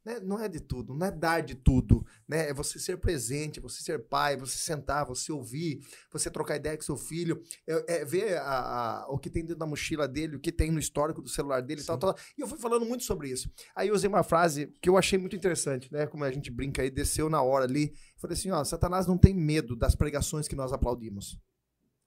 [0.05, 0.19] Né?
[0.21, 2.49] Não é de tudo, não é dar de tudo, né?
[2.49, 5.79] É você ser presente, você ser pai, você sentar, você ouvir,
[6.11, 9.57] você trocar ideia com seu filho, é, é ver a- a- o que tem dentro
[9.59, 12.15] da mochila dele, o que tem no histórico do celular dele, e tal, tal.
[12.37, 13.51] E eu fui falando muito sobre isso.
[13.75, 16.07] Aí eu usei uma frase que eu achei muito interessante, né?
[16.07, 17.93] Como a gente brinca aí, desceu na hora ali.
[18.17, 21.37] Falei assim, ó, Satanás não tem medo das pregações que nós aplaudimos.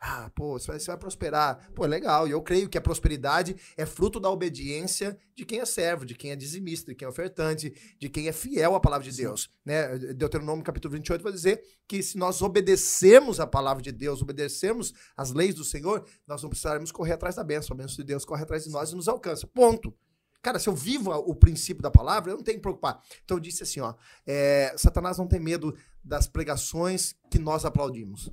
[0.04, 1.70] Ah, pô, você vai, você vai prosperar.
[1.76, 2.26] Pô, legal.
[2.26, 6.16] E eu creio que a prosperidade é fruto da obediência de quem é servo, de
[6.16, 9.48] quem é dizimista, de quem é ofertante, de quem é fiel à palavra de Deus.
[9.64, 9.96] Né?
[10.12, 15.30] Deuteronômio capítulo 28 vai dizer que se nós obedecermos a palavra de Deus, obedecermos as
[15.30, 17.72] leis do Senhor, nós não precisaremos correr atrás da bênção.
[17.72, 19.46] A bênção de Deus corre atrás de nós e nos alcança.
[19.46, 19.94] Ponto.
[20.42, 23.00] Cara, se eu vivo o princípio da palavra, eu não tenho que preocupar.
[23.24, 23.94] Então eu disse assim, ó,
[24.26, 28.32] é, Satanás não tem medo das pregações que nós aplaudimos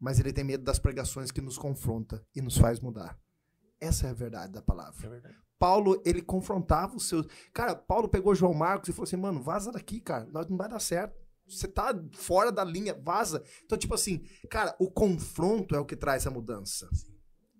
[0.00, 3.18] mas ele tem medo das pregações que nos confronta e nos faz mudar.
[3.78, 5.06] Essa é a verdade da palavra.
[5.06, 5.36] É verdade.
[5.58, 7.26] Paulo, ele confrontava os seus.
[7.52, 10.26] Cara, Paulo pegou João Marcos e falou assim: mano, vaza daqui, cara.
[10.48, 11.14] Não vai dar certo.
[11.46, 13.42] Você tá fora da linha, vaza.
[13.64, 16.88] Então, tipo assim, cara, o confronto é o que traz a mudança.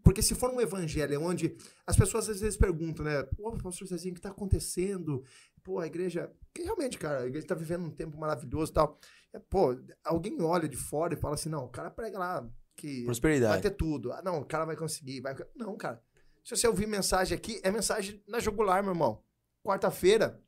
[0.02, 3.22] Porque se for um evangelho onde as pessoas às vezes perguntam, né?
[3.22, 5.22] Pô, pastor Cezinho, o que tá acontecendo?
[5.62, 6.30] Pô, a igreja.
[6.56, 8.98] Realmente, cara, a igreja tá vivendo um tempo maravilhoso e tal.
[9.32, 13.04] É, pô, alguém olha de fora e fala assim: não, o cara prega lá que
[13.04, 13.52] Prosperidade.
[13.52, 14.12] vai ter tudo.
[14.12, 15.20] Ah, não, o cara vai conseguir.
[15.20, 15.36] Vai...
[15.54, 16.02] Não, cara.
[16.42, 19.22] Se você ouvir mensagem aqui, é mensagem na jugular, meu irmão.
[19.62, 20.42] Quarta-feira,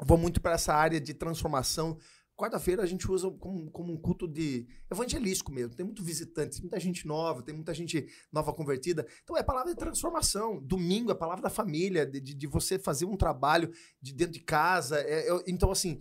[0.00, 1.98] vou muito para essa área de transformação.
[2.36, 5.74] Quarta-feira a gente usa como, como, um culto de evangelístico mesmo.
[5.74, 9.06] Tem muito visitante, muita gente nova, tem muita gente nova convertida.
[9.22, 10.60] Então é a palavra de transformação.
[10.60, 13.70] Domingo é a palavra da família, de, de, você fazer um trabalho
[14.02, 14.98] de dentro de casa.
[15.00, 16.00] É, é, então, assim,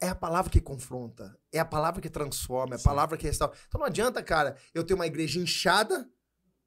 [0.00, 3.56] é a palavra que confronta, é a palavra que transforma, é a palavra que restaura.
[3.68, 6.10] Então não adianta, cara, eu ter uma igreja inchada,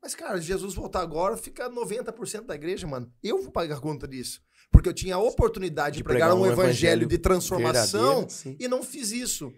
[0.01, 3.13] mas, cara, Jesus voltar agora, fica 90% da igreja, mano.
[3.21, 4.41] Eu vou pagar conta disso.
[4.71, 8.27] Porque eu tinha a oportunidade de, de pregar, um, evangelho, evangelho de transformação
[8.59, 9.53] e não fiz isso.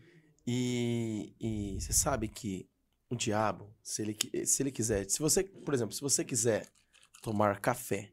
[0.45, 2.67] E, e você sabe que
[3.09, 6.67] o diabo, se ele, se ele quiser, se você, por exemplo, se você quiser
[7.21, 8.11] tomar café,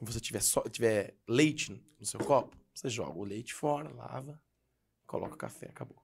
[0.00, 4.40] e você tiver, só, tiver leite no seu copo, você joga o leite fora, lava,
[5.06, 6.02] coloca o café, acabou.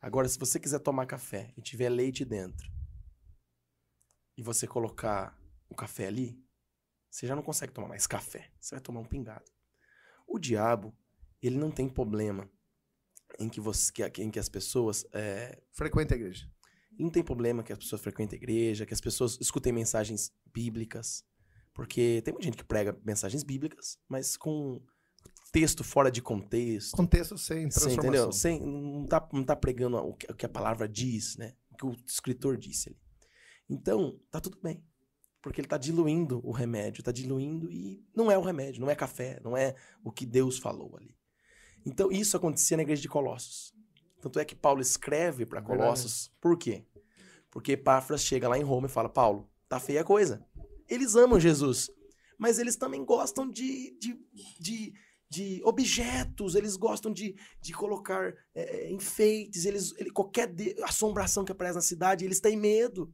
[0.00, 2.70] Agora, se você quiser tomar café e tiver leite dentro,
[4.36, 6.43] e você colocar o café ali,
[7.14, 8.50] você já não consegue tomar mais café.
[8.58, 9.44] Você vai tomar um pingado.
[10.26, 10.92] O diabo,
[11.40, 12.50] ele não tem problema
[13.38, 15.06] em que, você, em que as pessoas.
[15.12, 15.62] É...
[15.70, 16.50] Frequentem a igreja.
[16.98, 21.24] Não tem problema que as pessoas frequentem a igreja, que as pessoas escutem mensagens bíblicas.
[21.72, 24.84] Porque tem muita gente que prega mensagens bíblicas, mas com
[25.52, 26.96] texto fora de contexto.
[26.96, 28.32] Contexto sem transformação.
[28.32, 28.66] Sem, entendeu?
[28.66, 31.54] Sem, não, tá, não tá pregando o que, o que a palavra diz, né?
[31.70, 32.98] O que o escritor disse ali.
[33.70, 34.84] Então, tá tudo bem.
[35.44, 38.94] Porque ele tá diluindo o remédio, tá diluindo e não é o remédio, não é
[38.94, 41.14] café, não é o que Deus falou ali.
[41.84, 43.74] Então, isso acontecia na igreja de Colossos.
[44.22, 46.32] Tanto é que Paulo escreve para Colossos.
[46.40, 46.86] Por quê?
[47.50, 50.42] Porque Epáfras chega lá em Roma e fala: Paulo, tá feia a coisa.
[50.88, 51.90] Eles amam Jesus,
[52.38, 54.18] mas eles também gostam de, de,
[54.58, 54.94] de
[55.28, 61.50] de objetos, eles gostam de, de colocar é, enfeites, eles, ele, qualquer de, assombração que
[61.50, 63.12] aparece na cidade, eles têm medo.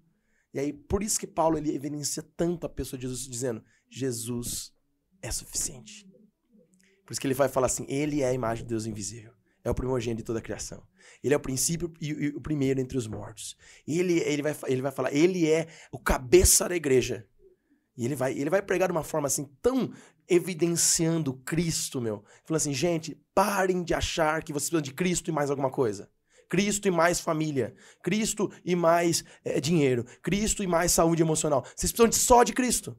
[0.53, 4.73] E aí, por isso que Paulo ele evidencia tanto a pessoa de Jesus, dizendo: Jesus
[5.23, 6.07] é suficiente.
[7.05, 9.33] Por isso que ele vai falar assim: Ele é a imagem de Deus invisível.
[9.63, 10.83] É o primogênito de toda a criação.
[11.23, 13.57] Ele é o princípio e, e o primeiro entre os mortos.
[13.87, 17.27] Ele, ele, vai, ele vai falar: Ele é o cabeça da igreja.
[17.97, 19.93] E ele vai, ele vai pregar de uma forma assim tão
[20.27, 22.25] evidenciando Cristo, meu.
[22.45, 26.09] Falando assim, gente, parem de achar que vocês precisam de Cristo e mais alguma coisa.
[26.51, 27.75] Cristo e mais família.
[28.03, 30.05] Cristo e mais é, dinheiro.
[30.21, 31.63] Cristo e mais saúde emocional.
[31.63, 32.95] Vocês precisam de, só de Cristo.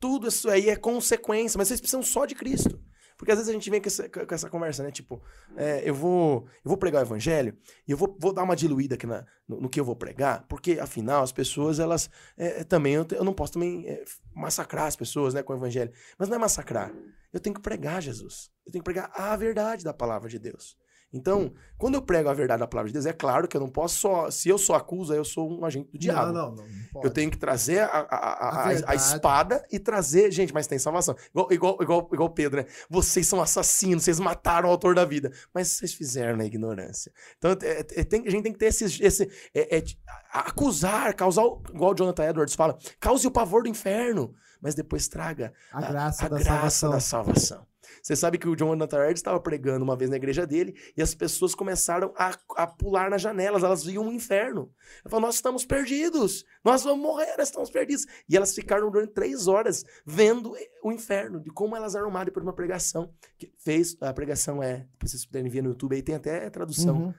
[0.00, 2.82] Tudo isso aí é consequência, mas vocês precisam só de Cristo.
[3.16, 4.90] Porque às vezes a gente vem com essa, com essa conversa, né?
[4.90, 5.22] Tipo,
[5.56, 7.56] é, eu, vou, eu vou pregar o evangelho
[7.86, 10.44] e eu vou, vou dar uma diluída aqui na, no, no, que eu vou pregar,
[10.48, 14.02] porque afinal as pessoas, elas é, também, eu, eu, não posso também é,
[14.34, 15.92] massacrar as pessoas né, com o evangelho.
[16.18, 16.92] Mas não é massacrar.
[17.32, 18.50] Eu tenho que pregar Jesus.
[18.66, 20.76] Eu tenho que pregar a verdade da palavra de Deus.
[21.12, 23.68] Então, quando eu prego a verdade da palavra de Deus, é claro que eu não
[23.68, 24.30] posso só.
[24.30, 26.32] Se eu sou acusa, eu sou um agente do diabo.
[26.32, 26.64] Não, não, não.
[26.94, 30.30] não eu tenho que trazer a, a, a, a, espada e trazer.
[30.32, 31.14] Gente, mas tem salvação.
[31.30, 32.66] Igual, igual, igual, igual Pedro, né?
[32.88, 35.30] Vocês são assassinos, vocês mataram o autor da vida.
[35.52, 37.12] Mas vocês fizeram na ignorância.
[37.36, 38.84] Então, é, é, tem, a gente tem que ter esse.
[39.04, 39.84] esse é, é,
[40.32, 41.42] acusar, causar.
[41.74, 46.28] Igual o Jonathan Edwards fala, cause o pavor do inferno, mas depois traga a graça,
[46.28, 46.90] da, graça salvação.
[46.90, 47.72] da salvação.
[48.00, 51.14] Você sabe que o John Nathan estava pregando uma vez na igreja dele e as
[51.14, 54.72] pessoas começaram a, a pular nas janelas, elas viam um inferno.
[55.04, 58.06] Ela falou, nós estamos perdidos, nós vamos morrer, nós estamos perdidos.
[58.28, 62.42] E elas ficaram durante três horas vendo o inferno, de como elas eram arrumadas por
[62.42, 63.12] uma pregação.
[63.36, 66.96] que fez A pregação é, vocês puderem ver no YouTube, aí tem até tradução.
[66.96, 67.14] Uhum.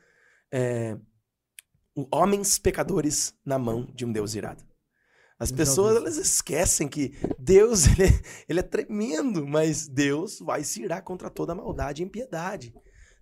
[0.51, 0.97] É,
[2.11, 4.63] homens pecadores na mão de um Deus irado.
[5.43, 10.81] As pessoas elas esquecem que Deus ele é, ele é tremendo, mas Deus vai se
[10.81, 12.73] irar contra toda maldade e impiedade.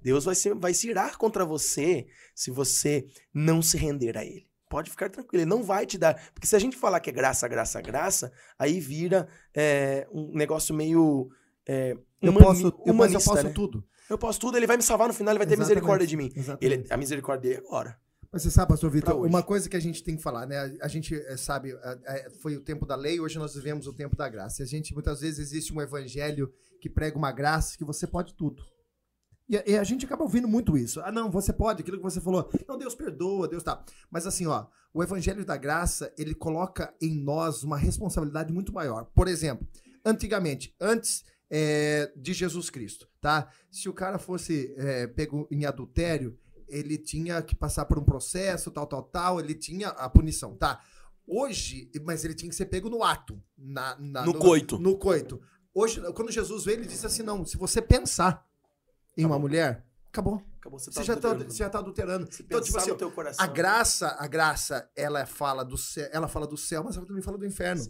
[0.02, 4.49] Deus vai se, vai se irar contra você se você não se render a Ele.
[4.69, 6.14] Pode ficar tranquilo, ele não vai te dar.
[6.34, 10.73] Porque se a gente falar que é graça, graça, graça, aí vira é, um negócio
[10.73, 11.30] meio.
[11.68, 13.49] É, Eu posso, eu, mas eu humanista, posso né?
[13.53, 13.84] tudo.
[14.10, 16.15] Eu posso tudo, ele vai me salvar no final, ele vai ter Exatamente, misericórdia de
[16.15, 16.31] mim.
[16.61, 17.99] Ele, a misericórdia dele é agora.
[18.31, 20.77] Mas você sabe, pastor Vitor, uma coisa que a gente tem que falar, né?
[20.81, 24.15] A- gente eh, sabe, eh, foi o tempo da lei, hoje nós vivemos o tempo
[24.15, 24.63] da graça.
[24.63, 26.49] A gente, muitas vezes, existe um evangelho
[26.79, 28.63] que prega uma graça que você pode tudo.
[29.49, 31.01] E a, e a gente acaba ouvindo muito isso.
[31.01, 32.49] Ah, não, você pode, aquilo que você falou.
[32.65, 33.83] Não, Deus perdoa, Deus tá.
[34.09, 39.11] Mas assim, ó, o evangelho da graça, ele coloca em nós uma responsabilidade muito maior.
[39.13, 39.67] Por exemplo,
[40.05, 43.49] antigamente, antes eh, de Jesus Cristo, tá?
[43.69, 46.39] Se o cara fosse eh, pego em adultério,
[46.72, 50.81] ele tinha que passar por um processo, tal, tal, tal, ele tinha a punição, tá?
[51.27, 54.80] Hoje, mas ele tinha que ser pego no ato, na, na- No coito.
[54.80, 55.41] No coito.
[55.73, 58.45] Hoje, quando Jesus veio, ele disse assim: não, se você pensar
[59.18, 59.39] em uma Acabou.
[59.49, 60.43] mulher, acabou.
[60.60, 62.31] Acabou, você, Você já, tá, você já tá adulterando.
[62.31, 63.43] Se Então, tipo assim, no coração.
[63.43, 67.22] a graça, a graça, ela fala do céu, ela fala do céu, mas ela também
[67.22, 67.84] fala do inferno.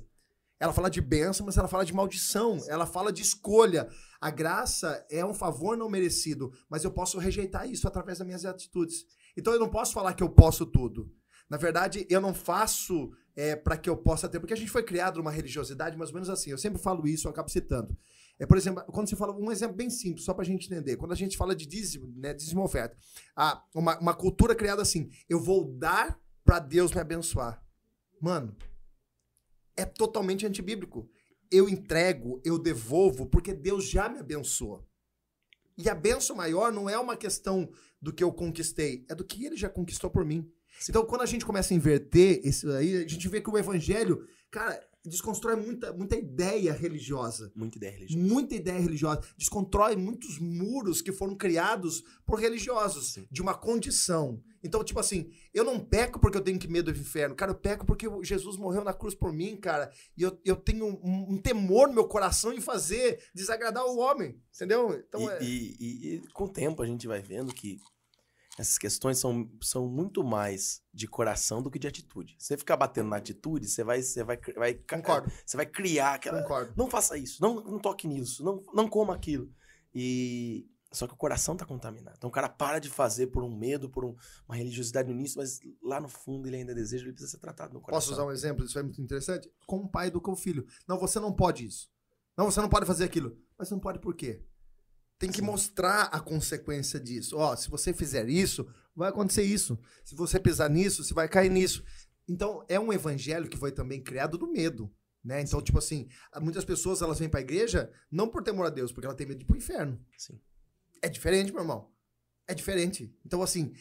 [0.59, 2.59] Ela fala de bênção, mas ela fala de maldição.
[2.67, 3.89] Ela fala de escolha.
[4.21, 8.45] A graça é um favor não merecido, mas eu posso rejeitar isso através das minhas
[8.45, 9.03] atitudes.
[9.35, 11.11] Então eu não posso falar que eu posso tudo.
[11.49, 14.83] Na verdade, eu não faço é, para que eu possa ter, porque a gente foi
[14.83, 16.51] criado numa religiosidade mais ou menos assim.
[16.51, 17.97] Eu sempre falo isso, eu acabo citando.
[18.39, 20.97] É, por exemplo, quando você fala, um exemplo bem simples, só pra gente entender.
[20.97, 22.95] Quando a gente fala de dízimo, né, dízimo oferta,
[23.73, 27.63] uma, uma cultura criada assim, eu vou dar pra Deus me abençoar.
[28.21, 28.55] Mano,
[29.75, 31.09] é totalmente antibíblico.
[31.51, 34.85] Eu entrego, eu devolvo, porque Deus já me abençoa.
[35.77, 37.69] E a benção maior não é uma questão
[38.01, 40.49] do que eu conquistei, é do que ele já conquistou por mim.
[40.89, 44.25] Então, quando a gente começa a inverter isso aí, a gente vê que o evangelho,
[44.49, 47.51] cara, desconstrói muita, muita ideia religiosa.
[47.55, 48.23] Muita ideia religiosa.
[48.27, 49.21] Muita ideia religiosa.
[49.37, 53.27] Desconstrói muitos muros que foram criados por religiosos, Sim.
[53.31, 54.41] de uma condição.
[54.63, 57.35] Então, tipo assim, eu não peco porque eu tenho que medo do inferno.
[57.35, 59.91] Cara, eu peco porque Jesus morreu na cruz por mim, cara.
[60.15, 64.39] E eu, eu tenho um, um temor no meu coração em fazer desagradar o homem.
[64.55, 64.93] Entendeu?
[65.07, 65.43] Então, e, é...
[65.43, 67.77] e- e- e com o tempo a gente vai vendo que
[68.57, 72.35] essas questões são, são muito mais de coração do que de atitude.
[72.37, 75.31] Você ficar batendo na atitude, você vai, você vai, vai, Concordo.
[75.45, 76.41] você vai criar aquela.
[76.41, 76.73] Concordo.
[76.75, 79.49] Não faça isso, não, não toque nisso, não, não coma aquilo.
[79.95, 82.15] E só que o coração tá contaminado.
[82.17, 84.15] Então o cara para de fazer por um medo, por um-
[84.47, 87.73] uma religiosidade no início, mas lá no fundo ele ainda deseja, ele precisa ser tratado
[87.73, 87.99] no coração.
[87.99, 88.65] Posso usar um exemplo?
[88.65, 89.49] Isso é muito interessante.
[89.65, 90.65] Como um pai educa o filho.
[90.87, 91.89] Não, você não pode isso.
[92.37, 93.37] Não, você não pode fazer aquilo.
[93.57, 94.43] Mas você não pode por quê?
[95.21, 95.45] Tem que Sim.
[95.45, 97.37] mostrar a consequência disso.
[97.37, 99.77] Ó, se você fizer isso, vai acontecer isso.
[100.03, 101.85] Se você pisar nisso, você vai cair nisso.
[102.27, 104.91] Então, é um evangelho que foi também criado do medo.
[105.23, 105.39] Né?
[105.41, 106.09] Então, tipo assim,
[106.41, 109.37] muitas pessoas elas vêm pra igreja não por temor a Deus, porque ela tem medo
[109.37, 110.03] de ir pro inferno.
[110.17, 110.41] Sim.
[111.03, 111.91] É diferente, meu irmão.
[112.47, 113.15] É diferente.
[113.23, 113.73] Então, assim,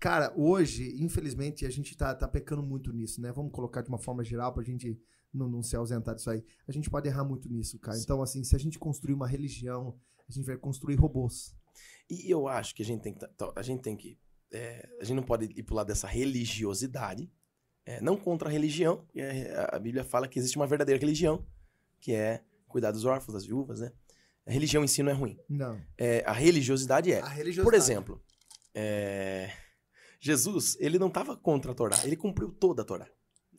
[0.00, 3.30] cara, hoje, infelizmente, a gente tá, tá pecando muito nisso, né?
[3.30, 4.98] Vamos colocar de uma forma geral pra gente
[5.32, 6.42] não, não se ausentar disso aí.
[6.66, 7.96] A gente pode errar muito nisso, cara.
[7.96, 8.02] Sim.
[8.04, 11.54] Então, assim, se a gente construir uma religião, a gente vai construir robôs.
[12.08, 13.24] E eu acho que a gente tem que.
[13.54, 14.18] A gente tem que.
[14.50, 17.30] é, a gente não pode ir pro lado dessa religiosidade.
[17.86, 19.06] é, não contra a religião.
[19.14, 21.46] é, a Bíblia fala que existe uma verdadeira religião,
[22.00, 23.92] que é cuidar dos órfãos, das viúvas, né?
[24.46, 25.38] A religião em si não é ruim.
[25.48, 25.80] Não.
[25.96, 27.20] É, a religiosidade é.
[27.20, 27.64] A religiosidade.
[27.64, 28.22] Por exemplo,
[28.74, 29.52] é,
[30.20, 33.08] Jesus, ele não estava contra a Torá, ele cumpriu toda a Torá.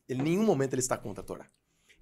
[0.08, 1.50] Em nenhum momento ele está contra a Torá.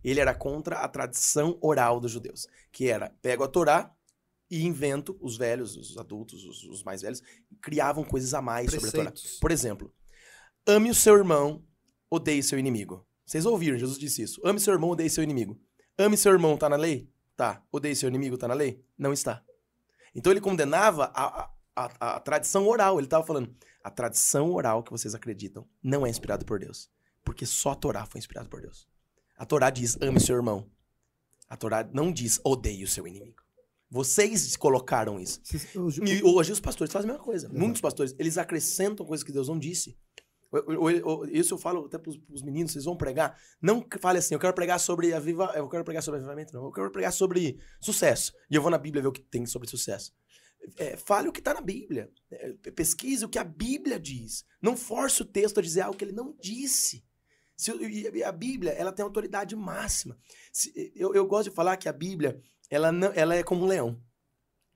[0.04, 3.94] Ele era contra a tradição oral dos judeus, que era, pego a Torá
[4.50, 7.22] e invento, os velhos, os adultos, os, os mais velhos,
[7.62, 9.12] criavam coisas a mais sobre a Torá.
[9.12, 9.40] Preceitos.
[9.40, 9.94] Por exemplo,
[10.68, 11.64] ame o seu irmão,
[12.10, 13.06] odeie seu inimigo.
[13.26, 14.42] Vocês ouviram, Jesus disse isso.
[14.44, 15.60] Ame seu irmão, odeie seu inimigo.
[15.98, 17.12] Ame seu irmão, tá na lei?
[17.36, 17.64] Tá.
[17.72, 18.84] Odeie seu inimigo, tá na lei?
[18.98, 19.44] Não está.
[20.16, 22.98] Então ele condenava a, a, a, a tradição oral.
[23.00, 26.90] Ele estava falando, a tradição oral que vocês acreditam não é inspirada por Deus.
[27.24, 28.88] Porque só a Torá foi inspirada por Deus.
[29.38, 30.70] A Torá diz, ame seu irmão.
[31.48, 33.42] A Torá não diz, odeie o seu inimigo.
[33.90, 35.42] Vocês colocaram isso.
[36.06, 37.50] E hoje os pastores fazem a mesma coisa.
[37.50, 39.98] Muitos pastores, eles acrescentam coisas que Deus não disse.
[40.52, 43.40] Eu- eu- eu- Isso eu falo até pros, pros meninos, vocês vão pregar.
[43.62, 46.66] Não fale assim, eu quero pregar sobre aviva, eu quero pregar sobre avivamento, não.
[46.66, 48.34] Eu quero pregar sobre sucesso.
[48.50, 50.12] E eu vou na Bíblia ver o que tem sobre sucesso.
[50.78, 52.12] É, fale o que está na Bíblia.
[52.32, 54.46] É, pesquise o que a Bíblia diz.
[54.62, 57.06] Não force o texto a dizer algo que ele não disse.
[57.56, 57.72] Se,
[58.24, 60.18] a Bíblia, ela tem autoridade máxima.
[60.54, 63.68] Se- eu, eu gosto de falar que a Bíblia, ela, não, ela é como um
[63.68, 64.02] leão.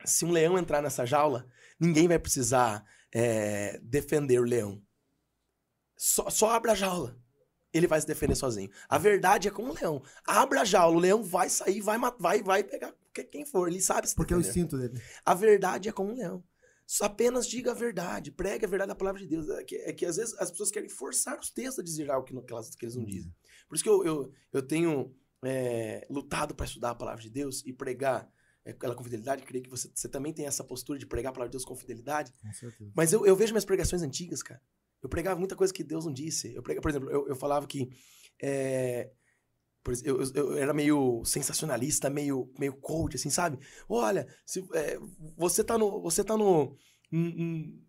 [0.06, 1.48] Se um leão entrar nessa jaula,
[1.80, 2.84] ninguém vai precisar
[3.14, 4.82] é, defender o leão.
[5.98, 7.18] Só, só abra a jaula.
[7.74, 8.70] Ele vai se defender sozinho.
[8.88, 10.04] A verdade é como um leão.
[10.26, 13.68] Abra a jaula, o leão vai sair, vai, vai, vai pegar quem for.
[13.68, 15.02] Ele sabe se Porque é o instinto dele.
[15.26, 16.44] A verdade é como um leão.
[16.86, 19.48] Só apenas diga a verdade, pregue a verdade da palavra de Deus.
[19.50, 22.26] É que, é que às vezes as pessoas querem forçar os textos a dizer algo
[22.26, 23.34] que, não, que, elas, que eles não dizem.
[23.68, 27.64] Por isso que eu, eu, eu tenho é, lutado para estudar a palavra de Deus
[27.66, 28.30] e pregar
[28.66, 29.44] é, ela com fidelidade.
[29.44, 31.76] Creio que você, você também tem essa postura de pregar a palavra de Deus com
[31.76, 32.34] fidelidade.
[32.78, 32.92] Com.
[32.96, 34.62] Mas eu, eu vejo minhas pregações antigas, cara.
[35.02, 36.54] Eu pregava muita coisa que Deus não disse.
[36.54, 37.90] Eu pregava, por exemplo, eu, eu falava que.
[38.42, 39.12] é,
[40.04, 43.60] eu, eu, eu era meio sensacionalista, meio, meio coach, assim, sabe?
[43.88, 44.98] Olha, se, é,
[45.38, 46.02] você tá no.
[46.02, 46.76] Você tá no.
[47.12, 47.84] hum, hum,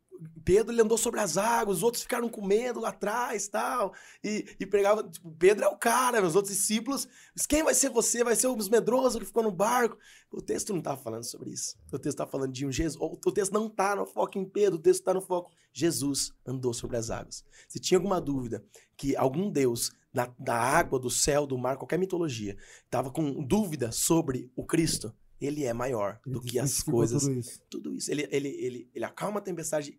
[0.45, 3.93] Pedro ele andou sobre as águas, os outros ficaram com medo lá atrás tal.
[4.23, 7.09] E, e pregava, tipo, Pedro é o cara, os outros discípulos.
[7.35, 8.23] "Mas Quem vai ser você?
[8.25, 9.99] Vai ser os medrosos que ficou no barco.
[10.31, 11.77] O texto não tá falando sobre isso.
[11.93, 13.01] O texto tá falando de um Jesus.
[13.01, 15.51] O o texto não tá no foco em Pedro, o texto tá no foco.
[15.73, 17.45] Jesus andou sobre as águas.
[17.69, 18.65] Se tinha alguma dúvida
[18.97, 22.57] que algum Deus da, da água, do céu, do mar, qualquer mitologia,
[22.89, 27.35] tava com dúvida sobre o Cristo, ele é maior Ele do que as coisas Tudo
[27.39, 27.61] isso.
[27.69, 28.11] tudo isso.
[28.11, 29.99] Ele, ele, ele, ele acalma a tempestade,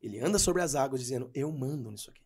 [0.00, 2.24] ele anda sobre as águas dizendo: Eu mando nisso aqui.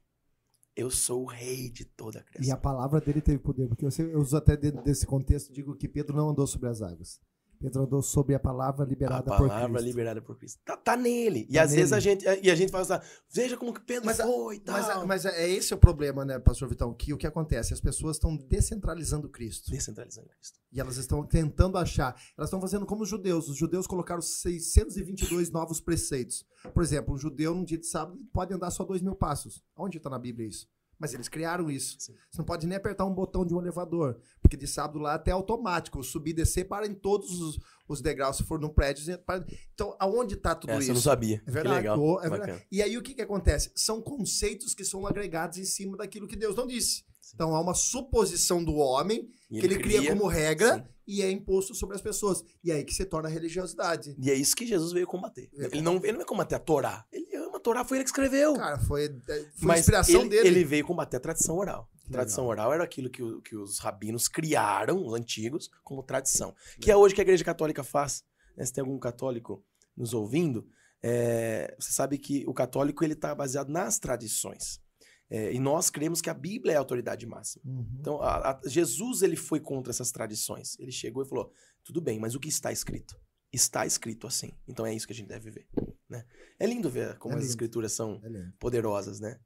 [0.76, 2.60] Eu sou o rei de toda a E a criação.
[2.60, 6.16] palavra dele teve poder, porque eu, eu uso até dentro desse contexto, digo que Pedro
[6.16, 7.20] não andou sobre as águas.
[7.60, 9.84] Pedro andou sobre a palavra A liberada por palavra Cristo.
[9.86, 10.60] liberada por Cristo.
[10.64, 11.46] Tá, tá nele.
[11.48, 11.94] E Tá às vezes nele.
[11.96, 14.62] a gente, e a gente fala assim: Veja como que Pedro Mas a- foi e
[14.66, 15.06] Mas, tal.
[15.06, 16.94] mas é esse o problema, né, pastor Vitão?
[16.94, 17.74] Que o que acontece?
[17.74, 19.70] As pessoas estão descentralizando Cristo.
[19.70, 20.58] Descentralizando Cristo.
[20.72, 22.14] E elas estão tentando achar.
[22.38, 23.48] Elas estão fazendo como os judeus.
[23.48, 26.44] Os judeus colocaram 622 novos preceitos.
[26.72, 29.62] Por exemplo, um judeu num dia de sábado pode andar só dois mil passos.
[29.76, 30.66] Onde está na Bíblia isso?
[31.00, 31.96] Mas eles criaram isso.
[31.98, 32.12] Sim.
[32.30, 34.20] Você não pode nem apertar um botão de um elevador.
[34.42, 36.02] Porque de sábado lá até é automático.
[36.04, 37.58] Subir e descer para em todos os,
[37.88, 38.36] os degraus.
[38.36, 39.18] Se for no prédio.
[39.20, 39.44] para-
[39.74, 40.90] Então, aonde está tudo Essa isso?
[40.90, 41.42] eu não sabia.
[41.46, 41.76] É verdade.
[41.76, 42.22] Legal.
[42.22, 42.66] É verdade.
[42.70, 43.72] E aí o que, que acontece?
[43.74, 47.02] São conceitos que são agregados em cima daquilo que Deus não disse.
[47.34, 50.84] Então há uma suposição do homem E que ele cria, como regra sim.
[51.06, 52.42] e é imposto sobre as pessoas.
[52.62, 54.14] E aí que se torna a religiosidade.
[54.20, 55.48] E é isso que Jesus veio combater.
[55.54, 57.06] Veio Ele não, ele não veio combater a Torá.
[57.10, 58.54] Ele ama a Torá, foi ele que escreveu.
[58.54, 60.48] Cara, foi, é, foi a Mas inspiração ele, dele.
[60.48, 61.88] ele veio combater a tradição oral.
[62.02, 62.66] Que tradição legal.
[62.66, 66.54] oral era aquilo que, o- que os rabinos criaram, os antigos, como tradição.
[66.80, 68.24] Que é hoje que a igreja católica faz.
[68.56, 68.64] né?
[68.66, 69.64] Se tem algum católico
[69.96, 70.66] nos ouvindo,
[71.02, 74.80] é, você sabe que o católico ele está baseado nas tradições.
[75.32, 77.62] É, e nós cremos que a Bíblia é a autoridade máxima.
[77.64, 77.86] Uhum.
[78.00, 80.76] Então, a- a- Jesus ele foi contra essas tradições.
[80.80, 81.52] Ele chegou e falou:
[81.84, 83.16] tudo bem, mas o que está escrito?
[83.52, 84.52] Está escrito assim.
[84.68, 85.66] Então é isso que a gente deve ver.
[86.08, 86.24] Né?
[86.58, 87.50] É lindo ver como É as lindo.
[87.50, 89.38] escrituras são É poderosas, né?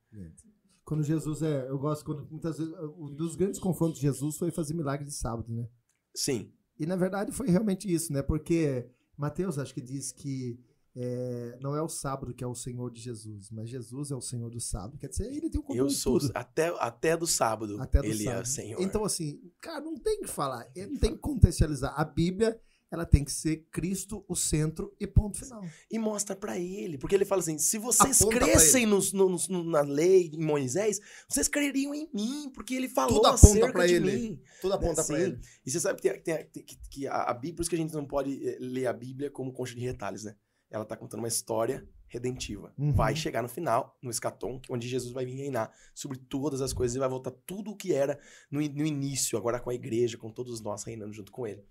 [0.85, 1.69] Quando Jesus é.
[1.69, 2.73] Eu gosto quando muitas vezes.
[2.99, 5.67] Um dos grandes confrontos de Jesus foi fazer milagre de sábado, né?
[6.15, 6.53] Sim.
[6.79, 8.23] E na verdade foi realmente isso, né?
[8.23, 8.87] Porque
[9.17, 10.59] Mateus acho que diz que
[10.97, 14.21] é, não é o sábado que é o Senhor de Jesus, mas Jesus é o
[14.21, 14.99] Senhor do sábado.
[14.99, 16.33] Quer dizer, ele tem o Eu controle de sou tudo.
[16.35, 17.81] até, até do sábado.
[17.81, 18.45] Até do ele é sábado.
[18.45, 18.81] o Senhor.
[18.83, 20.69] Então, assim, cara, não tem que falar.
[20.77, 21.95] Não tem que contextualizar.
[21.99, 25.65] A Bíblia, ela tem que ser Cristo o centro e ponto final.
[25.91, 29.65] e mostra pra ele, porque ele fala assim: se vocês Aponta crescem nos- nos- no-
[29.65, 33.95] na lei em Moisés, vocês creriam em mim, porque ele falou Tudo aponta pra de
[33.95, 34.13] ele.
[34.13, 34.41] mim.
[34.61, 35.23] Tudo aponta Né, pra sim.
[35.23, 35.41] ele.
[35.67, 37.79] E você sabe que, tem- tem- que, que a, a Bíblia, por isso que a
[37.79, 40.37] gente não pode eh, ler a Bíblia como concha de retalhos, né?
[40.71, 42.73] Ela tá contando uma história redentiva.
[42.79, 42.93] Uhum.
[42.93, 46.95] Vai chegar no final, no escatom, onde Jesus vai vir reinar sobre todas as coisas
[46.95, 48.19] e vai voltar tudo o que era
[48.51, 51.65] no, no início, agora com a igreja, com todos nós reinando junto com ele.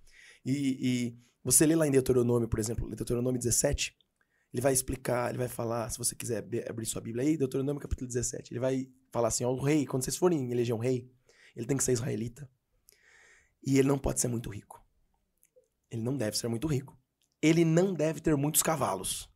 [0.45, 3.95] E, e você lê lá em Deuteronômio, por exemplo, Deuteronômio 17,
[4.53, 8.07] ele vai explicar, ele vai falar, se você quiser abrir sua Bíblia aí, Deuteronômio capítulo
[8.07, 11.11] 17, ele vai falar assim, ó, o rei, quando vocês forem eleger um rei,
[11.55, 12.49] ele tem que ser israelita.
[13.65, 14.83] E ele não pode ser muito rico.
[15.89, 16.99] Ele não deve ser muito rico.
[17.41, 19.29] Ele não deve ter muitos cavalos.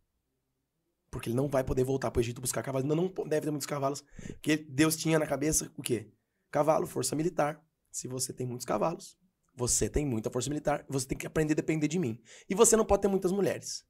[1.09, 2.87] Porque ele não vai poder voltar para o Egito buscar cavalos.
[2.87, 4.03] Não, não deve ter muitos cavalos.
[4.33, 6.11] Porque Deus tinha na cabeça o quê?
[6.51, 7.63] Cavalo, força militar.
[7.91, 9.17] Se você tem muitos cavalos,
[9.57, 12.21] você tem muita força militar, você tem que aprender a depender de mim.
[12.47, 13.83] E você não pode ter muitas mulheres.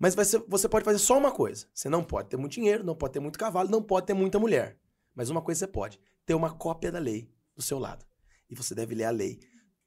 [0.00, 1.68] Mas você pode fazer só uma coisa.
[1.72, 4.40] Você não pode ter muito dinheiro, não pode ter muito cavalo, não pode ter muita
[4.40, 4.78] mulher.
[5.14, 8.04] Mas uma coisa você pode: ter uma cópia da lei do seu lado.
[8.48, 9.38] E você deve ler a lei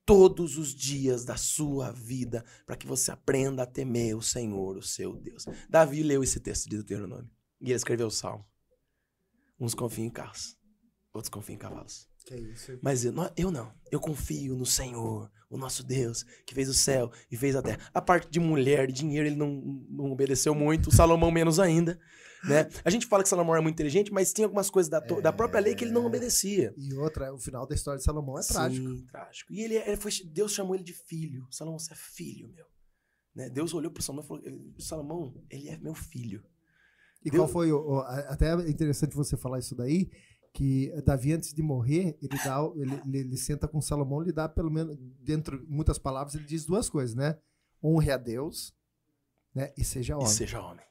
[0.06, 4.82] todos os dias da sua vida para que você aprenda a temer o Senhor, o
[4.82, 5.46] seu Deus.
[5.70, 8.46] Davi leu esse texto de Deuteronômio e ele escreveu o salmo.
[9.60, 10.58] Uns confiam em carros,
[11.14, 12.13] outros confiam em cavalos.
[12.26, 12.78] Que isso.
[12.82, 13.72] Mas eu não, eu não.
[13.92, 17.80] Eu confio no Senhor, o nosso Deus, que fez o céu e fez a terra.
[17.94, 22.00] A parte de mulher e dinheiro, ele não, não obedeceu muito, Salomão menos ainda.
[22.46, 22.68] Né?
[22.84, 25.32] A gente fala que Salomão era muito inteligente, mas tinha algumas coisas da, to- da
[25.32, 26.74] própria lei que ele não obedecia.
[26.78, 29.06] E outra, o final da história de Salomão é Sim, trágico.
[29.10, 29.54] trágico.
[29.54, 31.48] E ele, ele foi, Deus chamou ele de filho.
[31.50, 32.66] Salomão, você é filho, meu.
[33.34, 33.50] Né?
[33.50, 34.44] Deus olhou para Salomão e falou:
[34.78, 36.44] Salomão, ele é meu filho.
[37.24, 40.12] E Deu- qual foi o, o- Até é interessante você falar isso daí,
[40.54, 44.48] que Davi, antes de morrer, ele, dá, ele, ele, ele senta com Salomão, ele dá
[44.48, 47.40] pelo menos, dentro de muitas palavras, ele diz duas coisas, né?
[47.84, 48.72] Honre a Deus,
[49.54, 49.74] né?
[49.76, 50.28] E seja E homem.
[50.28, 50.86] seja homem.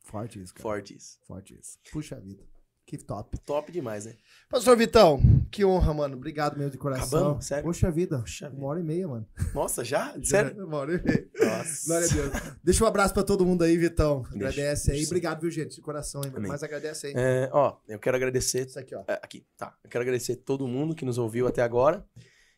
[0.00, 0.62] Forte isso, cara.
[0.62, 1.18] Forte isso.
[1.26, 1.78] Forte isso.
[1.92, 2.42] Puxa vida.
[2.86, 3.38] Que top.
[3.38, 4.14] Top demais, né?
[4.48, 5.18] Pastor Vitão,
[5.50, 6.16] que honra, mano.
[6.16, 6.56] Obrigado.
[6.56, 7.18] Mesmo de coração.
[7.18, 7.46] Acabamos?
[7.46, 7.64] Sério?
[7.64, 8.18] Poxa vida.
[8.18, 8.52] Vida.
[8.54, 9.26] Uma hora e meia, mano.
[9.54, 10.14] Nossa, já?
[10.22, 10.66] Sério?
[10.66, 11.28] Uma hora e meia.
[11.40, 11.86] Nossa.
[11.86, 12.56] Glória a Deus.
[12.62, 14.22] Deixa um abraço pra todo mundo aí, Vitão.
[14.32, 14.36] Deixa.
[14.36, 14.96] Agradece aí.
[14.98, 15.10] Deixa.
[15.10, 15.76] Obrigado, viu, gente?
[15.76, 16.32] De coração, hein?
[16.36, 16.50] Amém.
[16.50, 17.14] Mas agradece aí.
[17.16, 19.02] É, ó, eu quero agradecer Isso aqui, ó.
[19.08, 19.74] É, aqui, tá.
[19.82, 22.04] Eu quero agradecer todo mundo que nos ouviu até agora.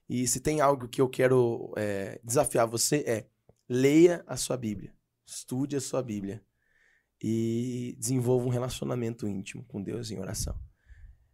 [0.09, 3.27] E se tem algo que eu quero é, desafiar você é
[3.69, 4.93] leia a sua Bíblia,
[5.24, 6.43] estude a sua Bíblia
[7.22, 10.59] e desenvolva um relacionamento íntimo com Deus em oração.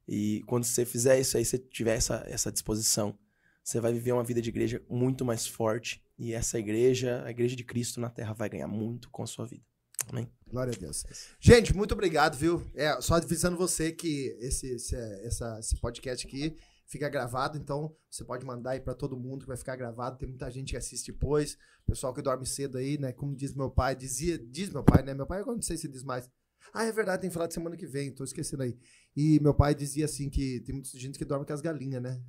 [0.09, 3.19] E quando você fizer isso aí, você tiver essa, essa disposição,
[3.63, 7.55] você vai viver uma vida de igreja muito mais forte e essa igreja, a igreja
[7.57, 9.65] de Cristo na Terra, vai ganhar muito com a sua vida.
[10.09, 10.29] Amém?
[10.49, 11.05] Glória a Deus.
[11.41, 12.61] Gente, muito obrigado, viu?
[12.75, 16.57] É, só avisando você que esse, esse, essa- esse podcast aqui
[16.93, 20.19] fica gravado, então você pode mandar aí pra todo mundo que vai ficar gravado.
[20.19, 21.57] Tem muita gente que assiste depois,
[21.87, 23.13] pessoal que dorme cedo aí, né?
[23.13, 25.15] Como diz meu pai, dizia, diz meu pai, né?
[25.15, 26.31] Meu pai, eu não sei se diz mais.
[26.73, 28.79] Ah, é verdade, tem que falar de semana que vem, tô esquecendo aí.
[29.17, 32.21] E meu pai dizia assim que tem muita gente que dorme com as galinhas, né?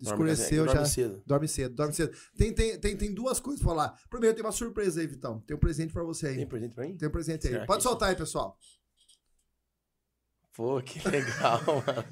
[0.00, 0.86] Escureceu Dorme já.
[0.86, 1.22] cedo.
[1.26, 2.16] Dorme cedo, dorme cedo.
[2.36, 4.00] Tem, tem, tem, tem duas coisas pra falar.
[4.10, 5.40] Primeiro, tem uma surpresa aí, Vitão.
[5.40, 6.36] Tem um presente pra você aí.
[6.36, 6.96] Tem presente pra mim?
[6.96, 7.52] Tem um presente aí.
[7.52, 8.58] Será Pode que- soltar aí, pessoal.
[10.56, 12.04] Pô, que legal, mano.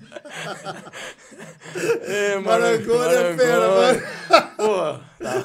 [2.06, 4.02] é, Marangona é fera, mano.
[4.56, 5.44] Pô, tá.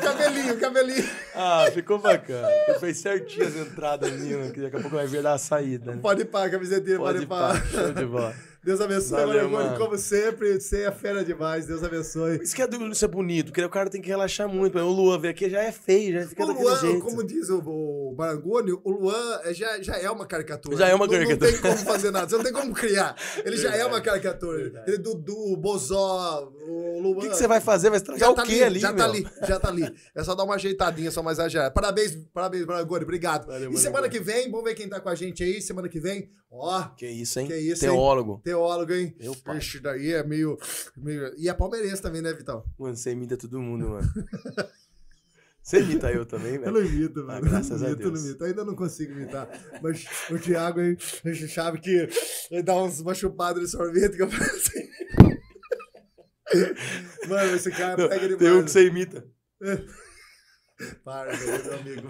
[0.00, 1.08] Cabelinho, cabelinho.
[1.36, 2.48] Ah, ficou bacana.
[2.66, 5.92] Ele fez certinho as entradas minhas, que daqui a pouco vai vir dar a saída,
[5.94, 6.00] né?
[6.02, 7.64] Pode ir pra camisetinha, pode, Pode ir pra.
[7.70, 8.34] show de bola.
[8.64, 9.76] Deus abençoe, Valeu, mano.
[9.76, 10.60] como sempre.
[10.60, 11.66] Você é fera demais.
[11.66, 12.40] Deus abençoe.
[12.42, 14.78] Isso que é do ser bonito, porque o cara tem que relaxar muito.
[14.78, 17.00] O Luan ver aqui já é feio, já fica O Luan, jeito.
[17.00, 20.76] como diz o, o Marangoni, o Luan é- já, já é uma caricatura.
[20.76, 21.50] Já é uma Não- caricatura.
[21.50, 23.16] Não, tem como fazer nada, você não tem como criar.
[23.44, 24.84] Ele já é uma caricatura.
[24.86, 27.16] Ele, Dudu, o Bozó, o Luan.
[27.16, 27.90] O que, que você vai fazer?
[27.90, 28.98] Vai estragar Já o tá quê ali, já meu?
[28.98, 29.92] tá ali, já tá ali.
[30.14, 31.70] É só dar uma ajeitadinha, só mais exagerada.
[31.72, 33.46] Parabéns, parabéns, Marangoni, obrigado.
[33.48, 35.60] Valeu, e semana que vem, vamos ver quem tá com a gente aí.
[35.60, 37.46] Semana que vem, ó, Que isso, hein?
[37.48, 37.90] Que isso, hein?
[38.52, 38.92] Teólogo.
[38.92, 39.14] hein?
[39.18, 39.58] Meu pai.
[39.58, 40.58] Ixi, daí é meio,
[40.96, 41.32] meio.
[41.38, 42.64] E é palmeirense também, né, Vitão?
[42.78, 44.08] Mano, você imita todo mundo, mano.
[45.64, 46.72] Você imita eu também, Eu velho?
[46.72, 47.30] não imito, mano.
[47.34, 48.20] Ah, graças eu não a imito, eu Deus.
[48.22, 48.44] não imito.
[48.44, 49.48] Ainda não consigo imitar.
[49.80, 52.08] Mas o Thiago a gente sabe que
[52.50, 54.88] ele dá uns, uma chupada de sorvete que eu faço assim.
[57.28, 58.38] Mano, esse cara Não, pega demais.
[58.40, 59.24] Tem um que você imita.
[61.04, 62.08] Para, meu amigo.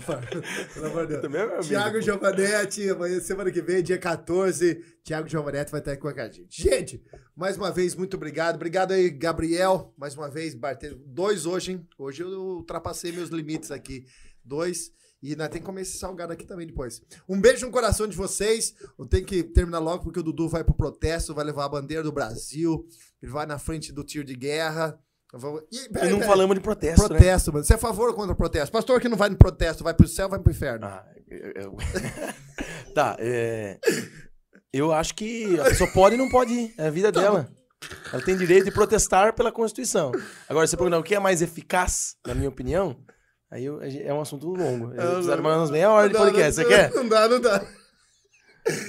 [0.75, 1.35] Pelo amor de Deus.
[1.35, 1.61] É.
[1.61, 2.01] Tiago pô.
[2.01, 6.47] Giovanetti, amanhã, semana que vem, dia 14, Tiago Giovanetti vai estar aqui com a gente.
[6.49, 7.03] Gente,
[7.37, 8.57] mais uma vez, muito obrigado.
[8.57, 11.89] Obrigado aí, Gabriel, mais uma vez, bater dois hoje, hein?
[11.99, 14.05] Hoje eu ultrapassei meus limites aqui.
[14.45, 14.93] Dois.
[15.23, 17.01] E nós temos que comer esse salgado aqui também depois.
[17.29, 18.75] Um beijo no coração de vocês.
[18.99, 22.03] Eu tenho que terminar logo porque o Dudu vai pro protesto, vai levar a bandeira
[22.03, 22.85] do Brasil.
[23.23, 24.99] Ele vai na frente do tiro de guerra.
[25.33, 26.29] Vou- E peraí, não peraí.
[26.31, 27.09] falamos de protesto, né?
[27.09, 27.65] Protesto, mano.
[27.65, 28.71] Você é a favor ou contra o protesto?
[28.73, 30.87] Pastor que não vai no protesto, vai pro céu, vai pro inferno.
[30.87, 31.77] Ah, eu- eu-
[32.95, 33.79] tá, é...
[34.73, 36.75] Eu acho que a pessoa pode e não pode ir.
[36.79, 37.49] É a vida dela.
[38.13, 40.13] Ela tem direito de protestar pela Constituição.
[40.49, 42.97] Agora, você perguntar o que é mais eficaz, na minha opinião,
[43.51, 44.93] aí eu- é um assunto longo.
[44.95, 46.55] Eu mais umas meia hora de podcast.
[46.55, 46.91] Você quer?
[46.95, 47.67] Não dá, não dá.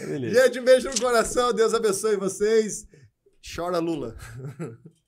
[0.05, 0.43] Beleza.
[0.45, 1.51] Gente, beijo no coração.
[1.53, 2.85] Deus abençoe vocês.
[3.55, 4.15] Chora, Lula.